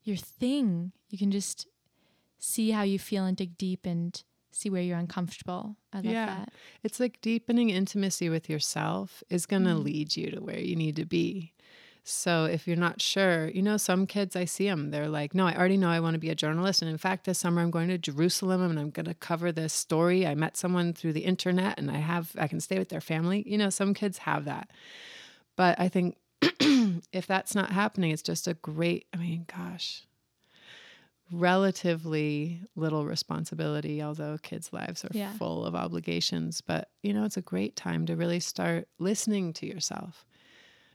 your 0.05 0.16
thing, 0.16 0.93
you 1.09 1.19
can 1.19 1.31
just 1.31 1.66
see 2.38 2.71
how 2.71 2.83
you 2.83 2.99
feel 2.99 3.25
and 3.25 3.37
dig 3.37 3.59
deep 3.59 3.85
and 3.85 4.23
see 4.53 4.71
where 4.71 4.83
you're 4.83 4.99
uncomfortable. 4.99 5.77
I 5.93 5.99
love 5.99 6.07
yeah. 6.07 6.27
that. 6.27 6.53
It's 6.83 7.01
like 7.01 7.21
deepening 7.21 7.71
intimacy 7.71 8.29
with 8.29 8.49
yourself 8.49 9.23
is 9.29 9.47
going 9.47 9.64
to 9.64 9.71
mm. 9.71 9.85
lead 9.85 10.16
you 10.16 10.31
to 10.31 10.40
where 10.40 10.59
you 10.59 10.77
need 10.77 10.97
to 10.97 11.05
be. 11.05 11.53
So 12.04 12.44
if 12.44 12.66
you're 12.66 12.76
not 12.76 13.00
sure, 13.00 13.48
you 13.48 13.62
know, 13.62 13.76
some 13.76 14.06
kids 14.06 14.34
I 14.34 14.44
see 14.44 14.66
them, 14.66 14.90
they're 14.90 15.08
like, 15.08 15.34
no, 15.34 15.46
I 15.46 15.56
already 15.56 15.76
know 15.76 15.90
I 15.90 16.00
want 16.00 16.14
to 16.14 16.20
be 16.20 16.30
a 16.30 16.34
journalist. 16.34 16.82
And 16.82 16.90
in 16.90 16.98
fact, 16.98 17.24
this 17.24 17.38
summer 17.38 17.62
I'm 17.62 17.70
going 17.70 17.88
to 17.88 17.98
Jerusalem 17.98 18.62
and 18.62 18.78
I'm 18.78 18.90
going 18.90 19.06
to 19.06 19.14
cover 19.14 19.52
this 19.52 19.72
story. 19.72 20.26
I 20.26 20.34
met 20.34 20.56
someone 20.56 20.92
through 20.92 21.12
the 21.12 21.24
internet 21.24 21.78
and 21.78 21.90
I 21.90 21.98
have, 21.98 22.32
I 22.38 22.48
can 22.48 22.60
stay 22.60 22.78
with 22.78 22.88
their 22.88 23.00
family. 23.00 23.44
You 23.46 23.58
know, 23.58 23.70
some 23.70 23.94
kids 23.94 24.18
have 24.18 24.46
that. 24.46 24.70
But 25.56 25.78
I 25.78 25.88
think 25.88 26.16
if 27.12 27.26
that's 27.26 27.54
not 27.54 27.70
happening, 27.70 28.10
it's 28.10 28.22
just 28.22 28.48
a 28.48 28.54
great, 28.54 29.06
I 29.12 29.18
mean, 29.18 29.46
gosh, 29.54 30.04
relatively 31.30 32.60
little 32.74 33.04
responsibility, 33.04 34.02
although 34.02 34.38
kids' 34.38 34.72
lives 34.72 35.04
are 35.04 35.10
yeah. 35.12 35.32
full 35.34 35.64
of 35.64 35.74
obligations. 35.74 36.60
But, 36.60 36.88
you 37.02 37.12
know, 37.12 37.24
it's 37.24 37.36
a 37.36 37.42
great 37.42 37.76
time 37.76 38.06
to 38.06 38.16
really 38.16 38.40
start 38.40 38.88
listening 38.98 39.52
to 39.54 39.66
yourself, 39.66 40.24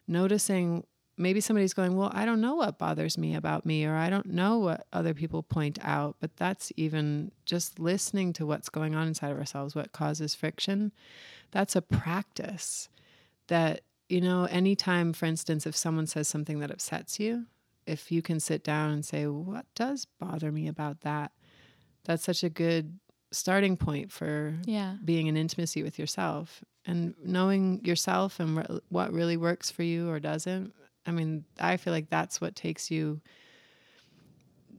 noticing 0.08 0.84
maybe 1.18 1.42
somebody's 1.42 1.74
going, 1.74 1.96
Well, 1.96 2.12
I 2.14 2.26
don't 2.26 2.42
know 2.42 2.56
what 2.56 2.78
bothers 2.78 3.18
me 3.18 3.36
about 3.36 3.66
me, 3.66 3.86
or 3.86 3.96
I 3.96 4.10
don't 4.10 4.28
know 4.28 4.60
what 4.60 4.88
other 4.94 5.14
people 5.14 5.44
point 5.44 5.80
out. 5.82 6.18
But 6.20 6.36
that's 6.38 6.72
even 6.76 7.32
just 7.46 7.80
listening 7.80 8.34
to 8.34 8.46
what's 8.46 8.70
going 8.70 8.96
on 8.96 9.08
inside 9.08 9.32
of 9.32 9.38
ourselves, 9.38 9.76
what 9.76 9.92
causes 9.92 10.36
friction. 10.36 10.92
That's 11.52 11.76
a 11.76 11.82
practice 11.82 12.90
that, 13.48 13.82
you 14.10 14.22
know, 14.22 14.46
anytime, 14.46 15.14
for 15.14 15.26
instance, 15.26 15.66
if 15.66 15.76
someone 15.76 16.08
says 16.08 16.28
something 16.28 16.60
that 16.60 16.72
upsets 16.72 17.20
you, 17.20 17.46
if 17.86 18.12
you 18.12 18.22
can 18.22 18.40
sit 18.40 18.64
down 18.64 18.92
and 18.92 19.06
say, 19.06 19.28
what 19.28 19.66
does 19.76 20.06
bother 20.20 20.52
me 20.52 20.68
about 20.68 21.02
that? 21.02 21.32
That's 22.04 22.24
such 22.24 22.44
a 22.44 22.50
good 22.50 23.00
starting 23.32 23.78
point 23.78 24.12
for 24.12 24.56
yeah. 24.66 24.96
being 25.04 25.28
in 25.28 25.38
intimacy 25.38 25.84
with 25.84 26.00
yourself 26.00 26.64
and 26.86 27.16
knowing 27.24 27.84
yourself 27.84 28.40
and 28.40 28.58
re- 28.58 28.80
what 28.90 29.12
really 29.12 29.38
works 29.38 29.70
for 29.70 29.84
you 29.84 30.10
or 30.10 30.20
doesn't. 30.20 30.74
I 31.06 31.12
mean, 31.12 31.46
I 31.60 31.78
feel 31.78 31.94
like 31.94 32.10
that's 32.10 32.42
what 32.42 32.56
takes 32.56 32.90
you, 32.90 33.22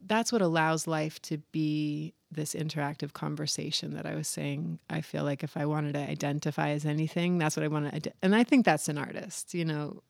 that's 0.07 0.33
what 0.33 0.43
allows 0.43 0.87
life 0.87 1.21
to 1.23 1.39
be 1.53 2.15
this 2.31 2.55
interactive 2.55 3.13
conversation 3.13 3.95
that 3.95 4.07
I 4.07 4.15
was 4.15 4.29
saying. 4.29 4.79
I 4.91 5.01
feel 5.01 5.25
like 5.25 5.43
if 5.43 5.57
I 5.57 5.67
wanted 5.67 5.95
to 5.95 6.01
identify 6.01 6.71
as 6.71 6.85
anything, 6.85 7.39
that's 7.39 7.57
what 7.57 7.65
I 7.65 7.69
want 7.69 8.03
to, 8.03 8.13
and 8.23 8.35
I 8.35 8.45
think 8.45 8.65
that's 8.65 8.89
an 8.89 8.99
artist, 8.99 9.55
you 9.55 9.65
know, 9.65 10.03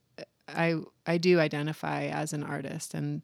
I 0.48 0.76
I 1.06 1.18
do 1.18 1.40
identify 1.40 2.04
as 2.04 2.32
an 2.32 2.42
artist 2.42 2.94
and 2.94 3.22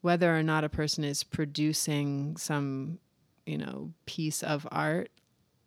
whether 0.00 0.36
or 0.36 0.42
not 0.42 0.64
a 0.64 0.68
person 0.68 1.02
is 1.04 1.24
producing 1.24 2.36
some, 2.36 2.98
you 3.46 3.56
know, 3.56 3.92
piece 4.04 4.42
of 4.42 4.66
art, 4.70 5.10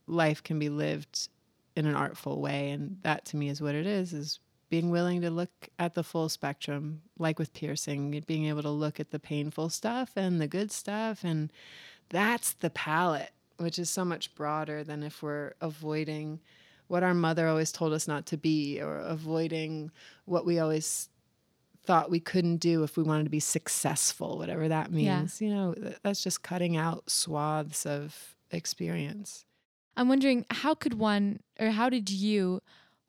life 0.05 0.43
can 0.43 0.59
be 0.59 0.69
lived 0.69 1.29
in 1.75 1.85
an 1.85 1.95
artful 1.95 2.41
way 2.41 2.71
and 2.71 2.97
that 3.01 3.25
to 3.25 3.37
me 3.37 3.49
is 3.49 3.61
what 3.61 3.75
it 3.75 3.85
is 3.85 4.13
is 4.13 4.39
being 4.69 4.89
willing 4.89 5.21
to 5.21 5.29
look 5.29 5.69
at 5.79 5.93
the 5.95 6.03
full 6.03 6.29
spectrum 6.29 7.01
like 7.17 7.39
with 7.39 7.53
piercing 7.53 8.23
being 8.27 8.45
able 8.45 8.61
to 8.61 8.69
look 8.69 8.99
at 8.99 9.11
the 9.11 9.19
painful 9.19 9.69
stuff 9.69 10.11
and 10.15 10.41
the 10.41 10.47
good 10.47 10.71
stuff 10.71 11.23
and 11.23 11.51
that's 12.09 12.53
the 12.53 12.69
palette 12.69 13.31
which 13.57 13.79
is 13.79 13.89
so 13.89 14.03
much 14.05 14.33
broader 14.35 14.83
than 14.83 15.01
if 15.03 15.23
we're 15.23 15.53
avoiding 15.61 16.39
what 16.87 17.03
our 17.03 17.13
mother 17.13 17.47
always 17.47 17.71
told 17.71 17.91
us 17.91 18.07
not 18.07 18.25
to 18.25 18.37
be 18.37 18.79
or 18.81 18.97
avoiding 18.99 19.91
what 20.25 20.45
we 20.45 20.59
always 20.59 21.09
thought 21.83 22.11
we 22.11 22.19
couldn't 22.19 22.57
do 22.57 22.83
if 22.83 22.97
we 22.97 23.03
wanted 23.03 23.23
to 23.23 23.29
be 23.29 23.39
successful, 23.39 24.37
whatever 24.37 24.67
that 24.67 24.91
Yeah. 24.91 25.19
means. 25.21 25.41
You 25.41 25.49
know, 25.49 25.73
that's 26.03 26.21
just 26.23 26.43
cutting 26.43 26.75
out 26.77 27.09
swaths 27.09 27.85
of 27.85 28.35
experience. 28.51 29.45
I'm 29.95 30.07
wondering 30.09 30.45
how 30.51 30.75
could 30.75 30.95
one 30.95 31.39
or 31.59 31.71
how 31.71 31.89
did 31.89 32.09
you 32.09 32.61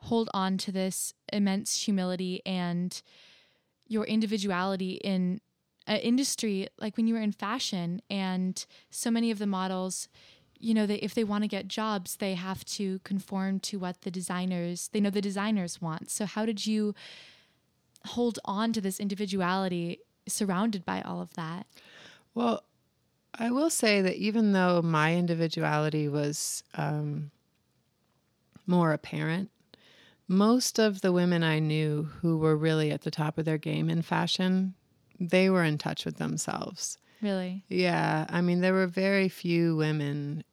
hold 0.03 0.31
on 0.33 0.59
to 0.59 0.73
this 0.73 1.15
immense 1.33 1.83
humility 1.83 2.41
and 2.47 3.03
your 3.87 4.05
individuality 4.05 4.93
in 5.05 5.41
an 5.87 5.99
industry 5.99 6.69
like 6.79 6.97
when 6.97 7.07
you 7.07 7.15
were 7.15 7.21
in 7.21 7.33
fashion 7.33 8.01
and 8.11 8.67
so 8.91 9.11
many 9.11 9.31
of 9.31 9.39
the 9.39 9.47
models 9.47 10.09
you 10.59 10.75
know 10.75 10.87
they, 10.87 10.97
if 10.97 11.15
they 11.15 11.25
want 11.25 11.43
to 11.45 11.49
get 11.49 11.69
jobs 11.69 12.17
they 12.17 12.35
have 12.35 12.65
to 12.65 12.99
conform 13.01 13.59
to 13.61 13.79
what 13.79 14.03
the 14.03 14.11
designers 14.11 14.89
they 14.93 15.01
know 15.01 15.11
the 15.11 15.21
designers 15.21 15.81
want. 15.81 16.11
So 16.11 16.27
how 16.27 16.45
did 16.45 16.67
you 16.67 16.95
hold 18.07 18.39
on 18.45 18.73
to 18.73 18.81
this 18.81 19.01
individuality 19.01 20.01
surrounded 20.27 20.85
by 20.85 21.01
all 21.03 21.21
of 21.21 21.35
that? 21.35 21.67
Well, 22.35 22.63
I 23.35 23.51
will 23.51 23.71
say 23.71 24.03
that 24.03 24.17
even 24.17 24.53
though 24.53 24.83
my 24.83 25.15
individuality 25.15 26.09
was 26.09 26.63
um, 26.75 27.31
more 28.67 28.93
apparent, 28.93 29.51
most 30.29 30.79
of 30.79 31.01
the 31.01 31.12
women 31.12 31.43
I 31.43 31.59
knew 31.59 32.05
who 32.20 32.37
were 32.39 32.57
really 32.57 32.91
at 32.91 33.03
the 33.03 33.11
top 33.11 33.39
of 33.39 33.45
their 33.47 33.59
game 33.59 33.89
in 33.91 34.03
fashion, 34.03 34.74
they 35.18 35.49
were 35.51 35.64
in 35.64 35.79
touch 35.79 36.05
with 36.05 36.18
themselves. 36.18 36.99
really 37.22 37.64
Yeah, 37.68 38.26
I 38.29 38.41
mean, 38.43 38.61
there 38.61 38.74
were 38.74 38.87
very 38.87 39.29
few 39.29 39.76
women 39.76 40.45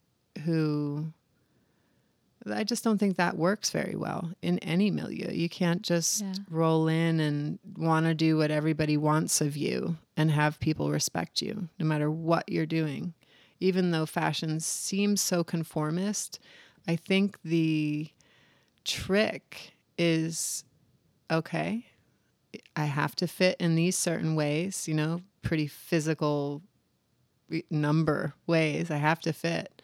who. 0.45 1.11
I 2.47 2.63
just 2.63 2.83
don't 2.83 2.99
think 2.99 3.17
that 3.17 3.37
works 3.37 3.71
very 3.71 3.95
well 3.95 4.31
in 4.43 4.59
any 4.59 4.91
milieu. 4.91 5.31
You 5.31 5.49
can't 5.49 5.81
just 5.81 6.21
Yeah. 6.21 6.33
roll 6.49 6.87
in 6.87 7.19
and 7.19 7.57
want 7.75 8.05
to 8.05 8.13
do 8.13 8.37
what 8.37 8.51
everybody 8.51 8.97
wants 8.97 9.41
of 9.41 9.57
you 9.57 9.97
and 10.15 10.29
have 10.29 10.59
people 10.59 10.91
respect 10.91 11.41
you, 11.41 11.69
no 11.79 11.85
matter 11.87 12.09
what 12.11 12.47
you're 12.47 12.67
doing. 12.67 13.15
Even 13.59 13.89
though 13.89 14.05
fashion 14.05 14.59
seems 14.59 15.21
so 15.21 15.43
conformist, 15.43 16.37
I 16.87 16.95
think 16.97 17.39
the 17.43 18.09
trick 18.85 19.73
is 19.97 20.63
okay, 21.29 21.85
I 22.75 22.85
have 22.85 23.15
to 23.17 23.27
fit 23.27 23.57
in 23.59 23.75
these 23.75 23.97
certain 23.97 24.35
ways, 24.35 24.87
you 24.87 24.93
know, 24.93 25.21
pretty 25.41 25.67
physical 25.67 26.61
number 27.69 28.33
ways. 28.47 28.89
I 28.89 28.97
have 28.97 29.19
to 29.21 29.33
fit. 29.33 29.81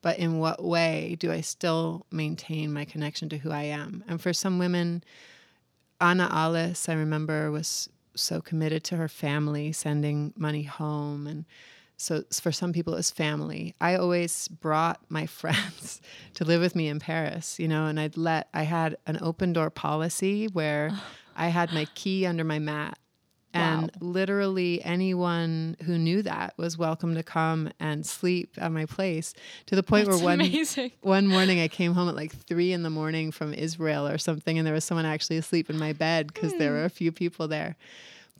But 0.00 0.18
in 0.18 0.38
what 0.38 0.62
way 0.62 1.16
do 1.18 1.32
I 1.32 1.40
still 1.40 2.06
maintain 2.10 2.72
my 2.72 2.84
connection 2.84 3.28
to 3.30 3.38
who 3.38 3.50
I 3.50 3.64
am? 3.64 4.04
And 4.06 4.20
for 4.20 4.32
some 4.32 4.58
women, 4.58 5.02
Anna 6.00 6.28
Alice, 6.30 6.88
I 6.88 6.94
remember, 6.94 7.50
was 7.50 7.88
so 8.14 8.40
committed 8.40 8.84
to 8.84 8.96
her 8.96 9.08
family, 9.08 9.72
sending 9.72 10.32
money 10.36 10.62
home. 10.62 11.26
And 11.26 11.44
so 12.00 12.22
for 12.32 12.52
some 12.52 12.72
people, 12.72 12.94
it 12.94 12.98
was 12.98 13.10
family. 13.10 13.74
I 13.80 13.96
always 13.96 14.46
brought 14.48 15.00
my 15.08 15.26
friends 15.40 16.00
to 16.34 16.44
live 16.44 16.60
with 16.60 16.74
me 16.74 16.88
in 16.88 17.00
Paris, 17.00 17.58
you 17.58 17.68
know, 17.68 17.86
and 17.86 17.98
I'd 17.98 18.16
let, 18.16 18.48
I 18.54 18.62
had 18.62 18.96
an 19.06 19.18
open 19.20 19.52
door 19.52 19.68
policy 19.68 20.46
where 20.46 20.92
I 21.36 21.48
had 21.48 21.72
my 21.74 21.86
key 21.94 22.24
under 22.24 22.44
my 22.44 22.58
mat. 22.58 22.98
And 23.54 23.90
Wow. 24.00 24.08
literally 24.08 24.84
anyone 24.84 25.76
who 25.84 25.96
knew 25.96 26.22
that 26.22 26.52
was 26.58 26.76
welcome 26.76 27.14
to 27.14 27.22
come 27.22 27.70
and 27.80 28.04
sleep 28.04 28.54
at 28.58 28.70
my 28.70 28.84
place 28.84 29.32
to 29.66 29.74
the 29.74 29.82
point 29.82 30.04
That's 30.04 30.18
where 30.18 30.36
one 30.36 30.40
amazing 30.42 30.92
one 31.00 31.26
morning 31.26 31.58
I 31.58 31.68
came 31.68 31.94
home 31.94 32.10
at 32.10 32.14
like 32.14 32.36
three 32.36 32.72
in 32.72 32.82
the 32.82 32.90
morning 32.90 33.32
from 33.32 33.54
Israel 33.54 34.06
or 34.06 34.18
something, 34.18 34.58
and 34.58 34.66
there 34.66 34.74
was 34.74 34.84
someone 34.84 35.06
actually 35.06 35.38
asleep 35.38 35.70
in 35.70 35.78
my 35.78 35.94
bed 35.94 36.26
because 36.26 36.52
there 36.58 36.72
hmm. 36.72 36.76
were 36.76 36.84
a 36.84 36.90
few 36.90 37.10
people 37.10 37.48
there. 37.48 37.76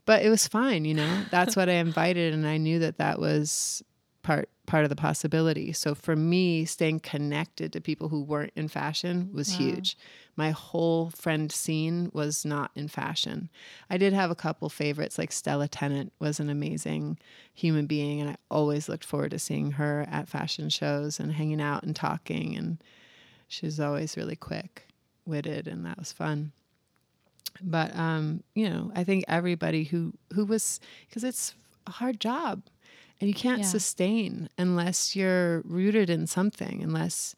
But 0.09 0.23
it 0.25 0.29
was 0.31 0.47
fine, 0.47 0.85
you 0.85 0.95
know. 0.95 1.23
That's 1.29 1.55
what 1.55 1.69
I 1.69 1.73
invited, 1.73 2.33
and 2.33 2.47
I 2.47 2.57
knew 2.57 2.79
that 2.79 2.97
that 2.97 3.19
was 3.19 3.83
part 4.23 4.49
part 4.65 4.83
of 4.83 4.89
the 4.89 4.95
possibility. 4.95 5.71
So 5.71 5.93
for 5.93 6.15
me, 6.15 6.65
staying 6.65 7.01
connected 7.01 7.71
to 7.73 7.79
people 7.79 8.09
who 8.09 8.23
weren't 8.23 8.53
in 8.55 8.69
fashion 8.69 9.29
was 9.31 9.49
Wow. 9.51 9.57
huge. 9.57 9.95
My 10.35 10.49
whole 10.49 11.11
friend 11.11 11.51
scene 11.51 12.09
was 12.11 12.43
not 12.43 12.71
in 12.73 12.87
fashion. 12.87 13.49
I 13.87 13.99
did 13.99 14.13
have 14.13 14.31
a 14.31 14.35
couple 14.35 14.67
favorites, 14.69 15.19
like 15.19 15.31
Stella 15.31 15.67
Tennant 15.67 16.11
was 16.17 16.39
an 16.39 16.49
amazing 16.49 17.19
human 17.53 17.85
being, 17.85 18.19
and 18.19 18.31
I 18.31 18.37
always 18.49 18.89
looked 18.89 19.05
forward 19.05 19.29
to 19.29 19.37
seeing 19.37 19.73
her 19.73 20.07
at 20.09 20.27
fashion 20.27 20.69
shows 20.69 21.19
and 21.19 21.33
hanging 21.33 21.61
out 21.61 21.83
and 21.83 21.95
talking. 21.95 22.57
And 22.57 22.83
she 23.47 23.67
was 23.67 23.79
always 23.79 24.17
really 24.17 24.35
quick 24.35 24.87
witted, 25.27 25.67
and 25.67 25.85
that 25.85 25.99
was 25.99 26.11
fun. 26.11 26.51
But 27.61 27.95
um, 27.95 28.43
you 28.55 28.69
know, 28.69 28.91
I 28.95 29.03
think 29.03 29.25
everybody 29.27 29.83
who 29.85 30.13
who 30.33 30.45
was 30.45 30.79
because 31.07 31.23
it's 31.23 31.55
a 31.87 31.91
hard 31.91 32.19
job, 32.19 32.63
and 33.19 33.27
you 33.29 33.33
can't 33.33 33.59
Yeah. 33.61 33.65
sustain 33.67 34.49
unless 34.57 35.15
you're 35.15 35.61
rooted 35.61 36.09
in 36.09 36.27
something, 36.27 36.81
unless 36.83 37.35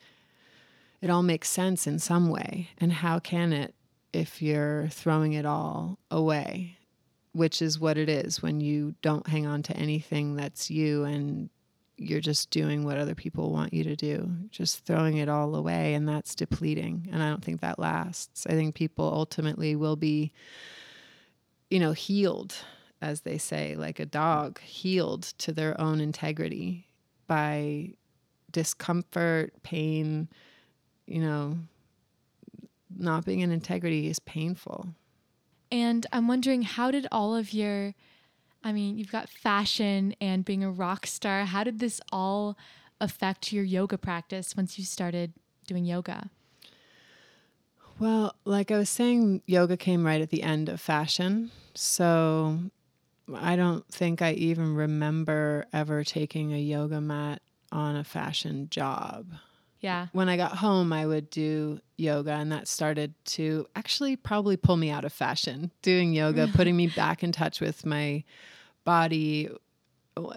it 1.01 1.09
all 1.09 1.23
makes 1.23 1.49
sense 1.49 1.87
in 1.87 1.99
some 1.99 2.29
way. 2.29 2.69
And 2.77 2.93
how 2.93 3.19
can 3.19 3.53
it 3.53 3.73
if 4.13 4.41
you're 4.41 4.87
throwing 4.89 5.33
it 5.33 5.45
all 5.45 5.97
away? 6.11 6.77
Which 7.33 7.61
is 7.61 7.79
what 7.79 7.97
it 7.97 8.09
is 8.09 8.41
when 8.41 8.59
you 8.59 8.95
don't 9.01 9.25
hang 9.27 9.45
on 9.45 9.63
to 9.63 9.77
anything 9.77 10.35
that's 10.35 10.69
you 10.69 11.05
and 11.05 11.49
you're 12.01 12.19
just 12.19 12.49
doing 12.49 12.83
what 12.83 12.97
other 12.97 13.13
people 13.13 13.51
want 13.51 13.73
you 13.73 13.83
to 13.83 13.95
do, 13.95 14.29
just 14.49 14.85
throwing 14.85 15.17
it 15.17 15.29
all 15.29 15.55
away, 15.55 15.93
and 15.93 16.07
that's 16.07 16.33
depleting. 16.33 17.07
And 17.11 17.21
I 17.21 17.29
don't 17.29 17.43
think 17.43 17.61
that 17.61 17.77
lasts. 17.77 18.47
I 18.47 18.53
think 18.53 18.73
people 18.73 19.05
ultimately 19.05 19.75
will 19.75 19.95
be, 19.95 20.31
you 21.69 21.79
know, 21.79 21.91
healed, 21.91 22.55
as 23.01 23.21
they 23.21 23.37
say, 23.37 23.75
like 23.75 23.99
a 23.99 24.05
dog, 24.05 24.59
healed 24.61 25.23
to 25.39 25.51
their 25.51 25.79
own 25.79 26.01
integrity 26.01 26.87
by 27.27 27.91
discomfort, 28.51 29.53
pain, 29.63 30.27
you 31.05 31.21
know, 31.21 31.57
not 32.97 33.25
being 33.25 33.39
in 33.41 33.51
integrity 33.51 34.07
is 34.07 34.19
painful. 34.19 34.87
And 35.71 36.05
I'm 36.11 36.27
wondering, 36.27 36.63
how 36.63 36.91
did 36.91 37.07
all 37.11 37.35
of 37.35 37.53
your, 37.53 37.93
I 38.63 38.71
mean, 38.71 38.97
you've 38.97 39.11
got 39.11 39.29
fashion 39.29 40.15
and 40.21 40.45
being 40.45 40.63
a 40.63 40.71
rock 40.71 41.07
star. 41.07 41.45
How 41.45 41.63
did 41.63 41.79
this 41.79 41.99
all 42.11 42.57
affect 42.99 43.51
your 43.51 43.63
yoga 43.63 43.97
practice 43.97 44.55
once 44.55 44.77
you 44.77 44.85
started 44.85 45.33
doing 45.67 45.85
yoga? 45.85 46.29
Well, 47.99 48.35
like 48.45 48.71
I 48.71 48.77
was 48.77 48.89
saying, 48.89 49.43
yoga 49.45 49.77
came 49.77 50.05
right 50.05 50.21
at 50.21 50.29
the 50.29 50.43
end 50.43 50.69
of 50.69 50.81
fashion. 50.81 51.51
So 51.75 52.59
I 53.33 53.55
don't 53.55 53.87
think 53.87 54.21
I 54.21 54.33
even 54.33 54.75
remember 54.75 55.65
ever 55.73 56.03
taking 56.03 56.53
a 56.53 56.59
yoga 56.59 57.01
mat 57.01 57.41
on 57.71 57.95
a 57.95 58.03
fashion 58.03 58.69
job. 58.69 59.27
Yeah. 59.81 60.07
When 60.13 60.29
I 60.29 60.37
got 60.37 60.57
home, 60.57 60.93
I 60.93 61.05
would 61.05 61.29
do 61.29 61.81
yoga, 61.97 62.33
and 62.33 62.51
that 62.51 62.67
started 62.67 63.13
to 63.25 63.67
actually 63.75 64.15
probably 64.15 64.55
pull 64.55 64.77
me 64.77 64.91
out 64.91 65.05
of 65.05 65.11
fashion. 65.11 65.71
Doing 65.81 66.13
yoga, 66.13 66.47
putting 66.53 66.77
me 66.77 66.87
back 66.87 67.23
in 67.23 67.31
touch 67.31 67.59
with 67.59 67.85
my 67.85 68.23
body. 68.85 69.49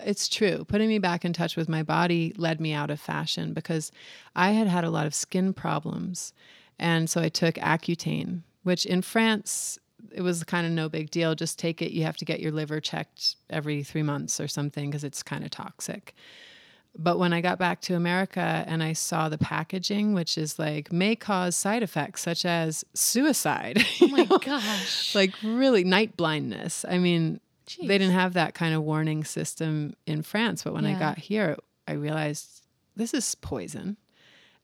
It's 0.05 0.29
true. 0.29 0.65
Putting 0.65 0.89
me 0.89 0.99
back 0.99 1.25
in 1.25 1.35
touch 1.35 1.57
with 1.57 1.69
my 1.69 1.83
body 1.83 2.33
led 2.37 2.61
me 2.61 2.73
out 2.73 2.91
of 2.91 2.99
fashion 2.99 3.53
because 3.53 3.93
I 4.35 4.53
had 4.53 4.67
had 4.67 4.85
a 4.85 4.91
lot 4.91 5.07
of 5.07 5.15
skin 5.15 5.53
problems. 5.53 6.33
And 6.79 7.09
so 7.09 7.21
I 7.21 7.29
took 7.29 7.57
Accutane, 7.57 8.43
which 8.63 8.87
in 8.87 9.03
France, 9.03 9.79
it 10.11 10.23
was 10.23 10.43
kind 10.45 10.67
of 10.67 10.73
no 10.73 10.89
big 10.89 11.11
deal. 11.11 11.35
Just 11.35 11.59
take 11.59 11.83
it. 11.83 11.93
You 11.93 12.05
have 12.05 12.17
to 12.19 12.25
get 12.25 12.41
your 12.41 12.53
liver 12.53 12.81
checked 12.81 13.37
every 13.51 13.83
three 13.83 14.03
months 14.03 14.41
or 14.41 14.49
something 14.49 14.91
because 14.91 15.05
it's 15.05 15.23
kind 15.23 15.45
of 15.45 15.51
toxic. 15.51 16.15
But 16.97 17.19
when 17.19 17.33
I 17.33 17.41
got 17.41 17.59
back 17.59 17.81
to 17.83 17.97
America 17.97 18.65
and 18.67 18.83
I 18.83 18.93
saw 18.93 19.29
the 19.29 19.39
packaging, 19.39 20.15
which 20.15 20.39
is 20.39 20.59
like 20.59 20.93
may 20.93 21.17
cause 21.17 21.57
side 21.57 21.83
effects 21.83 22.23
such 22.23 22.45
as 22.45 22.85
suicide, 22.95 23.85
Oh 24.01 24.09
my 24.09 24.25
gosh. 24.25 25.15
like 25.15 25.33
really 25.43 25.83
night 25.83 26.17
blindness. 26.17 26.85
I 26.89 26.99
mean, 26.99 27.41
Jeez. 27.67 27.89
they 27.89 27.99
didn't 27.99 28.15
have 28.15 28.35
that 28.35 28.55
kind 28.55 28.75
of 28.75 28.83
warning 28.83 29.25
system 29.25 29.95
in 30.07 30.23
France. 30.23 30.63
But 30.63 30.73
when 30.73 30.87
I 30.87 30.99
got 30.99 31.19
here, 31.19 31.57
I 31.89 31.93
realized 31.93 32.63
this 32.97 33.13
is 33.13 33.35
poison. 33.35 33.97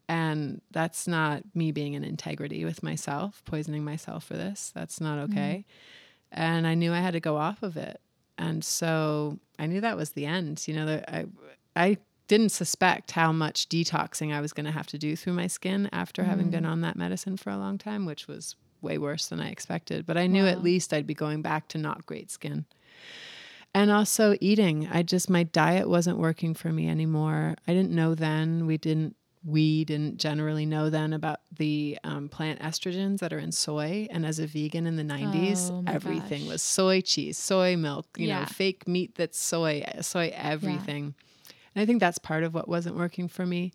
And 0.09 0.61
that's 0.73 1.07
not 1.07 1.43
me 1.55 1.71
being 1.71 1.95
in 1.95 2.03
integrity 2.03 2.65
with 2.65 2.83
myself, 2.83 3.43
poisoning 3.45 3.85
myself 3.85 4.25
for 4.25 4.35
this. 4.35 4.73
That's 4.75 5.01
not 5.01 5.19
mm-hmm. 5.19 5.33
okay. 5.33 5.65
And 6.33 6.67
I 6.67 6.75
knew 6.75 6.93
I 6.93 6.99
had 6.99 7.13
to 7.13 7.21
go 7.21 7.37
off 7.37 7.63
of 7.63 7.77
it. 7.77 8.01
And 8.37 8.65
so 8.65 9.39
I 9.59 9.67
knew 9.67 9.81
that 9.83 9.97
was 9.97 10.11
the 10.11 10.27
end. 10.27 10.67
You 10.67 10.75
know, 10.75 10.87
that 10.87 11.09
I, 11.09 11.27
I 11.77 11.99
didn't 12.31 12.51
suspect 12.51 13.11
how 13.11 13.33
much 13.33 13.69
detoxing 13.69 14.33
I 14.33 14.41
was 14.41 14.53
going 14.53 14.67
to 14.67 14.71
have 14.73 14.87
to 14.89 14.99
do 14.99 15.17
through 15.17 15.33
my 15.33 15.49
skin 15.49 15.89
after 15.93 16.23
having 16.23 16.49
been 16.49 16.65
on 16.65 16.81
that 16.83 16.95
medicine 16.95 17.37
for 17.37 17.51
a 17.51 17.59
long 17.59 17.77
time, 17.77 18.07
which 18.07 18.29
was 18.29 18.55
way 18.81 18.99
worse 18.99 19.27
than 19.27 19.41
I 19.41 19.51
expected. 19.51 20.07
But 20.07 20.17
I 20.17 20.29
knew 20.29 20.45
Wow. 20.45 20.51
at 20.51 20.63
least 20.63 20.93
I'd 20.93 21.09
be 21.09 21.15
going 21.15 21.43
back 21.43 21.67
to 21.71 21.79
not 21.79 22.07
great 22.07 22.31
skin. 22.31 22.67
And 23.75 23.91
also 23.91 24.37
eating. 24.41 24.89
I 24.93 25.03
just, 25.03 25.29
my 25.29 25.43
diet 25.43 25.89
wasn't 25.89 26.19
working 26.19 26.55
for 26.55 26.71
me 26.73 26.89
anymore. 26.89 27.57
I 27.67 27.73
didn't 27.73 27.91
know 27.91 28.15
then. 28.15 28.67
We 28.67 28.79
didn't 28.79 29.17
we 29.43 29.85
didn't 29.87 30.19
generally 30.19 30.67
know 30.67 30.91
then 30.91 31.15
about 31.15 31.41
the 31.57 31.99
um, 32.05 32.29
plant 32.29 32.61
estrogens 32.61 33.21
that 33.21 33.33
are 33.33 33.39
in 33.39 33.51
soy. 33.51 34.07
And 34.11 34.25
as 34.27 34.39
a 34.39 34.47
vegan 34.47 34.87
in 34.87 34.97
the 34.97 35.03
90s, 35.03 35.71
Oh 35.73 35.83
everything 35.87 36.43
gosh. 36.43 36.53
was 36.53 36.63
soy 36.63 37.01
cheese, 37.01 37.39
soy 37.39 37.75
milk, 37.77 38.07
you 38.19 38.29
Yeah. 38.29 38.41
know, 38.41 38.47
fake 38.47 38.87
meat 38.87 39.15
that's 39.15 39.39
soy, 39.39 39.83
soy 40.03 40.31
everything. 40.35 41.15
And 41.75 41.83
I 41.83 41.87
think 41.87 42.01
that's 42.01 42.19
part 42.19 42.43
of 42.43 42.55
what 42.55 42.69
wasn't 42.69 42.97
working 42.97 43.29
for 43.29 43.47
me. 43.47 43.73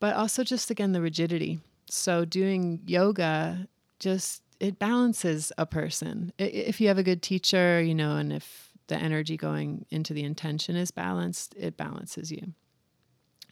But 0.00 0.14
also, 0.14 0.44
just 0.44 0.70
again, 0.70 0.92
the 0.92 1.00
rigidity. 1.00 1.60
So, 1.88 2.24
doing 2.24 2.80
yoga 2.86 3.68
just 3.98 4.42
it 4.60 4.78
balances 4.78 5.52
a 5.58 5.66
person. 5.66 6.32
If 6.38 6.80
you 6.80 6.88
have 6.88 6.98
a 6.98 7.02
good 7.02 7.22
teacher, 7.22 7.80
you 7.80 7.94
know, 7.94 8.16
and 8.16 8.32
if 8.32 8.70
the 8.88 8.96
energy 8.96 9.36
going 9.36 9.86
into 9.90 10.14
the 10.14 10.24
intention 10.24 10.76
is 10.76 10.90
balanced, 10.90 11.54
it 11.58 11.76
balances 11.76 12.30
you. 12.30 12.52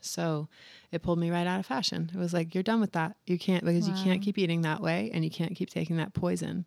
So 0.01 0.49
it 0.93 1.03
pulled 1.03 1.19
me 1.19 1.31
right 1.31 1.47
out 1.47 1.61
of 1.61 1.67
fashion. 1.67 2.11
It 2.15 2.19
was 2.19 2.33
like, 2.35 2.55
you're 2.55 2.63
done 2.63 2.81
with 2.81 2.93
that. 2.93 3.17
You 3.27 3.39
can't, 3.39 3.65
because 3.65 3.89
you 3.89 3.95
can't 3.95 4.23
keep 4.23 4.39
eating 4.39 4.63
that 4.63 4.83
way 4.83 5.11
and 5.15 5.25
you 5.25 5.31
can't 5.31 5.57
keep 5.57 5.71
taking 5.71 5.97
that 5.97 6.13
poison. 6.13 6.67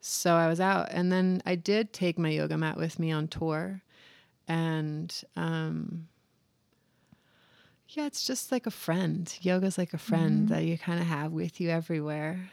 So 0.00 0.34
I 0.34 0.48
was 0.48 0.60
out. 0.60 0.88
And 0.90 1.10
then 1.10 1.42
I 1.44 1.56
did 1.56 1.92
take 1.92 2.18
my 2.18 2.30
yoga 2.30 2.56
mat 2.56 2.76
with 2.76 2.98
me 2.98 3.10
on 3.10 3.28
tour. 3.28 3.82
And 4.46 5.14
um, 5.36 6.08
yeah, 7.92 8.06
it's 8.06 8.24
just 8.24 8.52
like 8.52 8.66
a 8.66 8.70
friend. 8.70 9.32
Yoga's 9.40 9.78
like 9.78 9.92
a 9.92 9.98
friend 9.98 10.44
mm-hmm. 10.44 10.54
that 10.54 10.64
you 10.64 10.78
kind 10.78 11.00
of 11.00 11.06
have 11.06 11.32
with 11.32 11.60
you 11.60 11.70
everywhere. 11.70 12.50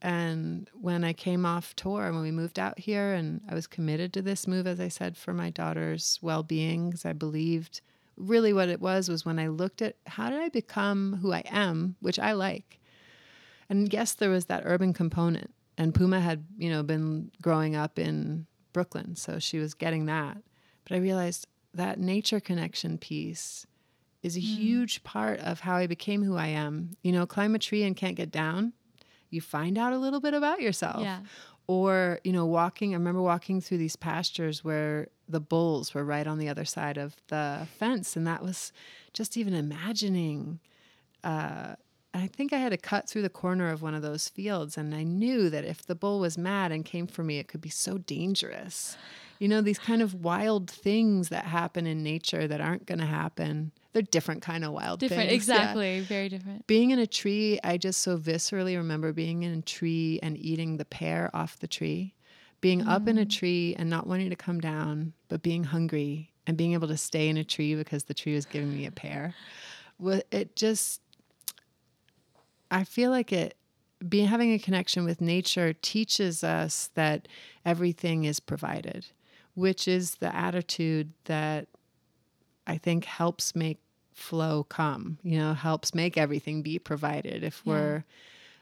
And 0.00 0.70
when 0.80 1.04
I 1.04 1.12
came 1.12 1.44
off 1.44 1.74
tour, 1.74 2.12
when 2.12 2.22
we 2.22 2.30
moved 2.30 2.58
out 2.58 2.78
here, 2.78 3.12
and 3.12 3.40
I 3.48 3.54
was 3.54 3.66
committed 3.66 4.12
to 4.12 4.22
this 4.22 4.46
move, 4.46 4.66
as 4.66 4.80
I 4.80 4.88
said, 4.88 5.16
for 5.16 5.34
my 5.34 5.50
daughter's 5.50 6.18
well 6.22 6.42
being, 6.42 6.90
because 6.90 7.04
I 7.04 7.12
believed 7.12 7.80
really 8.16 8.52
what 8.52 8.68
it 8.68 8.80
was 8.80 9.08
was 9.08 9.24
when 9.24 9.38
I 9.38 9.48
looked 9.48 9.82
at 9.82 9.96
how 10.06 10.30
did 10.30 10.40
I 10.40 10.48
become 10.48 11.18
who 11.20 11.32
I 11.32 11.42
am, 11.46 11.96
which 12.00 12.18
I 12.18 12.32
like. 12.32 12.78
And 13.68 13.92
yes, 13.92 14.14
there 14.14 14.30
was 14.30 14.46
that 14.46 14.62
urban 14.64 14.92
component. 14.92 15.52
And 15.76 15.94
Puma 15.94 16.20
had, 16.20 16.44
you 16.56 16.70
know, 16.70 16.82
been 16.82 17.30
growing 17.42 17.76
up 17.76 17.98
in 17.98 18.46
Brooklyn, 18.72 19.16
so 19.16 19.38
she 19.38 19.58
was 19.58 19.74
getting 19.74 20.06
that. 20.06 20.38
But 20.84 20.96
I 20.96 20.98
realized 20.98 21.46
that 21.74 22.00
nature 22.00 22.40
connection 22.40 22.98
piece 22.98 23.66
is 24.22 24.36
a 24.36 24.40
huge 24.40 25.04
part 25.04 25.38
of 25.40 25.60
how 25.60 25.76
I 25.76 25.86
became 25.86 26.22
who 26.22 26.36
I 26.36 26.48
am. 26.48 26.96
You 27.02 27.12
know, 27.12 27.26
climb 27.26 27.54
a 27.54 27.58
tree 27.58 27.84
and 27.84 27.96
can't 27.96 28.16
get 28.16 28.30
down. 28.30 28.72
You 29.30 29.40
find 29.40 29.78
out 29.78 29.92
a 29.92 29.98
little 29.98 30.20
bit 30.20 30.34
about 30.34 30.60
yourself. 30.60 31.02
Yeah. 31.02 31.20
Or, 31.66 32.18
you 32.24 32.32
know, 32.32 32.46
walking, 32.46 32.94
I 32.94 32.96
remember 32.96 33.20
walking 33.20 33.60
through 33.60 33.78
these 33.78 33.94
pastures 33.94 34.64
where 34.64 35.08
the 35.28 35.40
bulls 35.40 35.92
were 35.92 36.04
right 36.04 36.26
on 36.26 36.38
the 36.38 36.48
other 36.48 36.64
side 36.64 36.96
of 36.96 37.14
the 37.28 37.68
fence. 37.78 38.16
And 38.16 38.26
that 38.26 38.42
was 38.42 38.72
just 39.12 39.36
even 39.36 39.52
imagining. 39.52 40.60
Uh, 41.22 41.74
I 42.14 42.26
think 42.26 42.54
I 42.54 42.58
had 42.58 42.70
to 42.70 42.78
cut 42.78 43.06
through 43.06 43.22
the 43.22 43.28
corner 43.28 43.70
of 43.70 43.82
one 43.82 43.94
of 43.94 44.00
those 44.00 44.28
fields. 44.28 44.78
And 44.78 44.94
I 44.94 45.02
knew 45.02 45.50
that 45.50 45.64
if 45.64 45.84
the 45.84 45.94
bull 45.94 46.20
was 46.20 46.38
mad 46.38 46.72
and 46.72 46.86
came 46.86 47.06
for 47.06 47.22
me, 47.22 47.38
it 47.38 47.48
could 47.48 47.60
be 47.60 47.68
so 47.68 47.98
dangerous. 47.98 48.96
You 49.38 49.48
know, 49.48 49.60
these 49.60 49.78
kind 49.78 50.02
of 50.02 50.14
wild 50.14 50.70
things 50.70 51.28
that 51.28 51.44
happen 51.44 51.86
in 51.86 52.02
nature 52.02 52.48
that 52.48 52.60
aren't 52.60 52.86
going 52.86 52.98
to 52.98 53.06
happen. 53.06 53.72
They're 53.92 54.02
different 54.02 54.42
kind 54.42 54.64
of 54.64 54.72
wild 54.72 55.00
Different, 55.00 55.30
things. 55.30 55.48
yeah 55.48 55.54
exactly. 55.56 56.00
Very 56.00 56.28
different. 56.28 56.66
being 56.66 56.90
in 56.90 56.98
a 56.98 57.06
tree, 57.06 57.58
I 57.64 57.78
just 57.78 58.00
so 58.02 58.18
viscerally 58.18 58.76
remember 58.76 59.12
being 59.12 59.42
in 59.44 59.58
a 59.58 59.62
tree 59.62 60.18
and 60.22 60.36
eating 60.36 60.76
the 60.76 60.84
pear 60.84 61.30
off 61.32 61.58
the 61.58 61.66
tree, 61.68 62.14
being 62.60 62.86
up 62.86 63.06
in 63.06 63.18
a 63.18 63.24
mm. 63.24 63.30
tree 63.30 63.74
and 63.78 63.88
not 63.88 64.06
wanting 64.06 64.30
to 64.30 64.36
come 64.36 64.60
down, 64.60 65.12
but 65.28 65.42
being 65.42 65.64
hungry 65.64 66.32
and 66.46 66.56
being 66.56 66.72
able 66.72 66.88
to 66.88 66.96
stay 66.96 67.28
in 67.28 67.36
a 67.36 67.44
tree 67.44 67.74
because 67.74 68.04
the 68.04 68.14
tree 68.14 68.34
was 68.34 68.44
giving 68.46 68.74
me 68.74 68.86
a 68.86 68.90
pear. 68.90 69.34
Wa- 69.98 70.20
It 70.30 70.56
just, 70.56 71.00
I 72.70 72.84
feel 72.84 73.10
like 73.10 73.32
it, 73.32 73.54
being 74.08 74.26
having 74.28 74.52
a 74.52 74.58
connection 74.58 75.04
with 75.04 75.20
nature 75.20 75.72
teaches 75.72 76.44
us 76.44 76.90
that 76.94 77.26
everything 77.64 78.24
is 78.24 78.38
provided, 78.40 79.06
which 79.58 79.88
is 79.88 80.16
the 80.16 80.34
attitude 80.34 81.12
that 81.24 81.66
I 82.66 82.78
think 82.78 83.04
helps 83.04 83.56
make 83.56 83.78
flow 84.12 84.64
come, 84.64 85.18
you 85.22 85.38
know, 85.38 85.52
helps 85.54 85.94
make 85.94 86.16
everything 86.16 86.62
be 86.62 86.78
provided 86.78 87.42
if 87.42 87.62
Yeah. 87.64 87.72
we're 87.72 88.04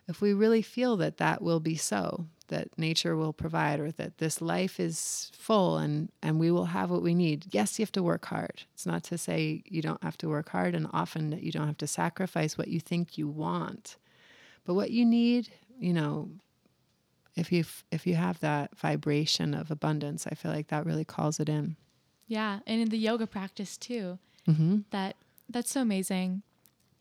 if 0.09 0.21
we 0.21 0.33
really 0.33 0.63
feel 0.63 0.97
that 0.99 1.17
that 1.17 1.43
will 1.43 1.59
be 1.59 1.75
so, 1.75 2.27
that 2.47 2.69
nature 2.79 3.17
will 3.17 3.33
provide 3.33 3.81
or 3.81 3.91
that 3.91 4.19
this 4.19 4.41
life 4.41 4.79
is 4.79 5.31
full 5.35 5.77
and 5.79 6.11
and 6.23 6.39
we 6.39 6.51
will 6.51 6.67
have 6.67 6.91
what 6.91 7.03
we 7.03 7.15
need. 7.15 7.47
Yes, 7.51 7.79
you 7.79 7.83
have 7.83 7.93
to 7.93 8.03
work 8.03 8.25
hard. 8.27 8.63
It's 8.73 8.87
not 8.87 9.03
to 9.05 9.19
say 9.19 9.63
you 9.67 9.83
don't 9.83 10.03
have 10.03 10.17
to 10.19 10.29
work 10.29 10.49
hard 10.51 10.75
and 10.75 10.87
often 10.93 11.31
that 11.31 11.43
you 11.43 11.53
don't 11.53 11.67
have 11.67 11.79
to 11.79 11.87
sacrifice 11.87 12.57
what 12.57 12.69
you 12.69 12.81
think 12.81 13.19
you 13.19 13.29
want. 13.29 13.97
But 14.65 14.75
what 14.75 14.91
you 14.93 15.05
need, 15.05 15.51
you 15.79 15.93
know, 15.93 16.31
if 17.37 17.53
you 17.53 17.65
if 17.91 18.07
you 18.07 18.15
have 18.15 18.41
that 18.41 18.77
vibration 18.77 19.55
of 19.55 19.71
abundance, 19.71 20.27
I 20.27 20.35
feel 20.35 20.51
like 20.51 20.69
that 20.69 20.87
really 20.87 21.05
calls 21.05 21.39
it 21.39 21.49
in. 21.49 21.77
Yeah. 22.27 22.61
And 22.67 22.81
in 22.81 22.89
the 22.89 22.99
yoga 22.99 23.27
practice 23.27 23.77
too. 23.77 24.19
Mm-hmm. 24.49 24.79
That 24.91 25.17
that's 25.49 25.71
so 25.71 25.83
amazing. 25.83 26.43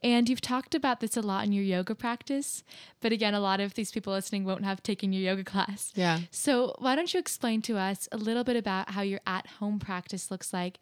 And 0.05 0.29
you've 0.29 0.39
talked 0.41 0.75
about 0.75 0.99
this 0.99 1.17
a 1.17 1.21
lot 1.21 1.45
in 1.45 1.51
your 1.51 1.63
yoga 1.63 1.95
practice, 1.95 2.63
but 3.01 3.11
again, 3.11 3.33
a 3.33 3.39
lot 3.39 3.59
of 3.59 3.73
these 3.73 3.91
people 3.91 4.13
listening 4.13 4.45
won't 4.45 4.63
have 4.63 4.83
taken 4.83 5.11
your 5.11 5.23
yoga 5.23 5.43
class. 5.43 5.91
Yeah. 5.95 6.19
So, 6.29 6.75
why 6.77 6.95
don't 6.95 7.11
you 7.11 7.19
explain 7.19 7.63
to 7.63 7.77
us 7.77 8.07
a 8.11 8.17
little 8.17 8.43
bit 8.43 8.55
about 8.55 8.91
how 8.91 9.01
your 9.01 9.19
at 9.25 9.47
home 9.59 9.79
practice 9.79 10.29
looks 10.29 10.53
like 10.53 10.77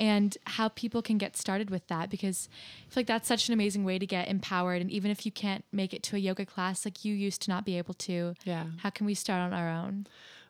and 0.00 0.38
how 0.46 0.68
people 0.68 1.02
can 1.02 1.18
get 1.18 1.36
started 1.36 1.68
with 1.68 1.86
that? 1.88 2.08
Because 2.08 2.48
I 2.86 2.94
feel 2.94 3.00
like 3.02 3.06
that's 3.08 3.28
such 3.28 3.46
an 3.48 3.52
amazing 3.52 3.84
way 3.84 3.98
to 3.98 4.06
get 4.06 4.28
empowered. 4.28 4.80
And 4.80 4.90
even 4.90 5.10
if 5.10 5.26
you 5.26 5.32
can't 5.32 5.66
make 5.70 5.92
it 5.92 6.02
to 6.04 6.16
a 6.16 6.18
yoga 6.18 6.46
class 6.46 6.86
like 6.86 7.04
you 7.04 7.14
used 7.14 7.42
to 7.42 7.50
not 7.50 7.66
be 7.66 7.76
able 7.76 7.94
to, 7.94 8.34
Yeah. 8.44 8.64
how 8.78 8.88
can 8.88 9.04
we 9.04 9.12
start 9.12 9.40
on 9.42 9.52
our 9.52 9.68
own? 9.68 10.06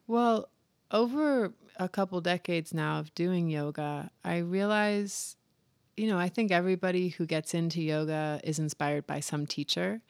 Well, 0.07 0.49
over 0.93 1.55
a 1.77 1.89
couple 1.89 2.21
decades 2.21 2.73
now 2.73 3.01
of 3.01 3.13
doing 3.17 3.49
yoga, 3.49 4.13
I 4.25 4.37
realize, 4.39 5.35
you 5.97 6.07
know, 6.07 6.19
I 6.19 6.29
think 6.29 6.51
everybody 6.51 7.09
who 7.09 7.27
gets 7.27 7.55
into 7.55 7.83
yoga 7.83 8.41
is 8.45 8.59
inspired 8.59 9.07
by 9.07 9.21
some 9.21 9.47
teacher. 9.47 10.01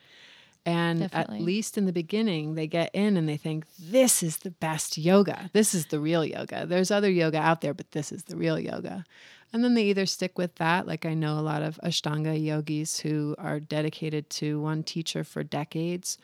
And 0.64 1.00
Definitely. 1.00 1.38
at 1.38 1.42
least 1.42 1.76
in 1.76 1.86
the 1.86 1.92
beginning, 1.92 2.54
they 2.54 2.68
get 2.68 2.90
in 2.94 3.16
and 3.16 3.28
they 3.28 3.36
think, 3.36 3.66
this 3.80 4.22
is 4.22 4.38
the 4.38 4.52
best 4.52 4.96
yoga. 4.96 5.50
This 5.52 5.74
is 5.74 5.86
the 5.86 5.98
real 5.98 6.24
yoga. 6.24 6.66
There's 6.66 6.92
other 6.92 7.10
yoga 7.10 7.38
out 7.38 7.62
there, 7.62 7.74
but 7.74 7.90
this 7.90 8.12
is 8.12 8.24
the 8.24 8.36
real 8.36 8.60
yoga. 8.60 9.04
And 9.52 9.64
then 9.64 9.74
they 9.74 9.84
either 9.84 10.06
stick 10.06 10.38
with 10.38 10.54
that, 10.56 10.86
like 10.86 11.04
I 11.04 11.14
know 11.14 11.38
a 11.38 11.40
lot 11.40 11.62
of 11.62 11.80
Ashtanga 11.82 12.40
yogis 12.42 13.00
who 13.00 13.34
are 13.38 13.58
dedicated 13.60 14.30
to 14.30 14.60
one 14.60 14.82
teacher 14.84 15.24
for 15.24 15.42
decades, 15.42 16.16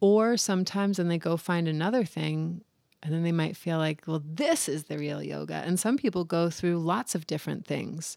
or 0.00 0.36
sometimes 0.38 0.96
then 0.96 1.08
they 1.08 1.18
go 1.18 1.36
find 1.36 1.68
another 1.68 2.04
thing 2.04 2.62
and 3.02 3.12
then 3.12 3.22
they 3.22 3.32
might 3.32 3.56
feel 3.56 3.76
like, 3.76 4.02
well, 4.06 4.22
this 4.24 4.66
is 4.66 4.84
the 4.84 4.98
real 4.98 5.22
yoga. 5.22 5.56
And 5.56 5.78
some 5.78 5.98
people 5.98 6.24
go 6.24 6.48
through 6.48 6.78
lots 6.78 7.14
of 7.14 7.26
different 7.26 7.66
things. 7.66 8.16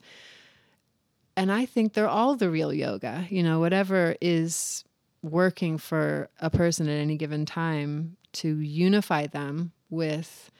And 1.37 1.51
I 1.51 1.67
think 1.67 1.93
they're 1.93 2.09
all 2.09 2.35
the 2.35 2.49
real 2.49 2.73
yoga, 2.73 3.27
you 3.29 3.43
know, 3.43 3.59
whatever 3.59 4.15
is 4.19 4.83
working 5.21 5.77
for 5.77 6.29
a 6.41 6.49
person 6.49 6.89
at 6.89 6.99
any 6.99 7.15
given 7.15 7.45
time 7.45 8.17
to 8.33 8.57
unify 8.57 9.27
them 9.27 9.71
with 9.91 10.51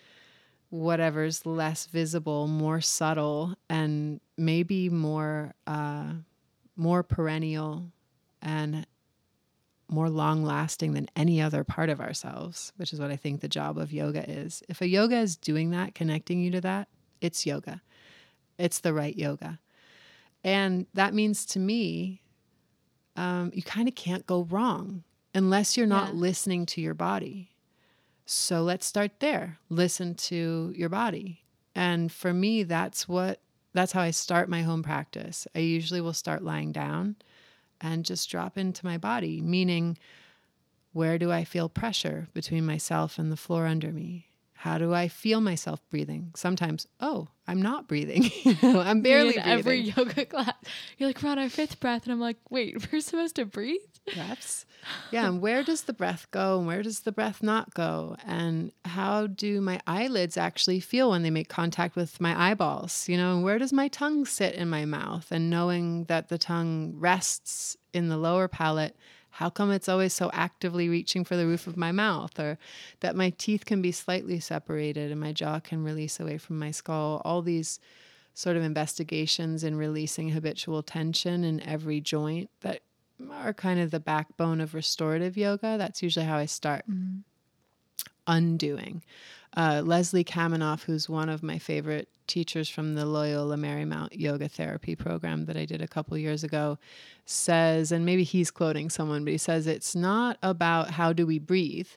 whatever's 0.70 1.48
less 1.48 1.88
visible, 1.88 2.46
more 2.48 2.80
subtle, 2.80 3.56
and 3.68 4.22
maybe 4.38 4.88
more 4.88 5.56
uh, 5.66 6.12
more 6.76 7.02
perennial 7.02 7.92
and 8.44 8.86
more 9.90 10.12
long 10.12 10.44
lasting 10.44 10.94
than 10.94 11.10
any 11.16 11.42
other 11.42 11.64
part 11.64 11.90
of 11.90 12.00
ourselves, 12.00 12.72
which 12.78 12.94
is 12.94 13.00
what 13.00 13.10
I 13.10 13.16
think 13.16 13.42
the 13.42 13.48
job 13.48 13.80
of 13.80 13.92
yoga 13.92 14.30
is. 14.30 14.62
If 14.70 14.82
a 14.82 14.88
yoga 14.88 15.18
is 15.18 15.38
doing 15.38 15.72
that, 15.72 15.96
connecting 15.96 16.40
you 16.40 16.52
to 16.52 16.62
that, 16.62 16.88
it's 17.20 17.48
yoga. 17.48 17.82
It's 18.60 18.80
the 18.80 18.94
right 18.94 19.16
yoga. 19.16 19.60
And 20.44 20.86
that 20.94 21.14
means 21.14 21.46
to 21.48 21.60
me, 21.60 22.22
um, 23.16 23.52
you 23.54 23.64
kind 23.64 23.88
of 23.88 23.96
can't 23.96 24.26
go 24.26 24.44
wrong 24.44 25.04
unless 25.34 25.76
you're 25.76 25.88
not 25.88 26.14
Yeah. 26.14 26.20
listening 26.20 26.66
to 26.68 26.82
your 26.82 26.94
body. 26.94 27.52
So 28.26 28.62
let's 28.62 28.86
start 28.86 29.20
there. 29.20 29.60
Listen 29.70 30.14
to 30.16 30.74
your 30.76 30.90
body. 30.90 31.44
And 31.74 32.12
for 32.12 32.34
me, 32.34 32.64
that's 32.64 33.08
what 33.08 33.42
that's 33.74 33.92
how 33.92 34.02
I 34.02 34.10
start 34.12 34.50
my 34.50 34.64
home 34.64 34.82
practice. 34.82 35.48
I 35.54 35.60
usually 35.60 36.02
will 36.02 36.14
start 36.14 36.44
lying 36.44 36.72
down 36.72 37.16
and 37.80 38.06
just 38.06 38.28
drop 38.30 38.58
into 38.58 38.84
my 38.86 38.98
body, 38.98 39.40
meaning 39.40 40.00
where 40.94 41.20
do 41.20 41.32
I 41.32 41.44
feel 41.44 41.70
pressure 41.70 42.28
between 42.34 42.66
myself 42.66 43.20
and 43.20 43.32
the 43.32 43.38
floor 43.38 43.68
under 43.68 43.92
me? 43.92 44.27
How 44.58 44.80
do 44.80 44.92
I 44.92 45.08
feel 45.08 45.40
myself 45.40 45.82
breathing? 45.92 46.32
Sometimes, 46.36 46.88
oh, 47.00 47.28
I'm 47.48 47.62
not 47.62 47.88
breathing. 47.88 48.32
I'm 48.64 49.02
barely 49.02 49.38
in 49.38 49.44
breathing. 49.44 49.60
every 49.60 49.80
yoga 49.82 50.26
class. 50.34 50.54
You're 50.98 51.10
like, 51.10 51.22
we're 51.22 51.30
on 51.30 51.38
our 51.40 51.48
fifth 51.48 51.80
breath. 51.80 52.04
And 52.04 52.12
I'm 52.12 52.20
like, 52.20 52.38
wait, 52.50 52.88
we're 52.92 53.02
supposed 53.02 53.36
to 53.36 53.46
breathe? 53.46 53.80
breaths. 54.14 54.66
Yeah, 55.12 55.28
and 55.28 55.42
where 55.42 55.64
does 55.64 55.82
the 55.84 55.94
breath 55.94 56.28
go 56.32 56.58
and 56.58 56.66
where 56.66 56.82
does 56.82 57.02
the 57.02 57.12
breath 57.12 57.44
not 57.44 57.74
go? 57.74 58.16
And 58.26 58.72
how 58.86 59.28
do 59.28 59.62
my 59.62 59.80
eyelids 59.86 60.38
actually 60.38 60.80
feel 60.80 61.10
when 61.12 61.24
they 61.24 61.30
make 61.30 61.50
contact 61.50 61.96
with 61.96 62.20
my 62.20 62.50
eyeballs? 62.52 63.08
You 63.08 63.18
know, 63.18 63.36
and 63.36 63.44
where 63.44 63.60
does 63.60 63.74
my 63.74 63.90
tongue 63.90 64.26
sit 64.26 64.56
in 64.56 64.70
my 64.70 64.86
mouth? 64.86 65.28
And 65.32 65.50
knowing 65.50 66.06
that 66.06 66.30
the 66.30 66.38
tongue 66.38 66.94
rests 66.96 67.78
in 67.94 68.10
the 68.10 68.18
lower 68.18 68.48
palate, 68.48 68.96
how 69.38 69.52
come 69.52 69.70
it's 69.70 69.88
always 69.88 70.14
so 70.14 70.32
actively 70.34 70.90
reaching 70.90 71.24
for 71.24 71.36
the 71.36 71.46
roof 71.46 71.68
of 71.68 71.78
my 71.78 71.92
mouth? 71.92 72.40
Or 72.40 72.58
that 73.02 73.16
my 73.16 73.30
teeth 73.30 73.66
can 73.66 73.84
be 73.84 73.92
slightly 73.92 74.40
separated 74.40 75.12
and 75.12 75.22
my 75.22 75.32
jaw 75.32 75.60
can 75.60 75.84
release 75.84 76.20
away 76.20 76.40
from 76.40 76.58
my 76.58 76.72
skull? 76.72 77.22
All 77.24 77.44
these 77.44 77.80
sort 78.34 78.58
of 78.58 78.64
investigations 78.64 79.64
in 79.64 79.78
releasing 79.78 80.30
habitual 80.30 80.82
tension 80.82 81.44
in 81.44 81.60
every 81.60 82.02
joint 82.02 82.50
that 82.62 82.82
are 83.32 83.54
kind 83.54 83.80
of 83.80 83.92
the 83.92 84.00
backbone 84.00 84.60
of 84.60 84.74
restorative 84.74 85.38
yoga. 85.38 85.78
That's 85.78 86.02
usually 86.02 86.26
how 86.26 86.38
I 86.38 86.48
start. 86.48 86.90
Mm-hmm. 86.90 87.20
Undoing. 88.26 89.04
Uh, 89.58 89.82
Leslie 89.84 90.24
Kaminoff, 90.24 90.84
who's 90.84 91.10
one 91.10 91.30
of 91.30 91.42
my 91.42 91.58
favorite 91.58 92.08
teachers 92.28 92.70
from 92.70 92.94
the 92.94 93.08
Loyola 93.08 93.58
Marymount 93.58 94.10
Yoga 94.12 94.48
Therapy 94.48 94.96
program 94.96 95.46
that 95.46 95.58
I 95.58 95.66
did 95.66 95.82
a 95.82 95.88
couple 95.88 96.16
years 96.16 96.44
ago, 96.44 96.78
says, 97.26 97.92
and 97.92 98.06
maybe 98.06 98.24
he's 98.24 98.52
quoting 98.52 98.92
someone, 98.92 99.24
but 99.24 99.32
he 99.32 99.40
says 99.40 99.66
it's 99.66 99.96
not 99.96 100.38
about 100.44 100.92
how 100.92 101.12
do 101.12 101.26
we 101.26 101.40
breathe, 101.40 101.90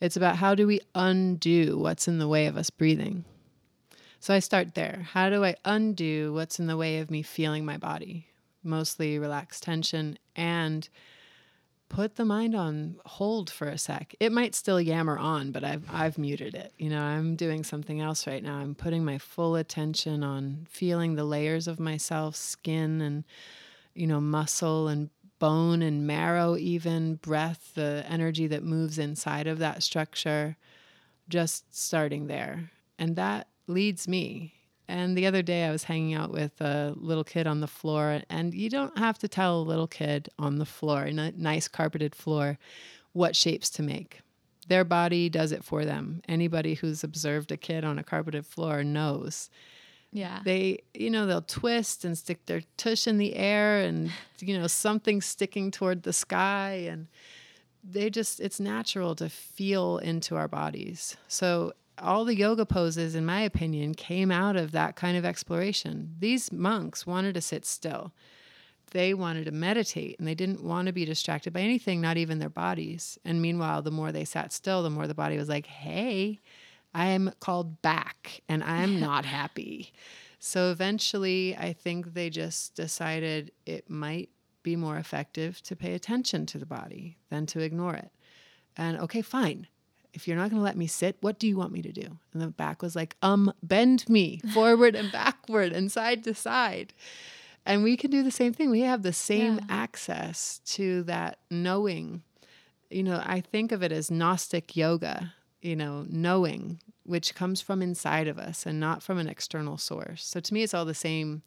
it's 0.00 0.16
about 0.16 0.34
how 0.34 0.56
do 0.56 0.66
we 0.66 0.80
undo 0.96 1.78
what's 1.78 2.08
in 2.08 2.18
the 2.18 2.26
way 2.26 2.46
of 2.46 2.56
us 2.56 2.68
breathing. 2.68 3.24
So 4.18 4.34
I 4.34 4.40
start 4.40 4.74
there. 4.74 5.06
How 5.12 5.30
do 5.30 5.44
I 5.44 5.54
undo 5.64 6.32
what's 6.32 6.58
in 6.58 6.66
the 6.66 6.76
way 6.76 6.98
of 6.98 7.12
me 7.12 7.22
feeling 7.22 7.64
my 7.64 7.76
body? 7.76 8.26
Mostly 8.64 9.20
relaxed 9.20 9.62
tension 9.62 10.18
and 10.34 10.88
put 11.94 12.16
the 12.16 12.24
mind 12.24 12.56
on 12.56 12.96
hold 13.06 13.50
for 13.50 13.68
a 13.68 13.78
sec. 13.78 14.14
It 14.18 14.32
might 14.32 14.54
still 14.54 14.80
yammer 14.80 15.16
on, 15.16 15.52
but 15.52 15.62
I've 15.62 15.84
I've 15.92 16.18
muted 16.18 16.54
it. 16.54 16.72
You 16.76 16.90
know, 16.90 17.00
I'm 17.00 17.36
doing 17.36 17.62
something 17.62 18.00
else 18.00 18.26
right 18.26 18.42
now. 18.42 18.56
I'm 18.56 18.74
putting 18.74 19.04
my 19.04 19.18
full 19.18 19.54
attention 19.54 20.24
on 20.24 20.66
feeling 20.68 21.14
the 21.14 21.24
layers 21.24 21.68
of 21.68 21.78
myself, 21.78 22.34
skin 22.34 23.00
and 23.00 23.24
you 23.94 24.08
know, 24.08 24.20
muscle 24.20 24.88
and 24.88 25.08
bone 25.38 25.82
and 25.82 26.06
marrow 26.06 26.56
even, 26.56 27.14
breath, 27.16 27.72
the 27.74 28.04
energy 28.08 28.48
that 28.48 28.64
moves 28.64 28.98
inside 28.98 29.46
of 29.46 29.60
that 29.60 29.82
structure. 29.82 30.56
Just 31.28 31.74
starting 31.74 32.26
there. 32.26 32.70
And 32.98 33.16
that 33.16 33.46
leads 33.66 34.08
me 34.08 34.52
and 34.88 35.16
the 35.16 35.26
other 35.26 35.42
day, 35.42 35.64
I 35.64 35.70
was 35.70 35.84
hanging 35.84 36.14
out 36.14 36.30
with 36.30 36.60
a 36.60 36.94
little 36.96 37.24
kid 37.24 37.46
on 37.46 37.60
the 37.60 37.66
floor, 37.66 38.20
and 38.28 38.52
you 38.52 38.68
don't 38.68 38.98
have 38.98 39.18
to 39.18 39.28
tell 39.28 39.60
a 39.60 39.62
little 39.62 39.88
kid 39.88 40.28
on 40.38 40.58
the 40.58 40.66
floor, 40.66 41.04
in 41.04 41.18
a 41.18 41.32
nice 41.32 41.68
carpeted 41.68 42.14
floor, 42.14 42.58
what 43.12 43.36
shapes 43.36 43.70
to 43.70 43.82
make. 43.82 44.20
Their 44.68 44.84
body 44.84 45.28
does 45.28 45.52
it 45.52 45.64
for 45.64 45.84
them. 45.84 46.22
Anybody 46.28 46.74
who's 46.74 47.04
observed 47.04 47.52
a 47.52 47.56
kid 47.56 47.84
on 47.84 47.98
a 47.98 48.04
carpeted 48.04 48.46
floor 48.46 48.82
knows. 48.82 49.50
Yeah. 50.10 50.40
They, 50.44 50.78
you 50.94 51.10
know, 51.10 51.26
they'll 51.26 51.42
twist 51.42 52.04
and 52.04 52.16
stick 52.16 52.46
their 52.46 52.62
tush 52.76 53.06
in 53.06 53.18
the 53.18 53.34
air 53.36 53.80
and, 53.80 54.10
you 54.38 54.58
know, 54.58 54.66
something 54.66 55.20
sticking 55.20 55.70
toward 55.70 56.04
the 56.04 56.12
sky. 56.12 56.86
And 56.88 57.08
they 57.82 58.10
just, 58.10 58.40
it's 58.40 58.60
natural 58.60 59.14
to 59.16 59.28
feel 59.28 59.98
into 59.98 60.36
our 60.36 60.48
bodies. 60.48 61.16
So 61.28 61.72
all 61.98 62.24
the 62.24 62.36
yoga 62.36 62.66
poses, 62.66 63.14
in 63.14 63.24
my 63.24 63.40
opinion, 63.40 63.94
came 63.94 64.30
out 64.30 64.56
of 64.56 64.72
that 64.72 64.96
kind 64.96 65.16
of 65.16 65.24
exploration. 65.24 66.14
These 66.18 66.52
monks 66.52 67.06
wanted 67.06 67.34
to 67.34 67.40
sit 67.40 67.64
still. 67.64 68.12
They 68.90 69.14
wanted 69.14 69.46
to 69.46 69.52
meditate 69.52 70.18
and 70.18 70.28
they 70.28 70.34
didn't 70.34 70.62
want 70.62 70.86
to 70.86 70.92
be 70.92 71.04
distracted 71.04 71.52
by 71.52 71.60
anything, 71.60 72.00
not 72.00 72.16
even 72.16 72.38
their 72.38 72.48
bodies. 72.48 73.18
And 73.24 73.42
meanwhile, 73.42 73.82
the 73.82 73.90
more 73.90 74.12
they 74.12 74.24
sat 74.24 74.52
still, 74.52 74.82
the 74.82 74.90
more 74.90 75.06
the 75.06 75.14
body 75.14 75.36
was 75.36 75.48
like, 75.48 75.66
hey, 75.66 76.40
I 76.94 77.06
am 77.06 77.32
called 77.40 77.82
back 77.82 78.42
and 78.48 78.62
I'm 78.62 79.00
not 79.08 79.24
happy. 79.24 79.92
So 80.38 80.70
eventually, 80.70 81.56
I 81.56 81.72
think 81.72 82.14
they 82.14 82.30
just 82.30 82.74
decided 82.74 83.50
it 83.66 83.88
might 83.88 84.30
be 84.62 84.76
more 84.76 84.96
effective 84.96 85.60
to 85.62 85.76
pay 85.76 85.94
attention 85.94 86.46
to 86.46 86.58
the 86.58 86.66
body 86.66 87.16
than 87.30 87.46
to 87.46 87.60
ignore 87.60 87.94
it. 87.94 88.10
And 88.76 88.98
okay, 88.98 89.22
fine 89.22 89.66
if 90.14 90.26
you're 90.26 90.36
not 90.36 90.48
going 90.48 90.60
to 90.60 90.64
let 90.64 90.76
me 90.76 90.86
sit, 90.86 91.16
what 91.20 91.38
do 91.38 91.46
you 91.46 91.56
want 91.56 91.72
me 91.72 91.82
to 91.82 91.92
do? 91.92 92.18
And 92.32 92.40
the 92.40 92.46
back 92.46 92.80
was 92.80 92.94
like, 92.94 93.16
um, 93.20 93.52
bend 93.62 94.08
me 94.08 94.40
forward 94.54 94.94
and 94.94 95.10
backward 95.12 95.72
and 95.72 95.90
side 95.90 96.24
to 96.24 96.34
side. 96.34 96.94
And 97.66 97.82
we 97.82 97.96
can 97.96 98.10
do 98.10 98.22
the 98.22 98.30
same 98.30 98.52
thing. 98.52 98.70
We 98.70 98.80
have 98.80 99.02
the 99.02 99.12
same 99.12 99.56
yeah. 99.56 99.64
access 99.68 100.60
to 100.66 101.02
that 101.04 101.38
knowing. 101.50 102.22
You 102.90 103.02
know, 103.02 103.22
I 103.24 103.40
think 103.40 103.72
of 103.72 103.82
it 103.82 103.90
as 103.90 104.10
Gnostic 104.10 104.76
yoga, 104.76 105.34
you 105.60 105.74
know, 105.74 106.06
knowing, 106.08 106.80
which 107.02 107.34
comes 107.34 107.60
from 107.60 107.82
inside 107.82 108.28
of 108.28 108.38
us 108.38 108.66
and 108.66 108.78
not 108.78 109.02
from 109.02 109.18
an 109.18 109.28
external 109.28 109.78
source. 109.78 110.24
So 110.24 110.38
to 110.40 110.54
me, 110.54 110.62
it's 110.62 110.74
all 110.74 110.84
the 110.84 110.94
same 110.94 111.42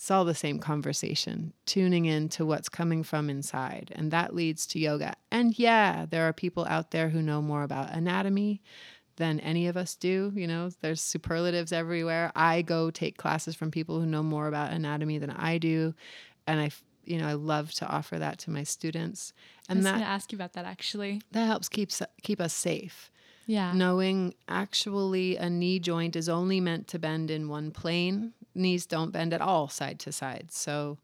it's 0.00 0.10
all 0.10 0.24
the 0.24 0.34
same 0.34 0.58
conversation, 0.58 1.52
tuning 1.66 2.06
in 2.06 2.30
to 2.30 2.46
what's 2.46 2.70
coming 2.70 3.02
from 3.02 3.28
inside. 3.28 3.92
And 3.94 4.10
that 4.12 4.34
leads 4.34 4.66
to 4.68 4.78
yoga. 4.78 5.12
And 5.30 5.58
yeah, 5.58 6.06
there 6.08 6.26
are 6.26 6.32
people 6.32 6.64
out 6.70 6.90
there 6.90 7.10
who 7.10 7.20
know 7.20 7.42
more 7.42 7.64
about 7.64 7.92
anatomy 7.92 8.62
than 9.16 9.40
any 9.40 9.66
of 9.66 9.76
us 9.76 9.96
do. 9.96 10.32
You 10.34 10.46
know, 10.46 10.70
there's 10.80 11.02
superlatives 11.02 11.70
everywhere. 11.70 12.32
I 12.34 12.62
go 12.62 12.90
take 12.90 13.18
classes 13.18 13.54
from 13.54 13.70
people 13.70 14.00
who 14.00 14.06
know 14.06 14.22
more 14.22 14.48
about 14.48 14.72
anatomy 14.72 15.18
than 15.18 15.32
I 15.32 15.58
do. 15.58 15.92
And 16.46 16.60
I, 16.60 16.70
you 17.04 17.18
know, 17.18 17.28
I 17.28 17.34
love 17.34 17.70
to 17.74 17.86
offer 17.86 18.18
that 18.18 18.38
to 18.38 18.50
my 18.50 18.62
students. 18.62 19.34
And 19.68 19.80
I 19.80 19.82
was 19.82 19.84
that 19.84 19.98
to 19.98 20.10
ask 20.10 20.32
you 20.32 20.36
about 20.36 20.54
that 20.54 20.64
actually. 20.64 21.20
That 21.32 21.44
helps 21.44 21.68
keep 21.68 21.90
keep 22.22 22.40
us 22.40 22.54
safe. 22.54 23.10
Yeah. 23.44 23.74
Knowing 23.74 24.32
actually 24.48 25.36
a 25.36 25.50
knee 25.50 25.78
joint 25.78 26.16
is 26.16 26.30
only 26.30 26.58
meant 26.58 26.88
to 26.88 26.98
bend 26.98 27.30
in 27.30 27.50
one 27.50 27.70
plane 27.70 28.32
knees 28.54 28.86
don't 28.86 29.12
bend 29.12 29.32
at 29.32 29.40
all 29.40 29.68
side 29.68 29.98
to 30.00 30.12
side. 30.12 30.48
So 30.50 30.98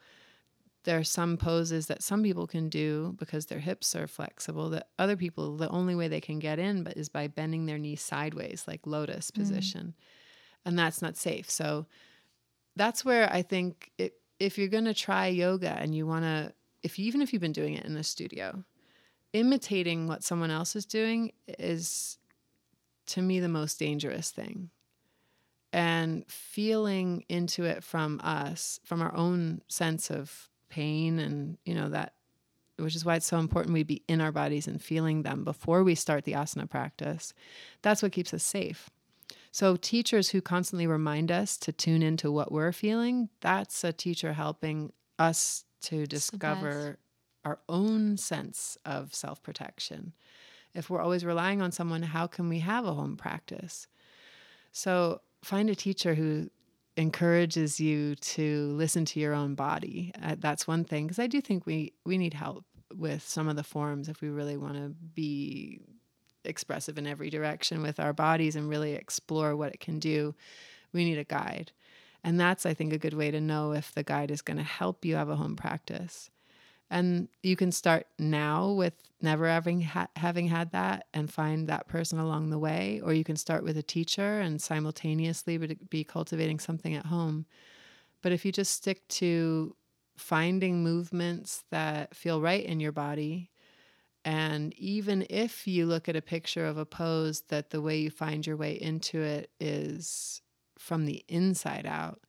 there 0.85 0.99
are 0.99 1.05
some 1.05 1.37
poses 1.37 1.87
that 1.87 2.03
some 2.03 2.23
people 2.23 2.47
can 2.47 2.69
do 2.69 3.15
because 3.19 3.47
their 3.47 3.59
hips 3.59 3.95
are 3.97 4.07
flexible 4.07 4.71
that 4.71 4.89
other 4.99 5.17
people 5.17 5.57
the 5.57 5.69
only 5.69 5.97
way 5.97 6.07
they 6.07 6.21
can 6.21 6.39
get 6.39 6.59
in 6.61 6.85
but 6.85 6.97
is 6.97 7.09
by 7.09 7.27
bending 7.27 7.67
their 7.67 7.79
knee 7.79 7.97
sideways 7.97 8.65
like 8.67 8.87
lotus 8.87 9.31
mm. 9.31 9.35
position. 9.35 9.95
Mm. 9.97 10.03
And 10.67 10.79
that's 10.79 11.03
not 11.03 11.17
safe. 11.17 11.51
So 11.51 11.87
that's 12.77 13.05
where 13.05 13.33
I 13.33 13.43
think 13.43 13.91
it, 13.99 14.15
if 14.39 14.59
you're 14.59 14.69
going 14.69 14.85
to 14.85 14.95
try 14.95 15.27
yoga 15.27 15.71
and 15.71 15.95
you 15.95 16.07
want 16.07 16.25
to 16.25 16.53
if 16.83 16.99
even 17.01 17.21
if 17.21 17.33
you've 17.33 17.43
been 17.43 17.53
doing 17.53 17.75
it 17.75 17.85
in 17.85 17.95
the 17.95 18.05
studio, 18.05 18.63
imitating 19.33 20.07
what 20.07 20.23
someone 20.23 20.53
else 20.53 20.77
is 20.77 20.87
doing 20.87 21.33
is 21.59 22.19
to 23.07 23.23
me 23.23 23.41
the 23.41 23.49
most 23.49 23.79
dangerous 23.79 24.31
thing 24.31 24.71
and 25.73 26.25
feeling 26.29 27.25
into 27.29 27.65
it 27.65 27.83
from 27.83 28.21
us, 28.23 28.81
from 28.85 29.03
our 29.03 29.15
own 29.15 29.61
sense 29.69 30.11
of 30.11 30.49
pain 30.69 31.19
and, 31.19 31.59
you 31.65 31.75
know, 31.75 31.89
that, 31.89 32.15
which 32.79 32.97
is 32.97 33.05
why 33.05 33.17
it's 33.17 33.27
so 33.27 33.39
important 33.39 33.75
we 33.75 33.83
be 33.83 34.03
in 34.09 34.21
our 34.21 34.33
bodies 34.33 34.67
and 34.67 34.83
feeling 34.83 35.23
them 35.23 35.45
before 35.45 35.83
we 35.83 35.95
start 35.95 36.25
the 36.25 36.33
asana 36.33 36.69
practice. 36.69 37.33
That's 37.83 38.03
what 38.03 38.13
keeps 38.13 38.35
us 38.35 38.43
safe. 38.43 38.91
So, 39.51 39.77
teachers 39.77 40.29
who 40.29 40.43
constantly 40.43 40.87
remind 40.87 41.33
us 41.33 41.57
to 41.59 41.73
tune 41.73 42.03
into 42.03 42.31
what 42.31 42.53
we're 42.53 42.73
feeling, 42.73 43.31
that's 43.41 43.85
a 43.85 43.93
teacher 43.93 44.35
helping 44.35 44.93
us 45.19 45.65
to 45.83 46.07
discover 46.07 46.99
our 47.45 47.59
own 47.69 48.19
sense 48.19 48.77
of 48.85 49.15
self 49.15 49.43
protection. 49.43 50.13
If 50.75 50.91
we're 50.91 51.01
always 51.01 51.25
relying 51.25 51.63
on 51.63 51.73
someone, 51.73 52.03
how 52.03 52.27
can 52.27 52.51
we 52.51 52.59
have 52.59 52.85
a 52.85 52.93
home 52.93 53.17
practice? 53.17 53.87
So, 54.73 55.23
find 55.43 55.71
a 55.71 55.75
teacher 55.75 56.15
who 56.15 56.51
encourages 56.97 57.79
you 57.79 58.15
to 58.17 58.73
listen 58.73 59.05
to 59.05 59.21
your 59.21 59.35
own 59.35 59.55
body. 59.55 60.13
Uh, 60.23 60.37
that's 60.39 60.67
one 60.67 60.85
thing 60.85 61.07
because 61.07 61.19
I 61.19 61.27
do 61.27 61.41
think 61.41 61.67
we 61.67 61.93
we 62.05 62.19
need 62.19 62.35
help 62.35 62.65
with 62.95 63.23
some 63.23 63.49
of 63.49 63.57
the 63.57 63.63
forms 63.63 64.09
if 64.09 64.21
we 64.21 64.29
really 64.29 64.57
want 64.57 64.75
to 64.75 64.95
be 65.15 65.81
expressive 66.45 66.97
in 66.97 67.07
every 67.07 67.29
direction 67.29 67.83
with 67.83 68.01
our 68.01 68.13
bodies 68.13 68.57
and 68.57 68.69
really 68.69 68.95
explore 68.95 69.57
what 69.57 69.75
it 69.75 69.81
can 69.81 69.99
do. 69.99 70.35
We 70.93 71.05
need 71.05 71.19
a 71.19 71.25
guide. 71.25 71.73
And 72.25 72.41
that's 72.41 72.65
I 72.65 72.75
think 72.75 72.93
a 72.93 72.99
good 72.99 73.15
way 73.15 73.31
to 73.31 73.41
know 73.41 73.73
if 73.73 73.93
the 73.93 74.03
guide 74.03 74.31
is 74.31 74.43
going 74.43 74.57
to 74.57 74.63
help 74.63 75.05
you 75.05 75.17
have 75.17 75.29
a 75.29 75.37
home 75.37 75.57
practice. 75.57 76.31
And 76.91 77.29
you 77.43 77.57
can 77.57 77.73
start 77.73 78.07
now 78.19 78.71
with 78.71 78.95
never 79.27 79.49
having 79.49 79.83
ha- 79.83 80.09
having 80.17 80.49
had 80.49 80.73
that 80.73 81.09
and 81.15 81.33
find 81.33 81.69
that 81.69 81.89
person 81.89 82.19
along 82.21 82.51
the 82.51 82.61
way, 82.61 83.03
or 83.03 83.15
you 83.15 83.25
can 83.25 83.37
start 83.37 83.65
with 83.65 83.77
a 83.79 83.85
teacher 83.85 84.41
and 84.41 84.63
simultaneously 84.63 85.59
be 85.91 86.05
cultivating 86.05 86.61
something 86.61 86.95
at 86.95 87.07
home. 87.07 87.47
But 88.23 88.33
if 88.33 88.45
you 88.45 88.53
just 88.53 88.75
stick 88.75 89.07
to 89.09 89.77
finding 90.19 90.83
movements 90.85 91.65
that 91.71 92.17
feel 92.17 92.41
right 92.43 92.65
in 92.65 92.81
your 92.81 92.93
body 92.93 93.53
And 94.25 94.75
even 94.75 95.27
if 95.31 95.67
you 95.69 95.87
look 95.87 96.09
at 96.09 96.17
a 96.17 96.23
picture 96.23 96.67
of 96.67 96.79
a 96.79 96.87
pose 96.87 97.43
that 97.49 97.71
the 97.71 97.81
way 97.81 97.99
you 97.99 98.11
find 98.11 98.47
your 98.47 98.57
way 98.57 98.73
into 98.81 99.21
it 99.21 99.53
is 99.61 100.43
from 100.79 101.07
the 101.07 101.25
inside 101.29 101.87
out, 101.87 102.25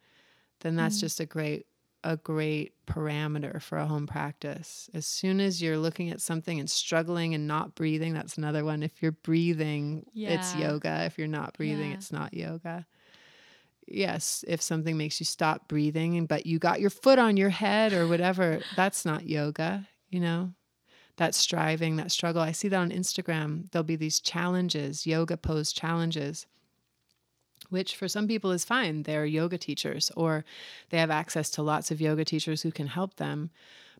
then 0.61 0.75
that's 0.77 0.99
Mm. 0.99 1.01
just 1.01 1.21
a 1.21 1.27
great 1.27 1.66
a 2.03 2.15
great 2.17 2.73
parameter 2.85 3.61
for 3.61 3.77
a 3.77 3.85
home 3.85 4.07
practice. 4.07 4.89
As 4.93 5.05
soon 5.05 5.39
as 5.39 5.61
you're 5.61 5.77
looking 5.77 6.09
at 6.09 6.21
something 6.21 6.59
and 6.59 6.69
struggling 6.69 7.33
and 7.33 7.47
not 7.47 7.75
breathing, 7.75 8.13
that's 8.13 8.37
another 8.37 8.63
one. 8.63 8.83
If 8.83 9.01
you're 9.01 9.11
breathing, 9.11 10.05
it's 10.15 10.55
yoga. 10.55 11.03
If 11.05 11.17
you're 11.17 11.27
not 11.27 11.53
breathing, 11.55 11.89
Yeah. 11.89 11.95
it's 11.95 12.11
not 12.11 12.33
yoga. 12.33 12.85
Yes, 13.87 14.43
if 14.47 14.61
something 14.61 14.97
makes 14.97 15.19
you 15.19 15.25
stop 15.25 15.67
breathing, 15.67 16.25
but 16.25 16.45
you 16.45 16.59
got 16.59 16.81
your 16.81 16.89
foot 16.89 17.19
on 17.19 17.37
your 17.37 17.49
head 17.49 17.93
or 17.93 18.07
whatever, 18.07 18.59
that's 18.75 19.05
not 19.05 19.27
yoga, 19.27 19.87
you 20.09 20.19
know? 20.19 20.53
That 21.15 21.33
striving, 21.33 21.95
that 21.95 22.11
struggle. 22.11 22.41
I 22.41 22.51
see 22.51 22.67
that 22.67 22.77
on 22.77 22.91
Instagram. 22.91 23.71
There'll 23.71 23.83
be 23.83 23.95
these 23.95 24.19
challenges, 24.19 25.07
yoga 25.07 25.37
pose 25.37 25.71
challenges 25.71 26.45
which 27.70 27.95
for 27.95 28.07
some 28.07 28.28
people 28.28 28.51
is 28.51 28.65
fine. 28.65 29.03
They're 29.03 29.26
yoga 29.26 29.57
teachers 29.57 30.11
or 30.15 30.45
they 30.89 30.97
have 30.97 31.11
access 31.11 31.49
to 31.51 31.61
lots 31.61 31.91
of 31.91 32.01
yoga 32.01 32.26
teachers 32.26 32.61
who 32.61 32.72
can 32.72 32.88
help 32.88 33.15
them. 33.15 33.49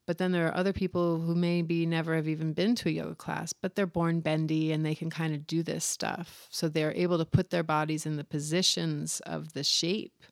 But 0.06 0.20
then 0.20 0.32
there 0.32 0.48
are 0.48 0.56
other 0.56 0.72
people 0.72 1.20
who 1.20 1.36
maybe 1.36 1.86
never 1.86 2.16
have 2.16 2.30
even 2.30 2.54
been 2.54 2.76
to 2.76 2.90
a 2.90 2.94
yoga 2.94 3.16
class, 3.16 3.52
but 3.52 3.76
they're 3.76 3.86
born 3.86 4.22
bendy 4.22 4.72
and 4.72 4.86
they 4.86 4.96
can 4.96 5.10
kind 5.10 5.36
of 5.36 5.46
do 5.46 5.62
this 5.62 5.84
stuff. 5.84 6.48
So 6.50 6.70
they're 6.70 6.94
able 6.94 7.18
to 7.18 7.26
put 7.26 7.50
their 7.50 7.64
bodies 7.64 8.06
in 8.06 8.16
the 8.16 8.24
positions 8.24 9.20
of 9.26 9.52
the 9.52 9.64
shape, 9.64 10.24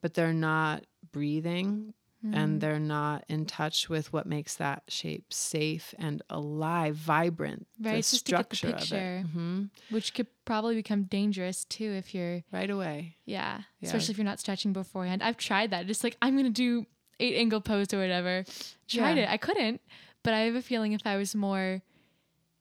but 0.00 0.14
they're 0.14 0.32
not 0.32 0.84
breathing 1.12 1.92
Mm. 2.24 2.34
and 2.34 2.60
they're 2.62 2.80
not 2.80 3.24
in 3.28 3.44
touch 3.44 3.88
with 3.90 4.10
what 4.12 4.26
makes 4.26 4.54
that 4.56 4.84
shape 4.88 5.32
safe 5.32 5.94
and 5.98 6.22
alive, 6.30 6.96
vibrant. 6.96 7.66
Right, 7.78 7.92
the 7.92 7.98
it's 7.98 8.10
just 8.10 8.26
to 8.26 8.32
get 8.36 8.48
the 8.50 8.56
structure 8.56 8.74
of 8.74 8.80
picture. 8.80 9.16
it. 9.18 9.26
hmm 9.30 9.64
which 9.90 10.14
could 10.14 10.26
probably 10.46 10.74
become 10.76 11.04
dangerous 11.04 11.64
too 11.66 11.92
if 11.92 12.14
you're 12.14 12.42
Right 12.50 12.70
away. 12.70 13.16
yeah, 13.26 13.60
Yeah. 13.80 13.86
especially 13.88 14.12
if 14.12 14.18
you're 14.18 14.24
not 14.24 14.40
stretching 14.40 14.72
beforehand. 14.72 15.22
I've 15.22 15.36
tried 15.36 15.70
that. 15.72 15.86
Just 15.86 16.02
like 16.02 16.16
I'm 16.22 16.36
gonna 16.36 16.50
do 16.50 16.86
eight 17.20 17.36
angle 17.36 17.60
pose 17.60 17.92
or 17.92 17.98
whatever. 17.98 18.44
Tried 18.88 19.18
Yeah. 19.18 19.24
it. 19.24 19.28
I 19.30 19.36
couldn't, 19.36 19.80
but 20.22 20.32
I 20.32 20.40
have 20.40 20.54
a 20.54 20.62
feeling 20.62 20.92
if 20.92 21.06
I 21.06 21.16
was 21.18 21.34
more, 21.34 21.82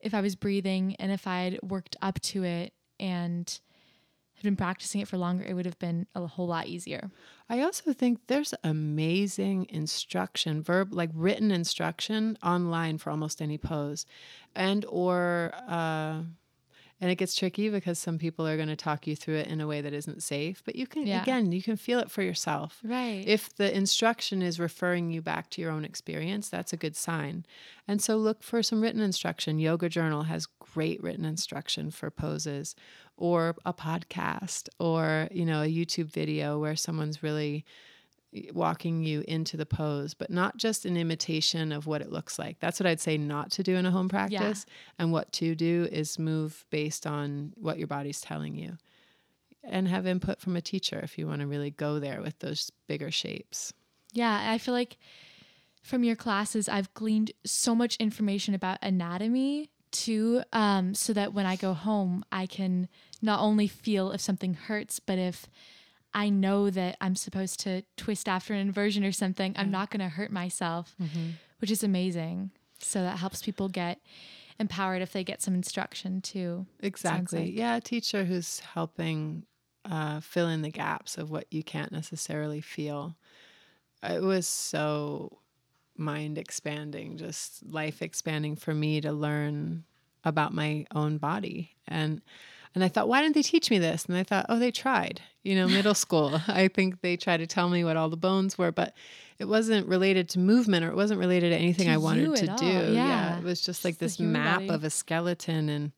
if 0.02 0.14
I 0.14 0.20
was 0.22 0.36
breathing 0.36 0.96
and 1.00 1.12
if 1.14 1.26
I'd 1.28 1.60
worked 1.64 1.96
up 2.02 2.20
to 2.22 2.44
it 2.44 2.74
and 3.00 3.58
had 4.36 4.44
been 4.44 4.56
practicing 4.56 5.02
it 5.02 5.08
for 5.08 5.18
longer, 5.18 5.44
it 5.44 5.54
would 5.54 5.66
have 5.66 5.80
been 5.80 6.08
a 6.14 6.28
whole 6.28 6.48
lot 6.48 6.68
easier. 6.68 7.10
I 7.50 7.62
also 7.62 7.94
think 7.94 8.20
there's 8.28 8.54
amazing 8.64 9.68
instruction, 9.70 10.62
verb 10.62 10.94
like 10.94 11.10
written 11.14 11.52
instruction 11.52 12.38
online 12.44 12.98
for 12.98 13.10
almost 13.10 13.42
any 13.42 13.58
pose, 13.58 14.06
and 14.56 14.86
or 14.90 15.54
uh, 15.68 16.22
and 17.02 17.12
it 17.12 17.16
gets 17.16 17.36
tricky 17.36 17.70
because 17.70 18.00
some 18.00 18.18
people 18.18 18.48
are 18.48 18.56
going 18.56 18.70
to 18.70 18.76
talk 18.76 19.06
you 19.06 19.16
through 19.18 19.36
it 19.36 19.48
in 19.48 19.60
a 19.60 19.68
way 19.68 19.82
that 19.82 19.94
isn't 19.94 20.24
safe. 20.24 20.64
But 20.64 20.76
you 20.76 20.88
can 20.88 21.06
Yeah. 21.06 21.22
again, 21.22 21.52
you 21.52 21.62
can 21.62 21.76
feel 21.76 22.00
it 22.00 22.10
for 22.10 22.22
yourself. 22.24 22.80
Right. 22.84 23.24
If 23.28 23.54
the 23.56 23.76
instruction 23.76 24.42
is 24.42 24.60
referring 24.62 25.12
you 25.12 25.22
back 25.22 25.50
to 25.52 25.62
your 25.62 25.72
own 25.72 25.84
experience, 25.84 26.48
that's 26.48 26.72
a 26.72 26.78
good 26.78 26.96
sign. 26.96 27.46
And 27.86 28.02
so 28.02 28.16
look 28.16 28.42
for 28.42 28.64
some 28.64 28.82
written 28.82 29.02
instruction. 29.02 29.60
Yoga 29.60 29.90
Journal 29.90 30.24
has 30.24 30.48
great 30.60 31.04
written 31.04 31.26
instruction 31.26 31.92
for 31.92 32.10
poses 32.10 32.76
or 33.18 33.56
a 33.66 33.74
podcast 33.74 34.70
or, 34.80 35.28
you 35.32 35.46
know, 35.46 35.62
a 35.62 35.68
YouTube 35.68 36.12
video 36.12 36.60
where 36.60 36.76
someone's 36.76 37.24
really 37.24 37.66
walking 38.54 39.04
you 39.04 39.24
into 39.28 39.56
the 39.56 39.66
pose, 39.66 40.14
but 40.14 40.30
not 40.30 40.58
just 40.58 40.86
an 40.86 40.98
imitation 40.98 41.72
of 41.72 41.88
what 41.88 42.02
it 42.02 42.12
looks 42.12 42.38
like. 42.38 42.60
That's 42.60 42.80
what 42.80 42.88
I'd 42.88 43.00
say 43.00 43.18
not 43.18 43.52
to 43.52 43.64
do 43.64 43.76
in 43.76 43.86
a 43.86 43.92
home 43.92 44.10
practice. 44.10 44.66
And 45.00 45.12
what 45.12 45.32
to 45.34 45.56
do 45.56 45.88
is 45.92 46.20
move 46.20 46.66
based 46.70 47.08
on 47.08 47.54
what 47.56 47.78
your 47.78 47.88
body's 47.88 48.22
telling 48.22 48.56
you 48.56 48.78
and 49.64 49.88
have 49.88 50.06
input 50.06 50.42
from 50.42 50.56
a 50.56 50.62
teacher 50.62 51.00
if 51.00 51.18
you 51.18 51.28
want 51.28 51.42
to 51.42 51.48
really 51.48 51.72
go 51.72 52.00
there 52.00 52.22
with 52.22 52.38
those 52.40 52.72
bigger 52.88 53.10
shapes. 53.10 53.74
Yeah, 54.12 54.52
I 54.52 54.58
feel 54.58 54.74
like 54.74 54.98
from 55.82 56.04
your 56.04 56.16
classes, 56.16 56.68
I've 56.68 56.94
gleaned 56.94 57.32
so 57.46 57.74
much 57.74 57.96
information 57.98 58.54
about 58.54 58.80
anatomy 58.82 59.70
too, 60.04 60.44
um, 60.54 60.94
so 60.94 61.14
that 61.14 61.34
when 61.34 61.46
I 61.46 61.56
go 61.56 61.74
home, 61.74 62.24
I 62.32 62.46
can 62.46 62.88
not 63.22 63.40
only 63.40 63.68
feel 63.68 64.12
if 64.12 64.22
something 64.22 64.54
hurts, 64.54 65.00
but 65.00 65.18
if 65.18 65.48
I 66.14 66.30
know 66.30 66.70
that 66.70 66.98
I'm 67.02 67.16
supposed 67.16 67.60
to 67.62 67.84
twist 67.98 68.30
after 68.30 68.54
an 68.54 68.60
inversion 68.60 69.04
or 69.04 69.12
something, 69.12 69.54
I'm 69.58 69.72
not 69.72 69.90
going 69.90 70.00
to 70.00 70.10
hurt 70.10 70.32
myself, 70.32 70.96
which 71.60 71.72
is 71.72 71.84
amazing. 71.84 72.52
So 72.80 73.02
that 73.02 73.18
helps 73.18 73.42
people 73.42 73.68
get 73.68 74.00
empowered 74.60 75.02
if 75.02 75.12
they 75.12 75.24
get 75.24 75.42
some 75.42 75.54
instruction 75.54 76.22
too. 76.22 76.66
Exactly. 76.80 77.46
like. 77.48 77.56
Yeah, 77.56 77.76
a 77.76 77.82
teacher 77.82 78.24
who's 78.24 78.60
helping 78.60 79.46
uh, 79.84 80.22
fill 80.22 80.48
in 80.48 80.62
the 80.62 80.72
gaps 80.72 81.18
of 81.18 81.30
what 81.32 81.46
you 81.52 81.64
can't 81.64 81.92
necessarily 81.92 82.62
feel. 82.62 83.18
It 84.02 84.22
was 84.22 84.48
so 84.48 85.40
mind 85.98 86.38
expanding, 86.38 87.18
just 87.18 87.66
life 87.66 88.02
expanding 88.02 88.56
for 88.56 88.74
me 88.74 89.02
to 89.02 89.12
learn 89.12 89.84
about 90.24 90.54
my 90.54 90.86
own 90.94 91.18
body. 91.18 91.72
And 91.88 92.22
and 92.74 92.84
I 92.84 92.90
thought, 92.90 93.08
why 93.08 93.22
didn't 93.22 93.36
they 93.36 93.42
teach 93.42 93.72
me 93.72 93.80
this? 93.80 94.04
And 94.04 94.18
I 94.18 94.24
thought, 94.24 94.48
oh, 94.50 94.60
they 94.60 94.70
tried. 94.72 95.22
You 95.44 95.56
know, 95.56 95.68
middle 95.80 95.94
school. 95.94 96.42
I 96.50 96.68
think 96.68 97.00
they 97.00 97.16
tried 97.16 97.38
to 97.38 97.48
tell 97.48 97.70
me 97.70 97.86
what 97.86 97.96
all 97.96 98.10
the 98.10 98.18
bones 98.18 98.58
were, 98.58 98.72
but 98.74 98.94
it 99.40 99.46
wasn't 99.46 99.88
related 99.88 100.28
to 100.30 100.40
movement 100.40 100.84
or 100.84 100.90
it 100.90 100.96
wasn't 100.96 101.22
related 101.22 101.52
to 101.52 101.56
anything 101.56 101.88
To 101.88 101.94
I 101.94 101.98
wanted 101.98 102.36
to 102.36 102.46
do. 102.48 102.52
all, 102.52 102.84
yeah. 102.94 103.38
it 103.38 103.44
was 103.46 103.62
just 103.62 103.86
like 103.86 103.94
Just 103.98 104.18
the 104.18 104.24
this 104.26 104.32
map 104.32 104.60
body. 104.60 104.70
of 104.70 104.84
a 104.84 104.90
skeleton 104.90 105.70
and 105.70 105.92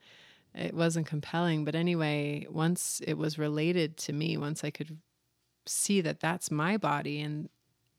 it 0.53 0.73
wasn't 0.75 1.07
compelling. 1.07 1.65
But 1.65 1.73
anyway, 1.73 2.45
once 2.49 3.01
it 3.07 3.15
was 3.15 3.39
related 3.39 3.97
to 3.97 4.13
me, 4.13 4.37
once 4.37 4.63
I 4.63 4.69
could 4.69 4.99
see 5.65 6.01
that 6.01 6.19
that's 6.19 6.51
my 6.51 6.77
body 6.77 7.21
and 7.21 7.49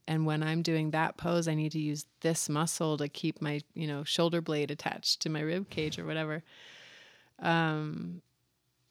and 0.09 0.25
when 0.25 0.43
I'm 0.43 0.63
doing 0.63 0.93
that 0.93 1.19
pose, 1.19 1.47
I 1.47 1.55
need 1.55 1.73
to 1.73 1.79
use 1.79 2.07
this 2.23 2.49
muscle 2.49 2.97
to 2.97 3.09
keep 3.09 3.43
my, 3.43 3.61
you 3.75 3.87
know, 3.87 4.05
shoulder 4.05 4.41
blade 4.41 4.71
attached 4.71 5.21
to 5.21 5.29
my 5.29 5.41
rib 5.41 5.69
cage 5.69 5.99
or 5.99 6.07
whatever. 6.07 6.43
Um, 7.41 8.23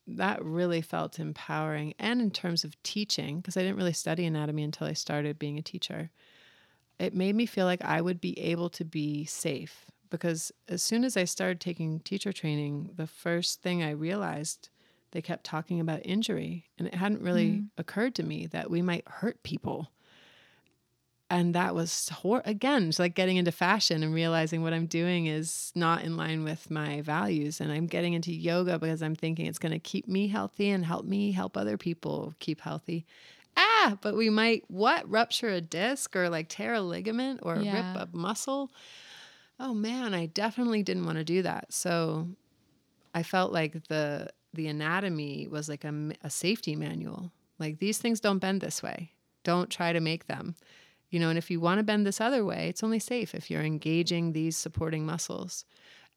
that 0.05 0.45
really 0.45 0.81
felt 0.81 1.19
empowering. 1.19 1.95
And 1.97 2.21
in 2.21 2.29
terms 2.29 2.63
of 2.63 2.81
teaching, 2.83 3.37
because 3.37 3.57
I 3.57 3.61
didn't 3.61 3.77
really 3.77 3.93
study 3.93 4.27
anatomy 4.27 4.61
until 4.61 4.85
I 4.85 4.93
started 4.93 5.39
being 5.39 5.57
a 5.57 5.63
teacher, 5.63 6.11
it 6.99 7.15
made 7.15 7.35
me 7.35 7.47
feel 7.47 7.65
like 7.65 7.83
I 7.83 7.99
would 7.99 8.21
be 8.21 8.39
able 8.39 8.69
to 8.69 8.85
be 8.85 9.25
safe. 9.25 9.87
Because 10.11 10.51
as 10.69 10.83
soon 10.83 11.03
as 11.03 11.17
I 11.17 11.23
started 11.23 11.59
taking 11.59 11.99
teacher 12.01 12.31
training, 12.31 12.91
the 12.95 13.07
first 13.07 13.63
thing 13.63 13.81
I 13.81 13.89
realized 13.89 14.69
they 15.11 15.23
kept 15.23 15.45
talking 15.45 15.79
about 15.79 16.05
injury. 16.05 16.65
And 16.77 16.87
it 16.87 16.93
hadn't 16.93 17.23
really 17.23 17.63
occurred 17.75 18.13
to 18.15 18.23
me 18.23 18.45
that 18.47 18.69
we 18.69 18.83
might 18.83 19.07
hurt 19.07 19.41
people 19.41 19.89
and 21.29 21.53
that 21.55 21.75
was 21.75 22.09
hor- 22.09 22.41
again 22.45 22.87
it's 22.87 22.99
like 22.99 23.13
getting 23.15 23.37
into 23.37 23.51
fashion 23.51 24.01
and 24.03 24.13
realizing 24.13 24.63
what 24.63 24.73
i'm 24.73 24.85
doing 24.85 25.25
is 25.25 25.71
not 25.75 26.03
in 26.03 26.15
line 26.15 26.43
with 26.43 26.71
my 26.71 27.01
values 27.01 27.59
and 27.59 27.71
i'm 27.71 27.85
getting 27.87 28.13
into 28.13 28.31
yoga 28.31 28.79
because 28.79 29.01
i'm 29.01 29.15
thinking 29.15 29.45
it's 29.45 29.59
going 29.59 29.71
to 29.71 29.79
keep 29.79 30.07
me 30.07 30.27
healthy 30.27 30.69
and 30.69 30.85
help 30.85 31.05
me 31.05 31.31
help 31.31 31.57
other 31.57 31.77
people 31.77 32.33
keep 32.39 32.61
healthy. 32.61 33.05
Ah 33.57 33.97
but 34.01 34.15
we 34.15 34.29
might 34.29 34.63
what? 34.67 35.09
Rupture 35.09 35.49
a 35.49 35.61
disc 35.61 36.15
or 36.15 36.29
like 36.29 36.47
tear 36.47 36.75
a 36.75 36.81
ligament 36.81 37.39
or 37.43 37.57
Yeah. 37.57 37.93
rip 37.93 38.09
a 38.13 38.15
muscle? 38.15 38.71
Oh 39.59 39.73
man 39.73 40.13
i 40.13 40.27
definitely 40.27 40.83
didn't 40.83 41.05
want 41.05 41.17
to 41.17 41.23
do 41.23 41.41
that. 41.41 41.73
So 41.73 42.27
i 43.13 43.23
felt 43.23 43.51
like 43.51 43.87
the 43.87 44.29
the 44.53 44.67
anatomy 44.67 45.47
was 45.47 45.67
like 45.67 45.83
a 45.83 46.29
safety 46.29 46.75
manual. 46.75 47.31
Like 47.59 47.79
these 47.79 47.97
things 47.97 48.19
don't 48.19 48.39
bend 48.39 48.61
this 48.61 48.81
way. 48.81 49.11
Don't 49.43 49.69
try 49.69 49.91
to 49.91 49.99
make 49.99 50.27
them 50.27 50.55
you 51.09 51.19
know 51.19 51.29
and 51.29 51.37
if 51.37 51.49
you 51.49 51.59
want 51.59 51.79
to 51.79 51.83
bend 51.83 52.05
this 52.05 52.21
other 52.21 52.43
way 52.43 52.67
it's 52.69 52.83
only 52.83 52.99
safe 52.99 53.33
if 53.33 53.49
you're 53.49 53.61
engaging 53.61 54.33
these 54.33 54.57
supporting 54.57 55.05
muscles. 55.05 55.65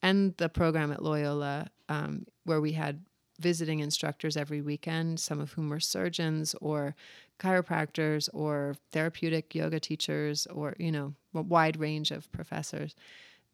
And 0.03 0.35
the 0.39 0.49
program 0.49 0.93
at 0.93 1.03
loyola 1.03 1.71
um, 1.91 2.25
where 2.45 2.61
we 2.61 2.73
had 2.73 3.05
visiting 3.39 3.81
instructors 3.81 4.37
every 4.37 4.61
weekend 4.61 5.19
some 5.19 5.41
of 5.41 5.53
whom 5.53 5.69
were 5.69 5.81
surgeons 5.81 6.55
or 6.61 6.95
chiropractors 7.39 8.29
or 8.35 8.75
therapeutic 8.93 9.55
yoga 9.55 9.81
teachers 9.81 10.47
or 10.47 10.75
you 10.79 10.93
know 10.93 11.15
a 11.35 11.43
wide 11.43 11.79
range 11.79 12.11
of 12.11 12.31
professors 12.33 12.95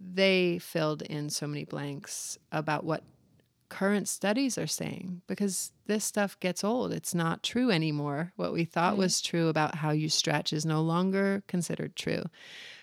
they 0.01 0.59
filled 0.59 1.03
in 1.03 1.31
so 1.31 1.47
many 1.47 1.65
blanks 1.65 2.37
about 2.53 2.85
what 2.85 3.03
current 3.69 4.09
studies 4.09 4.57
are 4.59 4.67
saying 4.67 5.23
because 5.27 5.73
this 5.87 6.05
stuff 6.05 6.39
gets 6.41 6.65
old. 6.65 6.93
It's 6.93 7.15
not 7.15 7.43
true 7.43 7.71
anymore. 7.71 8.33
What 8.37 8.53
we 8.53 8.65
thought 8.65 8.93
Right. 8.93 8.99
was 8.99 9.21
true 9.21 9.49
about 9.49 9.77
how 9.77 9.91
you 9.91 10.09
stretch 10.09 10.53
is 10.53 10.65
no 10.67 10.83
longer 10.83 11.43
considered 11.47 11.97
true. 11.97 12.25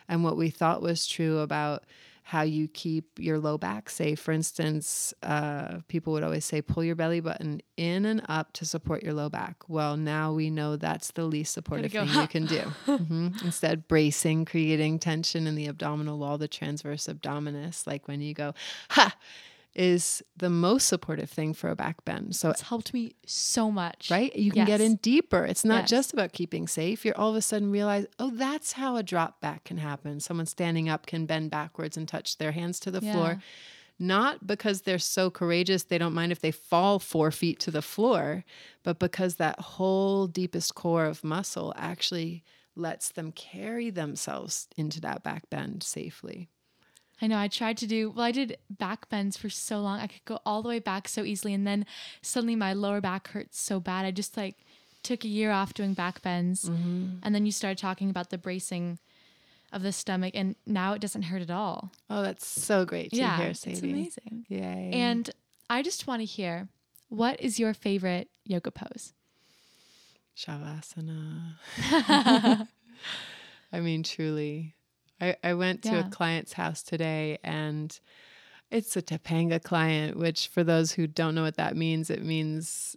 And 0.07 0.23
what 0.23 0.38
we 0.38 0.49
thought 0.49 0.81
was 0.81 1.07
true 1.07 1.39
about 1.39 1.84
how 2.25 2.41
you 2.41 2.69
keep 2.69 3.19
your 3.19 3.38
low 3.38 3.57
back 3.57 3.89
safe. 3.89 4.17
For 4.17 4.31
instance, 4.31 5.13
uh, 5.23 5.79
people 5.89 6.13
would 6.13 6.23
always 6.23 6.45
say, 6.45 6.61
pull 6.61 6.81
your 6.81 6.95
belly 6.95 7.19
button 7.19 7.61
in 7.75 8.05
and 8.05 8.21
up 8.29 8.53
to 8.53 8.65
support 8.65 9.03
your 9.03 9.13
low 9.13 9.27
back. 9.29 9.57
Well, 9.67 9.97
now 9.97 10.31
we 10.31 10.49
know 10.49 10.77
that's 10.77 11.11
the 11.11 11.25
least 11.25 11.53
supportive 11.53 11.91
thing 11.91 12.07
you 12.07 12.27
can 12.27 12.45
do. 12.45 12.61
hmm 12.86 13.27
Instead, 13.43 13.89
bracing, 13.89 14.45
creating 14.45 14.99
tension 14.99 15.47
in 15.47 15.55
the 15.55 15.67
abdominal 15.67 16.17
wall, 16.17 16.38
the 16.38 16.47
transverse 16.47 17.07
abdominis, 17.07 17.86
like 17.86 18.07
when 18.07 18.21
you 18.21 18.34
go, 18.34 18.53
ha, 18.91 19.13
is 19.76 20.21
the 20.38 20.49
most 20.49 20.88
supportive 20.88 21.30
thing 21.30 21.53
for 21.53 21.69
a 21.69 21.76
back 21.76 22.05
bend. 22.05 22.36
So 22.36 22.49
It's 22.51 22.61
helped 22.61 22.93
me 22.93 23.15
so 23.26 23.71
much. 23.71 24.09
right? 24.11 24.36
You 24.36 24.51
can 24.51 24.65
get 24.65 24.82
in 24.82 24.97
deeper. 24.97 25.45
It's 25.45 25.65
not 25.65 25.84
Yes. 25.84 25.89
just 25.89 26.13
about 26.13 26.32
keeping 26.32 26.67
safe. 26.67 27.03
You're 27.03 27.17
all 27.17 27.32
of 27.32 27.36
a 27.36 27.41
sudden 27.41 27.71
realize, 27.71 28.05
oh, 28.19 28.30
that's 28.32 28.74
how 28.74 28.95
a 28.97 29.03
drop 29.03 29.41
back 29.41 29.63
can 29.63 29.78
happen. 29.78 30.19
Someone 30.19 30.45
standing 30.45 30.89
up 30.89 31.05
can 31.07 31.26
bend 31.26 31.49
backwards 31.51 31.97
and 31.97 32.07
touch 32.07 32.38
their 32.38 32.51
hands 32.51 32.80
to 32.82 32.91
the 32.91 33.01
Yeah. 33.01 33.11
floor. 33.11 33.38
Not 33.99 34.45
because 34.47 34.82
they're 34.82 34.99
so 34.99 35.30
courageous, 35.30 35.84
they 35.84 35.97
don't 35.97 36.13
mind 36.15 36.32
if 36.32 36.39
they 36.41 36.51
fall 36.51 36.99
four 36.99 37.32
feet 37.32 37.59
to 37.61 37.71
the 37.71 37.82
floor, 37.82 38.43
but 38.84 38.99
because 38.99 39.36
that 39.36 39.59
whole 39.59 40.28
deepest 40.28 40.76
core 40.76 41.05
of 41.05 41.24
muscle 41.24 41.74
actually 41.78 42.43
lets 42.76 43.09
them 43.09 43.32
carry 43.32 43.91
themselves 43.91 44.67
into 44.78 44.99
that 45.01 45.24
back 45.24 45.47
bend 45.49 45.84
safely. 45.84 46.49
I 47.24 47.28
know. 47.28 47.38
I 47.38 47.47
tried 47.47 47.78
to 47.78 47.88
do 47.88 48.09
well. 48.11 48.26
I 48.26 48.32
did 48.34 48.57
back 48.69 49.07
bends 49.07 49.38
for 49.38 49.49
so 49.49 49.80
long. 49.80 49.99
I 50.01 50.07
could 50.07 50.26
go 50.26 50.39
all 50.45 50.61
the 50.61 50.67
way 50.67 50.80
back 50.80 51.07
so 51.07 51.24
easily, 51.24 51.53
and 51.53 51.65
then 51.65 51.86
suddenly 52.21 52.57
my 52.57 52.74
lower 52.74 52.99
back 52.99 53.30
hurts 53.30 53.61
so 53.61 53.80
bad. 53.80 54.05
I 54.05 54.11
just 54.11 54.36
like 54.36 54.57
took 55.03 55.24
a 55.24 55.30
year 55.30 55.51
off 55.51 55.74
doing 55.74 55.93
back 55.93 56.21
bends, 56.21 56.69
Mm-hmm. 56.69 57.19
and 57.24 57.34
then 57.34 57.45
you 57.45 57.51
started 57.53 57.78
talking 57.78 58.09
about 58.09 58.30
the 58.30 58.38
bracing 58.38 58.99
of 59.71 59.84
the 59.84 59.93
stomach, 59.93 60.34
and 60.36 60.55
now 60.67 60.91
it 60.93 60.99
doesn't 60.99 61.24
hurt 61.24 61.41
at 61.41 61.49
all. 61.49 61.91
Oh, 62.09 62.21
that's 62.24 62.45
so 62.45 62.84
great 62.86 63.11
to 63.11 63.15
yeah, 63.15 63.38
hear, 63.38 63.47
it's 63.51 63.65
amazing. 63.65 64.45
Yay. 64.49 64.91
And 64.93 65.30
I 65.69 65.82
just 65.82 66.05
want 66.05 66.19
to 66.21 66.26
hear 66.26 66.67
what 67.07 67.39
is 67.39 67.57
your 67.57 67.74
favorite 67.74 68.28
yoga 68.45 68.69
pose? 68.71 69.13
Shavasana. 70.36 71.53
I 73.71 73.80
mean, 73.80 74.03
truly. 74.03 74.76
I, 75.22 75.36
I 75.43 75.53
went 75.53 75.84
to 75.84 75.95
Yeah. 75.95 76.07
a 76.07 76.09
client's 76.09 76.53
house 76.53 76.84
today 76.84 77.38
and 77.43 77.97
it's 78.72 78.97
a 78.97 79.01
Topanga 79.01 79.61
client, 79.61 80.18
which 80.18 80.47
for 80.47 80.64
those 80.64 80.93
who 80.93 81.05
don't 81.07 81.36
know 81.36 81.43
what 81.43 81.57
that 81.57 81.76
means, 81.78 82.09
it 82.09 82.24
means, 82.24 82.95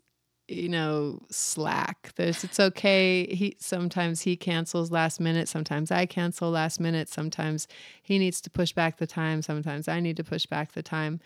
you 0.49 0.69
know, 0.69 1.21
slack. 1.31 2.13
There's 2.17 2.45
it's 2.45 2.59
okay. 2.59 3.27
He 3.27 3.57
sometimes 3.61 4.23
he 4.23 4.37
cancels 4.37 4.91
last 4.91 5.21
minute, 5.21 5.49
sometimes 5.49 5.91
I 5.91 6.07
cancel 6.07 6.51
last 6.51 6.81
minute, 6.81 7.09
sometimes 7.09 7.69
he 8.03 8.19
needs 8.19 8.41
to 8.43 8.51
push 8.51 8.73
back 8.73 8.97
the 8.97 9.07
time, 9.07 9.43
sometimes 9.43 9.87
I 9.87 10.01
need 10.01 10.17
to 10.17 10.25
push 10.25 10.47
back 10.47 10.73
the 10.73 10.83
time. 10.83 11.21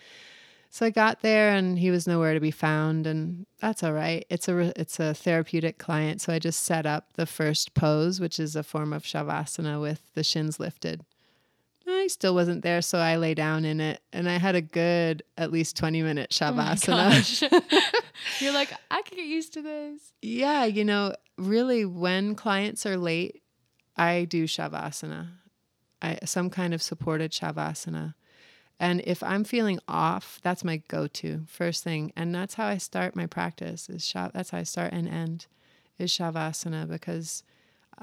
So 0.73 0.85
I 0.85 0.89
got 0.89 1.21
there 1.21 1.49
and 1.53 1.77
he 1.77 1.91
was 1.91 2.07
nowhere 2.07 2.33
to 2.33 2.39
be 2.39 2.49
found, 2.49 3.05
and 3.05 3.45
that's 3.59 3.83
all 3.83 3.91
right. 3.91 4.25
It's 4.29 4.47
a 4.47 4.71
it's 4.79 4.99
a 5.01 5.13
therapeutic 5.13 5.77
client, 5.77 6.21
so 6.21 6.31
I 6.31 6.39
just 6.39 6.63
set 6.63 6.85
up 6.85 7.11
the 7.15 7.25
first 7.25 7.73
pose, 7.73 8.21
which 8.21 8.39
is 8.39 8.55
a 8.55 8.63
form 8.63 8.93
of 8.93 9.03
shavasana 9.03 9.81
with 9.81 10.01
the 10.15 10.23
shins 10.23 10.59
lifted. 10.61 11.03
I 11.87 12.07
still 12.07 12.33
wasn't 12.33 12.63
there, 12.63 12.81
so 12.81 12.99
I 12.99 13.17
lay 13.17 13.33
down 13.33 13.65
in 13.65 13.81
it, 13.81 14.01
and 14.13 14.29
I 14.29 14.37
had 14.37 14.55
a 14.55 14.61
good 14.61 15.23
at 15.37 15.51
least 15.51 15.75
twenty 15.75 16.01
minute 16.01 16.29
Oh 16.41 16.45
shavasana. 16.45 17.41
gosh. 17.41 17.91
You're 18.39 18.53
like, 18.53 18.71
I 18.89 19.01
could 19.01 19.17
get 19.17 19.25
used 19.25 19.51
to 19.55 19.61
this. 19.61 20.13
yeah, 20.21 20.63
you 20.63 20.85
know, 20.85 21.13
really, 21.37 21.83
when 21.83 22.33
clients 22.35 22.85
are 22.85 22.95
late, 22.95 23.41
I 23.97 24.23
do 24.23 24.45
shavasana, 24.45 25.31
I 26.01 26.19
some 26.23 26.49
kind 26.49 26.73
of 26.73 26.81
supported 26.81 27.31
shavasana. 27.33 28.13
And 28.81 29.03
if 29.05 29.21
I'm 29.21 29.43
feeling 29.43 29.79
off, 29.87 30.39
that's 30.41 30.63
my 30.63 30.77
go-to 30.87 31.43
first 31.47 31.83
thing, 31.83 32.11
and 32.15 32.33
that's 32.33 32.55
how 32.55 32.65
I 32.65 32.79
start 32.79 33.15
my 33.15 33.27
practice. 33.27 33.87
Is 33.87 34.01
shav- 34.01 34.33
that's 34.33 34.49
how 34.49 34.57
I 34.57 34.63
start 34.63 34.91
and 34.91 35.07
end 35.07 35.45
is 35.99 36.11
shavasana 36.11 36.89
because 36.89 37.43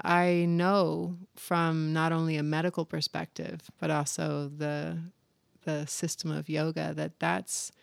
I 0.01 0.45
know 0.47 1.17
from 1.35 1.91
not 1.91 2.13
only 2.13 2.37
a 2.37 2.43
medical 2.43 2.85
perspective 2.85 3.69
but 3.77 3.91
also 3.91 4.49
the 4.57 4.99
the 5.65 5.85
system 5.85 6.31
of 6.31 6.47
yoga 6.47 6.93
that 6.93 7.19
that's 7.19 7.73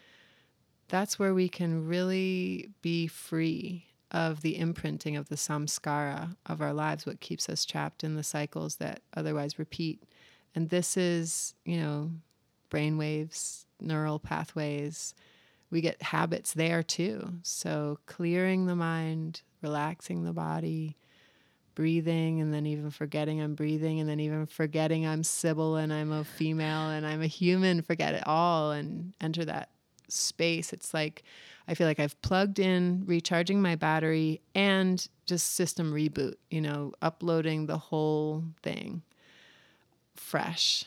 that's 0.88 1.18
where 1.18 1.34
we 1.34 1.50
can 1.50 1.86
really 1.86 2.70
be 2.80 3.06
free 3.06 3.84
of 4.10 4.40
the 4.40 4.56
imprinting 4.56 5.16
of 5.16 5.28
the 5.28 5.34
samskara 5.34 6.34
of 6.46 6.62
our 6.62 6.72
lives, 6.72 7.04
what 7.04 7.20
keeps 7.20 7.50
us 7.50 7.66
trapped 7.66 8.02
in 8.02 8.14
the 8.14 8.22
cycles 8.22 8.76
that 8.76 9.02
otherwise 9.14 9.58
repeat. 9.58 10.02
And 10.54 10.70
this 10.70 10.96
is, 10.96 11.54
you 11.64 11.76
know, 11.76 12.12
brain 12.70 12.98
waves, 12.98 13.66
neural 13.80 14.18
pathways. 14.18 15.14
We 15.70 15.80
get 15.80 16.00
habits 16.02 16.54
there 16.54 16.82
too. 16.82 17.34
So 17.42 17.98
clearing 18.06 18.66
the 18.66 18.76
mind, 18.76 19.42
relaxing 19.62 20.24
the 20.24 20.32
body, 20.32 20.96
breathing, 21.74 22.40
and 22.40 22.54
then 22.54 22.66
even 22.66 22.90
forgetting 22.90 23.40
I'm 23.40 23.54
breathing, 23.54 24.00
and 24.00 24.08
then 24.08 24.20
even 24.20 24.46
forgetting 24.46 25.06
I'm 25.06 25.22
Sibyl 25.22 25.76
and 25.76 25.92
I'm 25.92 26.12
a 26.12 26.24
female 26.24 26.90
and 26.90 27.06
I'm 27.06 27.22
a 27.22 27.26
human, 27.26 27.82
forget 27.82 28.14
it 28.14 28.26
all 28.26 28.70
and 28.70 29.12
enter 29.20 29.44
that 29.44 29.70
space. 30.08 30.72
It's 30.72 30.94
like 30.94 31.24
I 31.68 31.74
feel 31.74 31.86
like 31.86 32.00
I've 32.00 32.20
plugged 32.22 32.58
in, 32.60 33.02
recharging 33.06 33.60
my 33.60 33.74
battery, 33.74 34.40
and 34.54 35.06
just 35.26 35.54
system 35.54 35.92
reboot, 35.92 36.34
you 36.48 36.60
know, 36.60 36.92
uploading 37.02 37.66
the 37.66 37.78
whole 37.78 38.44
thing 38.62 39.02
fresh 40.14 40.84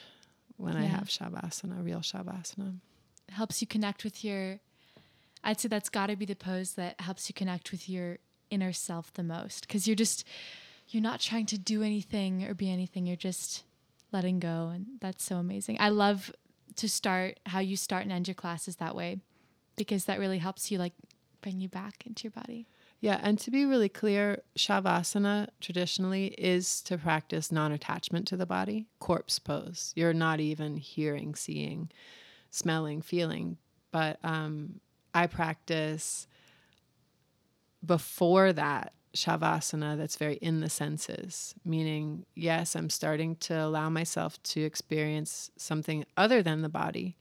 when 0.59 0.75
I 0.75 0.85
have 0.85 1.05
Shavasana, 1.05 1.83
real 1.83 1.99
Shavasana. 1.99 2.75
Helps 3.29 3.61
you 3.61 3.67
connect 3.67 4.03
with 4.03 4.23
your 4.23 4.59
I'd 5.41 5.59
say 5.59 5.69
that's 5.69 5.89
got 5.89 6.07
to 6.07 6.17
be 6.17 6.25
the 6.25 6.35
pose 6.35 6.73
that 6.73 6.99
helps 6.99 7.29
you 7.29 7.33
connect 7.33 7.71
with 7.71 7.87
your 7.87 8.17
inner 8.49 8.73
self 8.73 9.13
the 9.13 9.23
most 9.23 9.69
cuz 9.69 9.87
you're 9.87 9.95
just 9.95 10.25
you're 10.89 11.03
not 11.03 11.19
trying 11.19 11.45
to 11.45 11.57
do 11.57 11.83
anything 11.83 12.43
or 12.43 12.53
be 12.53 12.69
anything 12.69 13.05
you're 13.05 13.15
just 13.15 13.63
letting 14.11 14.39
go 14.39 14.69
and 14.73 14.87
that's 14.99 15.23
so 15.23 15.37
amazing. 15.37 15.77
I 15.79 15.89
love 15.89 16.31
to 16.75 16.89
start 16.89 17.39
how 17.45 17.59
you 17.59 17.77
start 17.77 18.03
and 18.03 18.11
end 18.11 18.27
your 18.27 18.35
classes 18.35 18.77
that 18.77 18.95
way 18.95 19.19
because 19.75 20.05
that 20.05 20.19
really 20.19 20.39
helps 20.39 20.71
you 20.71 20.77
like 20.77 20.93
bring 21.41 21.61
you 21.61 21.69
back 21.69 22.05
into 22.05 22.23
your 22.23 22.31
body. 22.31 22.67
Yeah, 23.01 23.19
and 23.23 23.39
to 23.39 23.51
be 23.51 23.65
really 23.65 23.87
clear, 23.87 24.41
Shavasana 24.57 25.47
traditionally 25.61 26.27
is 26.37 26.81
to 26.81 26.97
practice 26.97 27.51
non 27.51 27.71
attachment 27.71 28.27
to 28.27 28.37
the 28.37 28.45
body, 28.45 28.87
corpse 28.99 29.39
pose. 29.39 29.93
You're 29.95 30.13
not 30.13 30.41
even 30.41 30.75
hearing, 30.75 31.33
seeing, 31.35 31.91
smelling, 32.51 33.01
feeling. 33.01 33.57
But 33.91 34.19
um, 34.23 34.81
I 35.13 35.27
practice 35.27 36.27
before 37.85 38.51
that 38.53 38.93
Shavasana 39.15 39.97
that's 39.97 40.17
very 40.17 40.35
in 40.35 40.59
the 40.59 40.69
senses, 40.69 41.55
meaning, 41.65 42.25
yes, 42.35 42.75
I'm 42.75 42.89
starting 42.89 43.37
to 43.37 43.53
allow 43.53 43.89
myself 43.89 44.41
to 44.43 44.61
experience 44.61 45.51
something 45.57 46.05
other 46.17 46.43
than 46.43 46.61
the 46.61 46.69
body, 46.69 47.15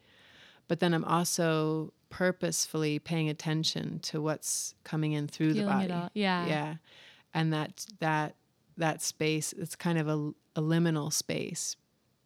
but 0.66 0.80
then 0.80 0.92
I'm 0.92 1.04
also 1.04 1.92
purposefully 2.10 2.98
paying 2.98 3.28
attention 3.28 3.98
to 4.00 4.20
what's 4.20 4.74
coming 4.84 5.12
in 5.12 5.28
through 5.28 5.54
the 5.54 5.64
body. 5.64 5.86
it 5.86 5.90
all. 5.90 6.10
Yeah. 6.14 6.46
Yeah. 6.46 6.74
And 7.34 7.52
that 7.52 7.86
that 8.00 8.34
that 8.76 9.02
space, 9.02 9.52
it's 9.52 9.76
kind 9.76 9.98
of 9.98 10.08
a, 10.08 10.32
a 10.56 10.62
liminal 10.62 11.12
space 11.12 11.76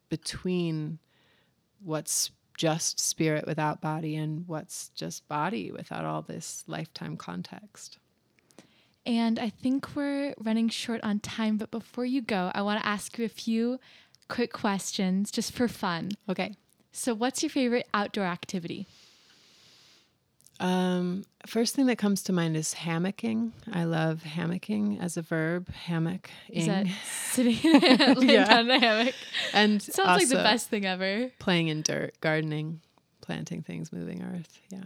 between 0.09 0.99
what's 1.83 2.31
just 2.57 2.99
spirit 2.99 3.45
without 3.47 3.81
body 3.81 4.15
and 4.15 4.47
what's 4.47 4.89
just 4.89 5.27
body 5.27 5.71
without 5.71 6.05
all 6.05 6.21
this 6.21 6.63
lifetime 6.67 7.17
context. 7.17 7.97
And 9.05 9.37
I 9.37 9.49
think 9.49 9.95
we're 9.95 10.33
running 10.37 10.69
short 10.69 11.01
on 11.03 11.19
time, 11.19 11.57
but 11.57 11.71
before 11.71 12.05
you 12.05 12.21
go, 12.21 12.51
I 12.53 12.61
want 12.61 12.79
to 12.81 12.87
ask 12.87 13.17
you 13.17 13.25
a 13.25 13.29
few 13.29 13.79
quick 14.29 14.53
questions 14.53 15.29
just 15.29 15.51
for 15.51 15.67
fun. 15.67 16.11
Okay. 16.29 16.55
So, 16.91 17.13
what's 17.13 17.41
your 17.41 17.49
favorite 17.49 17.87
outdoor 17.93 18.25
activity? 18.25 18.87
Um, 20.59 21.23
first 21.45 21.75
thing 21.75 21.87
that 21.87 21.97
comes 21.97 22.23
to 22.23 22.33
mind 22.33 22.55
is 22.55 22.73
hammocking. 22.73 23.51
I 23.73 23.83
love 23.85 24.21
hammocking 24.23 25.01
as 25.01 25.17
a 25.17 25.21
verb, 25.21 25.69
hammock. 25.73 26.29
Is 26.49 26.67
that 26.67 26.85
sitting 27.31 27.57
laying 27.63 28.29
Yeah. 28.29 28.45
down 28.45 28.69
in 28.69 28.71
a 28.71 28.79
hammock? 28.79 29.15
and 29.53 29.81
Sounds 29.81 30.21
like 30.21 30.29
the 30.29 30.35
best 30.35 30.69
thing 30.69 30.85
ever. 30.85 31.31
Playing 31.39 31.67
in 31.69 31.81
dirt, 31.81 32.13
gardening, 32.21 32.81
planting 33.21 33.61
things, 33.63 33.91
moving 33.91 34.21
earth. 34.23 34.61
Yeah. 34.69 34.83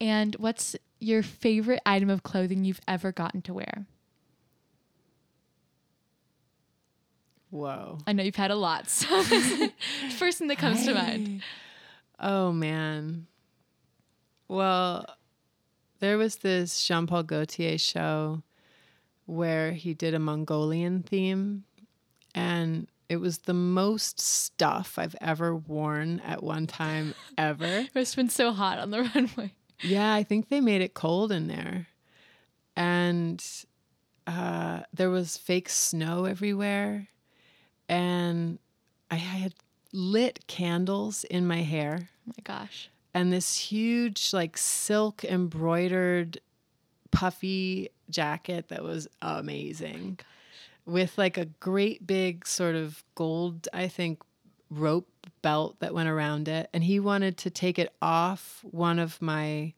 And 0.00 0.34
what's 0.36 0.76
your 0.98 1.22
favorite 1.22 1.80
item 1.86 2.10
of 2.10 2.22
clothing 2.24 2.64
you've 2.64 2.80
ever 2.88 3.12
gotten 3.12 3.42
to 3.42 3.54
wear? 3.54 3.86
Whoa. 7.50 7.98
I 8.06 8.12
know 8.12 8.22
you've 8.24 8.34
had 8.36 8.50
a 8.50 8.56
lot. 8.56 8.88
So 8.90 9.22
first 10.18 10.38
thing 10.38 10.48
that 10.48 10.58
comes 10.58 10.84
to 10.86 10.94
mind. 10.94 11.42
Oh 12.18 12.52
man. 12.52 13.26
Well, 14.48 15.06
there 16.00 16.18
was 16.18 16.36
this 16.36 16.84
Jean 16.86 17.06
Paul 17.06 17.22
Gaultier 17.22 17.78
show 17.78 18.42
where 19.26 19.72
he 19.72 19.94
did 19.94 20.14
a 20.14 20.18
Mongolian 20.18 21.02
theme. 21.02 21.64
And 22.34 22.88
It 23.08 23.16
was 23.18 23.38
the 23.38 23.54
most 23.54 24.20
stuff 24.20 24.98
I've 24.98 25.16
ever 25.20 25.54
worn 25.54 26.20
at 26.20 26.42
one 26.42 26.66
time 26.66 27.14
ever. 27.38 27.64
It 27.64 27.94
must 27.94 28.14
have 28.14 28.22
been 28.22 28.30
so 28.30 28.52
hot 28.52 28.78
on 28.78 28.90
the 28.90 29.02
runway. 29.14 29.52
Yeah, 29.80 30.12
I 30.12 30.22
think 30.22 30.48
they 30.48 30.60
made 30.60 30.80
it 30.80 30.94
cold 30.94 31.30
in 31.32 31.46
there. 31.46 31.86
And 32.76 33.44
uh, 34.26 34.80
there 34.92 35.10
was 35.10 35.36
fake 35.36 35.68
snow 35.68 36.24
everywhere. 36.24 37.08
And 37.88 38.58
I 39.10 39.16
had 39.16 39.54
lit 39.92 40.46
candles 40.46 41.24
in 41.24 41.46
my 41.46 41.62
hair 41.62 42.08
Oh 42.26 42.32
my 42.36 42.42
gosh. 42.42 42.88
And 43.14 43.32
this 43.32 43.56
huge, 43.56 44.32
like, 44.32 44.58
silk 44.58 45.24
embroidered, 45.24 46.40
puffy 47.10 47.90
jacket 48.10 48.68
that 48.68 48.82
was 48.82 49.08
amazing 49.22 50.18
oh 50.20 50.24
with 50.86 51.16
like 51.16 51.38
a 51.38 51.46
great 51.46 52.06
big 52.06 52.46
sort 52.46 52.74
of 52.74 53.02
gold, 53.14 53.68
I 53.72 53.88
think, 53.88 54.22
rope 54.70 55.08
belt 55.42 55.76
that 55.80 55.94
went 55.94 56.08
around 56.08 56.48
it. 56.48 56.68
And 56.74 56.84
he 56.84 57.00
wanted 57.00 57.38
to 57.38 57.50
take 57.50 57.78
it 57.78 57.92
off 58.02 58.64
one 58.70 58.98
of 58.98 59.20
my, 59.22 59.72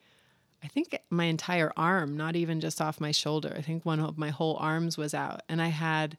I 0.63 0.69
think 0.69 0.99
my 1.11 1.25
entire 1.25 1.73
arm, 1.77 2.17
not 2.17 2.37
even 2.37 2.61
just 2.61 2.81
off 2.81 3.01
my 3.01 3.13
shoulder. 3.13 3.55
I 3.57 3.63
think 3.63 3.85
one 3.85 4.01
of 4.01 4.19
my 4.19 4.31
whole 4.31 4.57
arms 4.57 4.97
was 4.97 5.15
out. 5.15 5.43
And 5.49 5.63
I 5.63 5.69
had 5.69 6.17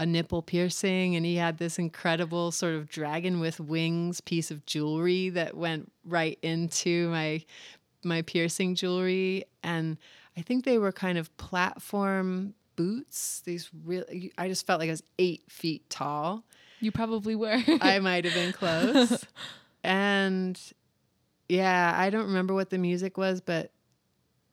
a 0.00 0.06
nipple 0.06 0.40
piercing, 0.42 1.14
and 1.14 1.24
he 1.26 1.36
had 1.36 1.58
this 1.58 1.78
incredible 1.78 2.50
sort 2.50 2.74
of 2.74 2.88
dragon 2.88 3.38
with 3.38 3.60
wings 3.60 4.20
piece 4.20 4.50
of 4.50 4.64
jewelry 4.66 5.28
that 5.28 5.56
went 5.56 5.92
right 6.04 6.38
into 6.42 7.08
my 7.10 7.44
my 8.02 8.22
piercing 8.22 8.74
jewelry 8.74 9.44
and 9.62 9.98
i 10.34 10.40
think 10.40 10.64
they 10.64 10.78
were 10.78 10.90
kind 10.90 11.18
of 11.18 11.36
platform 11.36 12.54
boots 12.74 13.42
these 13.44 13.68
really 13.84 14.32
i 14.38 14.48
just 14.48 14.66
felt 14.66 14.80
like 14.80 14.88
i 14.88 14.92
was 14.92 15.02
eight 15.18 15.42
feet 15.50 15.88
tall 15.90 16.42
You 16.80 16.90
probably 16.90 17.36
were. 17.36 17.62
I 17.82 17.98
might 17.98 18.24
have 18.24 18.32
been 18.32 18.54
close. 18.54 19.22
and 19.84 20.58
yeah, 21.46 21.92
I 21.94 22.08
don't 22.08 22.24
remember 22.24 22.54
what 22.54 22.70
the 22.70 22.78
music 22.78 23.18
was, 23.18 23.42
but 23.42 23.70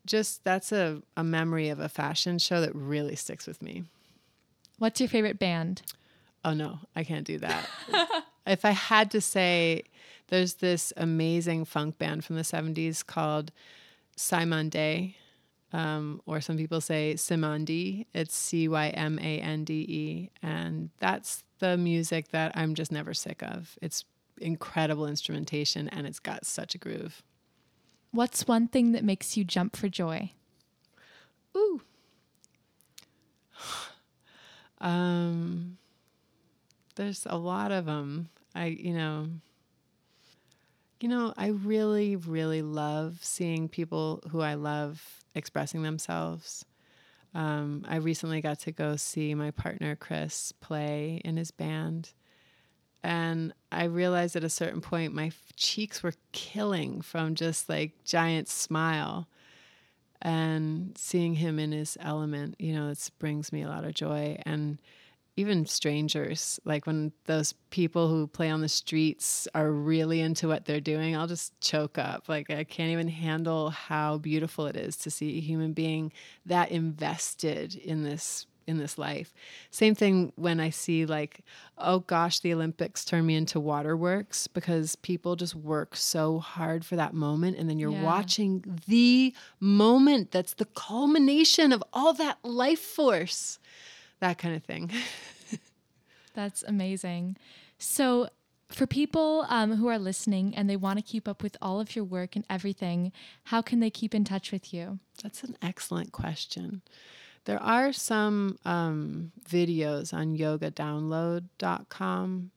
just 0.06 0.44
that's 0.44 0.74
a, 0.74 1.02
a 1.16 1.24
memory 1.24 1.70
of 1.70 1.80
a 1.80 1.88
fashion 1.88 2.38
show 2.38 2.60
that 2.60 2.76
really 2.76 3.16
sticks 3.16 3.48
with 3.48 3.62
me. 3.62 3.86
What's 4.80 5.00
your 5.00 5.10
favorite 5.10 5.40
band? 5.40 5.82
Oh 6.46 6.54
no, 6.54 6.80
I 6.96 7.04
can't 7.04 7.26
do 7.26 7.40
that. 7.40 7.68
if 8.48 8.64
I 8.64 8.72
had 8.72 9.12
to 9.12 9.22
say, 9.22 9.84
there's 10.28 10.56
this 10.56 10.94
amazing 10.98 11.66
funk 11.66 11.98
band 11.98 12.26
from 12.26 12.36
the 12.36 12.44
70s 12.44 13.06
called 13.06 13.52
Simon 14.16 14.70
Day, 14.70 15.16
um, 15.74 16.22
or 16.26 16.42
some 16.42 16.58
people 16.58 16.82
say 16.82 17.16
Simandi. 17.16 18.06
It's 18.14 18.36
C 18.36 18.68
Y 18.68 18.90
M 18.90 19.20
A 19.20 19.40
N 19.40 19.64
D 19.64 19.74
E. 19.74 20.30
And 20.42 20.90
that's 21.00 21.44
the 21.60 21.78
music 21.78 22.30
that 22.30 22.52
I'm 22.56 22.76
just 22.76 22.92
never 22.92 23.14
sick 23.14 23.42
of. 23.42 23.78
It's 23.82 24.06
incredible 24.40 25.08
instrumentation 25.08 25.90
and 25.90 26.06
it's 26.08 26.20
got 26.20 26.46
such 26.46 26.76
a 26.76 26.78
groove. 26.78 27.24
What's 28.12 28.48
one 28.48 28.68
thing 28.68 28.94
that 28.94 29.04
makes 29.04 29.36
you 29.36 29.44
jump 29.44 29.76
for 29.76 29.90
joy? 29.90 30.32
Ooh. 31.56 31.82
Um, 34.80 35.78
there's 36.96 37.26
a 37.30 37.38
lot 37.38 37.72
of 37.72 37.86
them. 37.86 38.30
I, 38.56 38.66
you 38.66 38.94
know, 38.94 39.28
you 41.00 41.10
know, 41.10 41.34
I 41.38 41.48
really, 41.48 42.16
really 42.16 42.62
love 42.62 43.20
seeing 43.22 43.70
people 43.70 44.24
who 44.32 44.42
I 44.42 44.56
love 44.56 45.24
expressing 45.36 45.84
themselves. 45.84 46.66
Um, 47.36 47.86
I 47.88 47.98
recently 47.98 48.42
got 48.42 48.60
to 48.62 48.72
go 48.72 48.96
see 48.96 49.36
my 49.36 49.52
partner 49.52 49.96
Chris 49.96 50.52
play 50.54 51.22
in 51.24 51.38
his 51.38 51.52
band. 51.52 52.14
And 53.04 53.54
I 53.72 53.84
realized 53.86 54.36
at 54.36 54.44
a 54.44 54.50
certain 54.50 54.82
point 54.82 55.14
my 55.14 55.32
cheeks 55.56 56.02
were 56.02 56.14
killing 56.32 57.02
from 57.02 57.36
just 57.36 57.70
like 57.70 58.04
giant 58.04 58.48
smile. 58.48 59.28
And 60.22 60.98
seeing 60.98 61.36
him 61.36 61.60
in 61.60 61.72
his 61.72 61.98
element, 62.00 62.56
you 62.60 62.74
know, 62.74 62.90
it 62.90 63.10
brings 63.20 63.52
me 63.52 63.62
a 63.62 63.68
lot 63.68 63.84
of 63.84 63.94
joy. 63.94 64.38
And 64.46 64.80
even 65.38 65.68
strangers, 65.68 66.60
like 66.66 66.88
when 66.88 67.12
those 67.26 67.54
people 67.70 68.08
who 68.08 68.26
play 68.26 68.50
on 68.50 68.62
the 68.62 68.68
streets 68.68 69.48
are 69.54 69.72
really 69.72 70.20
into 70.20 70.48
what 70.48 70.66
they're 70.66 70.82
doing, 70.82 71.16
I'll 71.16 71.28
just 71.28 71.60
choke 71.62 72.00
up. 72.00 72.28
Like 72.28 72.50
I 72.50 72.64
can't 72.64 72.92
even 72.92 73.08
handle 73.08 73.70
how 73.70 74.18
beautiful 74.18 74.66
it 74.66 74.76
is 74.76 74.98
to 74.98 75.12
see 75.12 75.38
a 75.38 75.42
human 75.42 75.74
being 75.74 76.12
that 76.48 76.72
invested 76.72 77.76
in 77.76 78.02
this 78.02 78.48
in 78.68 78.78
this 78.78 78.98
life. 78.98 79.34
Same 79.72 79.96
thing 79.96 80.34
when 80.36 80.60
I 80.60 80.70
see 80.70 81.06
like, 81.06 81.42
oh 81.78 82.00
gosh, 82.00 82.40
the 82.42 82.54
Olympics 82.54 83.06
turn 83.06 83.26
me 83.26 83.36
into 83.36 83.60
waterworks 83.60 84.46
because 84.48 84.96
people 84.98 85.36
just 85.36 85.56
work 85.56 85.96
so 85.96 86.40
hard 86.40 86.86
for 86.86 86.96
that 86.98 87.14
moment 87.14 87.58
and 87.58 87.70
then 87.70 87.80
you're 87.80 87.92
Yeah. 87.92 88.04
watching 88.04 88.82
the 88.88 89.34
moment 89.60 90.32
that's 90.32 90.54
the 90.56 90.66
culmination 90.66 91.72
of 91.72 91.82
all 91.94 92.14
that 92.14 92.38
life 92.44 92.80
force. 92.82 93.58
That 94.20 94.38
kind 94.38 94.56
of 94.56 94.64
thing. 94.64 94.92
That's 96.34 96.64
amazing. 96.64 97.38
So, 97.80 98.30
for 98.70 98.86
people 98.86 99.46
um, 99.50 99.78
who 99.78 99.88
are 99.88 99.98
listening 99.98 100.54
and 100.56 100.70
they 100.70 100.76
want 100.76 101.00
to 101.00 101.04
keep 101.04 101.28
up 101.28 101.42
with 101.42 101.56
all 101.62 101.80
of 101.80 101.96
your 101.96 102.04
work 102.04 102.36
and 102.36 102.44
everything, 102.50 103.12
how 103.46 103.62
can 103.62 103.80
they 103.80 103.90
keep 103.90 104.14
in 104.14 104.24
touch 104.26 104.52
with 104.52 104.74
you? 104.74 105.00
That's 105.24 105.44
an 105.44 105.56
excellent 105.62 106.12
question. 106.12 106.82
There 107.48 107.64
are 107.64 107.92
some 107.94 108.60
um, 108.66 109.32
videos 109.50 110.14
on 110.14 110.38
yogadownload.com. 110.38 112.52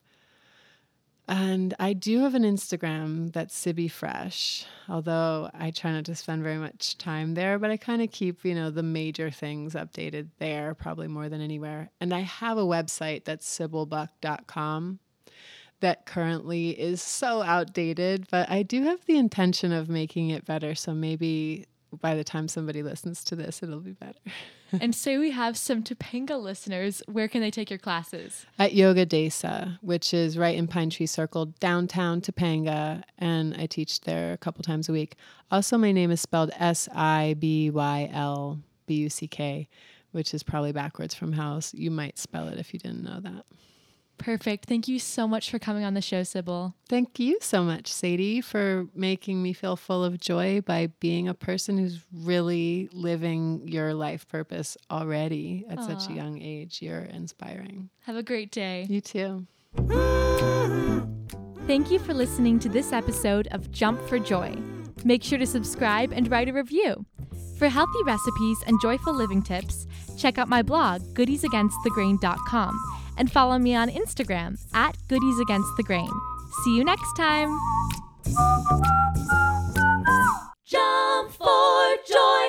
And 1.29 1.75
I 1.79 1.93
do 1.93 2.19
have 2.19 2.35
an 2.35 2.43
Instagram 2.43 3.33
that's 3.33 3.57
Sibby 3.57 3.87
Fresh, 3.87 4.67
although 4.89 5.49
I 5.55 5.71
try 5.71 5.93
not 5.93 6.07
to 6.07 6.17
spend 6.17 6.43
very 6.43 6.59
much 6.59 6.99
time 6.99 7.35
there, 7.35 7.57
but 7.61 7.71
I 7.71 7.77
kind 7.77 8.03
of 8.03 8.11
keep, 8.11 8.45
you 8.45 8.53
know, 8.53 8.71
the 8.71 8.83
major 8.83 9.31
things 9.31 9.75
updated 9.75 10.31
there 10.41 10.75
probably 10.75 11.07
more 11.07 11.29
than 11.29 11.41
anywhere. 11.41 11.93
And 12.01 12.13
I 12.13 12.23
have 12.23 12.59
a 12.59 12.67
website 12.67 13.25
that's 13.25 13.49
sibylbuck.com 13.49 14.99
that 15.79 16.05
currently 16.05 16.71
is 16.71 17.01
so 17.01 17.43
outdated, 17.43 18.27
but 18.29 18.51
I 18.51 18.65
do 18.65 18.83
have 18.83 19.07
the 19.07 19.17
intention 19.17 19.73
of 19.73 19.89
making 19.89 20.31
it 20.31 20.45
better. 20.45 20.75
So 20.75 20.95
maybe 20.95 21.67
by 22.01 22.15
the 22.15 22.25
time 22.25 22.49
somebody 22.49 22.83
listens 22.83 23.25
to 23.25 23.37
this, 23.37 23.63
it'll 23.63 23.81
be 23.81 23.93
better. 23.93 24.19
and 24.81 24.95
say 24.95 25.19
we 25.19 25.31
have 25.33 25.57
some 25.57 25.83
Topanga 25.83 26.41
listeners, 26.41 27.03
where 27.07 27.27
can 27.29 27.41
they 27.41 27.51
take 27.51 27.71
your 27.71 27.79
classes? 27.79 28.47
At 28.59 28.73
Yoga 28.75 29.05
Desa, 29.07 29.79
which 29.83 30.15
is 30.15 30.39
right 30.39 30.57
in 30.57 30.69
Pine 30.69 30.91
Tree 30.91 31.07
Circle, 31.07 31.47
downtown 31.61 32.21
Topanga, 32.21 33.03
and 33.19 33.55
I 33.59 33.67
teach 33.67 34.03
there 34.03 34.33
a 34.33 34.39
couple 34.39 34.63
times 34.63 34.89
a 34.89 34.93
week. 34.93 35.17
Also, 35.51 35.77
my 35.79 35.91
name 35.93 36.11
is 36.11 36.21
spelled 36.21 36.51
S 36.59 36.89
I 36.95 37.35
B 37.39 37.71
Y 37.71 38.09
L 38.13 38.61
B 38.87 38.95
U 38.95 39.11
C 39.11 39.27
K, 39.27 39.69
which 40.13 40.33
is 40.35 40.43
probably 40.43 40.73
backwards 40.73 41.15
from 41.15 41.33
how 41.33 41.57
s- 41.57 41.75
you 41.75 41.91
might 41.91 42.19
spell 42.19 42.49
it 42.49 42.59
if 42.59 42.73
you 42.73 42.79
didn't 42.81 43.03
know 43.03 43.21
that. 43.21 43.45
Perfect. 44.21 44.67
Thank 44.67 44.87
you 44.87 44.99
so 44.99 45.27
much 45.27 45.51
for 45.51 45.59
coming 45.59 45.83
on 45.83 45.95
the 45.95 46.03
show, 46.03 46.25
Sibyl. 46.25 46.75
Thank 46.91 47.19
you 47.19 47.39
so 47.41 47.63
much, 47.65 47.91
Sadie, 47.91 48.43
for 48.43 48.87
making 48.95 49.43
me 49.43 49.55
feel 49.55 49.77
full 49.77 50.05
of 50.05 50.21
joy 50.21 50.61
by 50.61 50.89
being 51.01 51.27
a 51.27 51.33
person 51.33 51.79
who's 51.79 52.01
really 52.13 52.91
living 52.93 53.67
your 53.67 53.95
life 53.95 54.29
purpose 54.29 54.77
already 54.91 55.65
at 55.71 55.83
such 55.83 56.11
a 56.11 56.13
young 56.13 56.41
age. 56.41 56.83
You're 56.83 57.05
inspiring. 57.05 57.89
Have 58.01 58.17
a 58.17 58.23
great 58.23 58.51
day. 58.51 58.87
You 58.91 59.01
too. 59.01 59.47
Thank 61.67 61.91
you 61.91 61.99
for 61.99 62.13
listening 62.13 62.59
to 62.59 62.69
this 62.69 62.93
episode 62.93 63.49
of 63.53 63.71
Jump 63.71 64.07
for 64.07 64.19
Joy. 64.19 64.55
Make 65.03 65.25
sure 65.25 65.39
to 65.39 65.47
subscribe 65.47 66.13
and 66.13 66.31
write 66.31 66.51
a 66.51 66.53
review. 66.53 67.07
For 67.57 67.69
healthy 67.69 68.03
recipes 68.05 68.59
and 68.67 68.79
joyful 68.83 69.15
living 69.15 69.43
tips, 69.43 69.87
check 70.19 70.37
out 70.37 70.49
my 70.49 70.63
blog, 70.63 71.03
goodiesagainstthegrain.com, 71.15 73.00
and 73.21 73.31
follow 73.31 73.59
me 73.59 73.75
on 73.75 73.91
Instagram 73.91 74.59
at 74.73 74.97
Goodies 75.09 75.39
Against 75.41 75.69
the 75.77 75.83
Grain. 75.83 76.09
See 76.65 76.75
you 76.75 76.83
next 76.83 77.13
time. 77.19 77.55
Jump 80.67 81.31
for 81.31 81.97
joy. 82.09 82.40